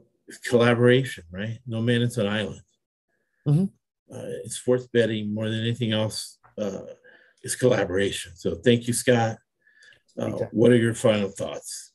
collaboration, 0.48 1.24
right? 1.30 1.58
No 1.66 1.80
man 1.80 2.02
is 2.02 2.16
an 2.18 2.26
island. 2.26 2.62
Mm-hmm. 3.46 3.64
Uh, 4.14 4.48
sports 4.48 4.86
betting 4.86 5.32
more 5.32 5.48
than 5.48 5.60
anything 5.60 5.92
else 5.92 6.38
uh, 6.58 6.80
is 7.42 7.56
collaboration. 7.56 8.32
So 8.34 8.54
thank 8.54 8.86
you, 8.86 8.94
Scott. 8.94 9.36
Uh, 10.18 10.30
what 10.52 10.72
are 10.72 10.76
your 10.76 10.94
final 10.94 11.28
thoughts? 11.30 11.91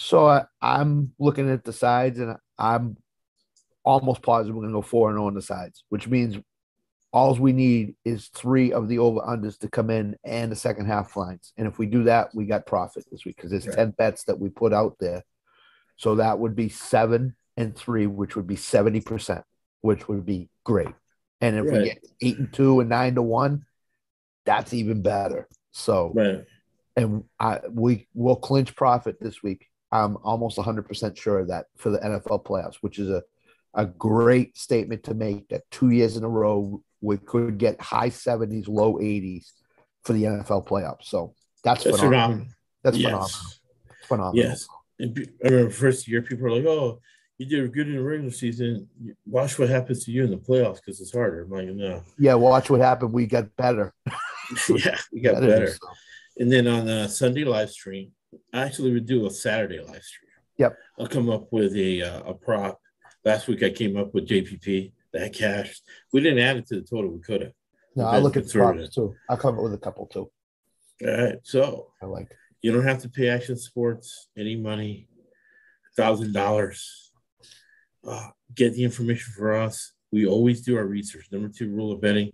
So 0.00 0.26
I, 0.26 0.44
I'm 0.62 1.12
looking 1.18 1.50
at 1.50 1.64
the 1.64 1.72
sides, 1.72 2.18
and 2.18 2.36
I'm 2.58 2.96
almost 3.84 4.22
positive 4.22 4.54
we're 4.54 4.62
going 4.62 4.72
to 4.72 4.78
go 4.78 4.82
four 4.82 5.10
and 5.10 5.16
zero 5.16 5.24
oh 5.24 5.26
on 5.28 5.34
the 5.34 5.42
sides, 5.42 5.84
which 5.88 6.08
means 6.08 6.38
all 7.12 7.34
we 7.34 7.52
need 7.52 7.96
is 8.04 8.28
three 8.28 8.72
of 8.72 8.88
the 8.88 8.98
over 8.98 9.20
unders 9.20 9.58
to 9.58 9.68
come 9.68 9.90
in 9.90 10.16
and 10.24 10.50
the 10.50 10.56
second 10.56 10.86
half 10.86 11.16
lines. 11.16 11.52
And 11.56 11.66
if 11.66 11.78
we 11.78 11.86
do 11.86 12.04
that, 12.04 12.34
we 12.34 12.46
got 12.46 12.66
profit 12.66 13.04
this 13.10 13.24
week 13.24 13.36
because 13.36 13.50
there's. 13.50 13.66
10 13.66 13.90
bets 13.98 14.24
that 14.24 14.38
we 14.38 14.48
put 14.48 14.72
out 14.72 14.96
there 15.00 15.24
so 16.00 16.14
that 16.14 16.38
would 16.38 16.56
be 16.56 16.70
seven 16.70 17.36
and 17.58 17.76
three, 17.76 18.06
which 18.06 18.34
would 18.34 18.46
be 18.46 18.56
70%, 18.56 19.42
which 19.82 20.08
would 20.08 20.24
be 20.24 20.48
great. 20.64 20.88
And 21.42 21.56
if 21.56 21.66
right. 21.66 21.72
we 21.72 21.84
get 21.84 22.06
eight 22.22 22.38
and 22.38 22.50
two 22.50 22.80
and 22.80 22.88
nine 22.88 23.16
to 23.16 23.22
one, 23.22 23.66
that's 24.46 24.72
even 24.72 25.02
better. 25.02 25.46
So, 25.72 26.12
right. 26.14 26.44
and 26.96 27.24
I, 27.38 27.60
we 27.70 28.08
will 28.14 28.36
clinch 28.36 28.74
profit 28.74 29.20
this 29.20 29.42
week. 29.42 29.66
I'm 29.92 30.16
almost 30.22 30.56
100% 30.58 31.16
sure 31.16 31.40
of 31.40 31.48
that 31.48 31.66
for 31.76 31.90
the 31.90 31.98
NFL 31.98 32.44
playoffs, 32.44 32.76
which 32.80 32.98
is 32.98 33.10
a, 33.10 33.22
a 33.74 33.86
great 33.86 34.56
statement 34.56 35.04
to 35.04 35.14
make 35.14 35.48
that 35.48 35.68
two 35.70 35.90
years 35.90 36.16
in 36.16 36.24
a 36.24 36.28
row 36.28 36.82
we 37.00 37.16
could 37.16 37.58
get 37.58 37.80
high 37.80 38.10
70s, 38.10 38.68
low 38.68 38.94
80s 38.94 39.52
for 40.04 40.12
the 40.12 40.24
NFL 40.24 40.66
playoffs. 40.66 41.04
So 41.04 41.34
that's, 41.64 41.84
that's 41.84 42.00
phenomenal. 42.00 42.46
That's 42.82 42.96
yes. 42.96 43.10
phenomenal. 43.10 43.30
Phenomenal. 44.06 44.36
Yes. 44.36 44.68
I 45.00 45.48
remember 45.48 45.70
first 45.70 46.06
year, 46.08 46.22
people 46.22 46.44
were 46.44 46.52
like, 46.52 46.66
"Oh, 46.66 47.00
you 47.38 47.46
did 47.46 47.72
good 47.72 47.88
in 47.88 47.96
the 47.96 48.02
regular 48.02 48.30
season. 48.30 48.86
Watch 49.24 49.58
what 49.58 49.70
happens 49.70 50.04
to 50.04 50.10
you 50.10 50.24
in 50.24 50.30
the 50.30 50.36
playoffs 50.36 50.76
because 50.76 51.00
it's 51.00 51.12
harder." 51.12 51.42
I'm 51.42 51.50
like, 51.50 51.68
"No." 51.68 52.02
Yeah, 52.18 52.34
watch 52.34 52.68
what 52.68 52.80
happened. 52.80 53.12
We 53.12 53.26
got 53.26 53.56
better. 53.56 53.94
yeah, 54.68 54.98
we 55.10 55.20
got 55.20 55.40
better. 55.40 55.72
And 56.38 56.52
then 56.52 56.66
on 56.66 56.84
the 56.84 57.08
Sunday 57.08 57.44
live 57.44 57.70
stream, 57.70 58.12
actually 58.52 58.92
would 58.92 59.06
do 59.06 59.26
a 59.26 59.30
Saturday 59.30 59.80
live 59.80 60.02
stream. 60.02 60.30
Yep. 60.58 60.76
I'll 60.98 61.06
come 61.06 61.30
up 61.30 61.48
with 61.52 61.74
a 61.74 62.02
uh, 62.02 62.22
a 62.30 62.34
prop. 62.34 62.80
Last 63.24 63.48
week 63.48 63.62
I 63.62 63.70
came 63.70 63.96
up 63.96 64.14
with 64.14 64.28
JPP 64.28 64.92
that 65.12 65.32
cash. 65.32 65.80
We 66.12 66.20
didn't 66.20 66.38
add 66.38 66.58
it 66.58 66.66
to 66.68 66.76
the 66.76 66.82
total. 66.82 67.10
We 67.10 67.20
could 67.20 67.42
have. 67.42 67.52
No, 67.96 68.04
I 68.04 68.18
look 68.18 68.36
at 68.36 68.46
the 68.46 68.52
props 68.52 68.94
too. 68.94 69.14
I'll 69.28 69.36
come 69.36 69.56
up 69.56 69.62
with 69.62 69.74
a 69.74 69.78
couple 69.78 70.06
too. 70.06 70.30
All 71.06 71.24
right. 71.24 71.38
So 71.42 71.92
I 72.02 72.06
like. 72.06 72.30
You 72.62 72.72
don't 72.72 72.86
have 72.86 73.00
to 73.02 73.08
pay 73.08 73.28
Action 73.28 73.56
Sports 73.56 74.28
any 74.36 74.56
money. 74.56 75.08
Thousand 75.96 76.32
dollars. 76.32 77.10
Uh, 78.06 78.28
get 78.54 78.74
the 78.74 78.84
information 78.84 79.32
for 79.36 79.54
us. 79.54 79.92
We 80.12 80.26
always 80.26 80.62
do 80.62 80.76
our 80.76 80.86
research. 80.86 81.26
Number 81.32 81.48
two 81.48 81.70
rule 81.70 81.92
of 81.92 82.00
betting 82.00 82.32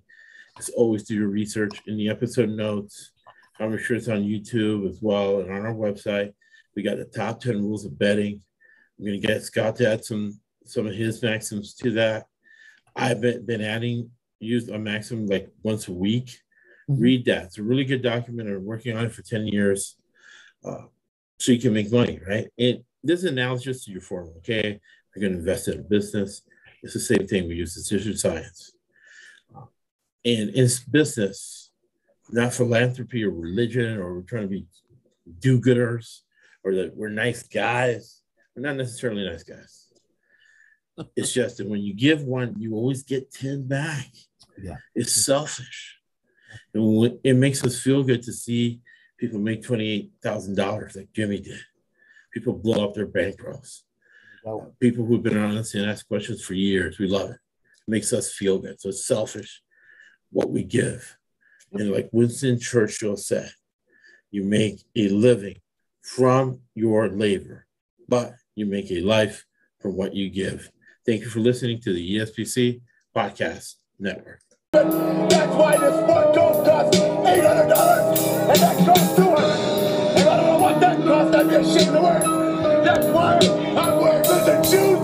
is 0.58 0.68
always 0.70 1.04
do 1.04 1.14
your 1.14 1.28
research 1.28 1.80
in 1.86 1.96
the 1.96 2.08
episode 2.08 2.50
notes. 2.50 3.12
I'm 3.58 3.76
sure 3.78 3.96
it's 3.96 4.08
on 4.08 4.22
YouTube 4.22 4.88
as 4.88 4.98
well 5.00 5.40
and 5.40 5.50
on 5.50 5.66
our 5.66 5.74
website. 5.74 6.32
We 6.74 6.82
got 6.82 6.98
the 6.98 7.04
top 7.04 7.40
10 7.40 7.62
rules 7.62 7.84
of 7.84 7.98
betting. 7.98 8.42
I'm 8.98 9.06
going 9.06 9.20
to 9.20 9.26
get 9.26 9.42
Scott 9.42 9.76
to 9.76 9.92
add 9.92 10.04
some 10.04 10.40
some 10.64 10.86
of 10.86 10.94
his 10.94 11.22
maxims 11.22 11.74
to 11.74 11.92
that. 11.92 12.26
I've 12.96 13.20
been, 13.20 13.46
been 13.46 13.60
adding 13.60 14.10
used 14.40 14.68
a 14.68 14.78
maximum 14.78 15.26
like 15.26 15.48
once 15.62 15.88
a 15.88 15.92
week. 15.92 16.40
Mm-hmm. 16.90 17.00
Read 17.00 17.24
that. 17.26 17.44
It's 17.44 17.58
a 17.58 17.62
really 17.62 17.84
good 17.84 18.02
document. 18.02 18.48
I'm 18.48 18.64
working 18.64 18.96
on 18.96 19.04
it 19.04 19.12
for 19.12 19.22
10 19.22 19.46
years. 19.48 19.96
Uh, 20.64 20.82
so 21.38 21.52
you 21.52 21.60
can 21.60 21.72
make 21.72 21.92
money, 21.92 22.20
right? 22.26 22.48
And 22.58 22.82
this 23.02 23.20
is 23.20 23.30
analogous 23.30 23.84
to 23.84 23.92
your 23.92 24.00
form, 24.00 24.30
okay? 24.38 24.80
You're 25.14 25.20
going 25.20 25.32
to 25.32 25.38
invest 25.38 25.68
in 25.68 25.80
a 25.80 25.82
business. 25.82 26.42
It's 26.82 26.94
the 26.94 27.00
same 27.00 27.26
thing. 27.26 27.48
We 27.48 27.56
use 27.56 27.74
decision 27.74 28.16
science. 28.16 28.72
Uh, 29.54 29.66
and 30.24 30.50
in 30.50 30.68
business, 30.90 31.65
not 32.30 32.54
philanthropy 32.54 33.24
or 33.24 33.30
religion, 33.30 33.98
or 33.98 34.14
we're 34.14 34.22
trying 34.22 34.42
to 34.42 34.48
be 34.48 34.66
do-gooders, 35.40 36.20
or 36.64 36.74
that 36.74 36.96
we're 36.96 37.08
nice 37.08 37.42
guys. 37.42 38.22
We're 38.54 38.62
not 38.62 38.76
necessarily 38.76 39.28
nice 39.28 39.42
guys. 39.42 39.86
it's 41.16 41.32
just 41.32 41.58
that 41.58 41.68
when 41.68 41.80
you 41.80 41.94
give 41.94 42.22
one, 42.22 42.54
you 42.58 42.74
always 42.74 43.02
get 43.02 43.32
10 43.32 43.66
back. 43.66 44.08
Yeah. 44.60 44.76
It's 44.94 45.12
selfish. 45.12 45.98
And 46.74 47.18
it 47.22 47.36
makes 47.36 47.64
us 47.64 47.80
feel 47.80 48.02
good 48.02 48.22
to 48.22 48.32
see 48.32 48.80
people 49.18 49.38
make 49.38 49.62
$28,000 49.62 50.96
like 50.96 51.12
Jimmy 51.12 51.40
did. 51.40 51.60
People 52.32 52.54
blow 52.54 52.84
up 52.84 52.94
their 52.94 53.06
bankrolls. 53.06 53.82
Wow. 54.44 54.72
People 54.80 55.04
who've 55.04 55.22
been 55.22 55.38
honest 55.38 55.74
and 55.74 55.90
ask 55.90 56.06
questions 56.06 56.44
for 56.44 56.54
years. 56.54 56.98
We 56.98 57.08
love 57.08 57.30
it. 57.30 57.36
It 57.36 57.88
makes 57.90 58.12
us 58.12 58.32
feel 58.32 58.58
good. 58.58 58.80
So 58.80 58.90
it's 58.90 59.06
selfish 59.06 59.62
what 60.30 60.50
we 60.50 60.64
give. 60.64 61.15
And 61.72 61.92
like 61.92 62.08
Winston 62.12 62.58
Churchill 62.58 63.16
said, 63.16 63.50
you 64.30 64.44
make 64.44 64.84
a 64.94 65.08
living 65.08 65.56
from 66.02 66.60
your 66.74 67.08
labor, 67.08 67.66
but 68.08 68.34
you 68.54 68.66
make 68.66 68.90
a 68.90 69.00
life 69.00 69.44
from 69.80 69.96
what 69.96 70.14
you 70.14 70.30
give. 70.30 70.70
Thank 71.04 71.22
you 71.22 71.28
for 71.28 71.40
listening 71.40 71.80
to 71.82 71.92
the 71.92 72.16
ESPC 72.16 72.80
Podcast 73.14 73.74
Network. 73.98 74.40
That's 74.72 74.94
why 74.94 75.76
this 75.76 75.94
one 76.08 76.34
cost 76.34 76.92
$800 76.92 78.26
and 78.48 78.60
that 78.60 78.86
costs 78.86 79.16
200 79.16 80.18
And 80.18 80.28
I 80.28 80.36
don't 80.36 80.46
know 80.46 80.58
what 80.58 80.80
that 80.80 80.98
cost. 80.98 81.34
I'd 81.34 81.48
be 81.48 81.54
ashamed 81.54 81.96
to 81.96 82.82
That's 82.84 83.06
why 83.06 83.38
I'm. 83.76 84.95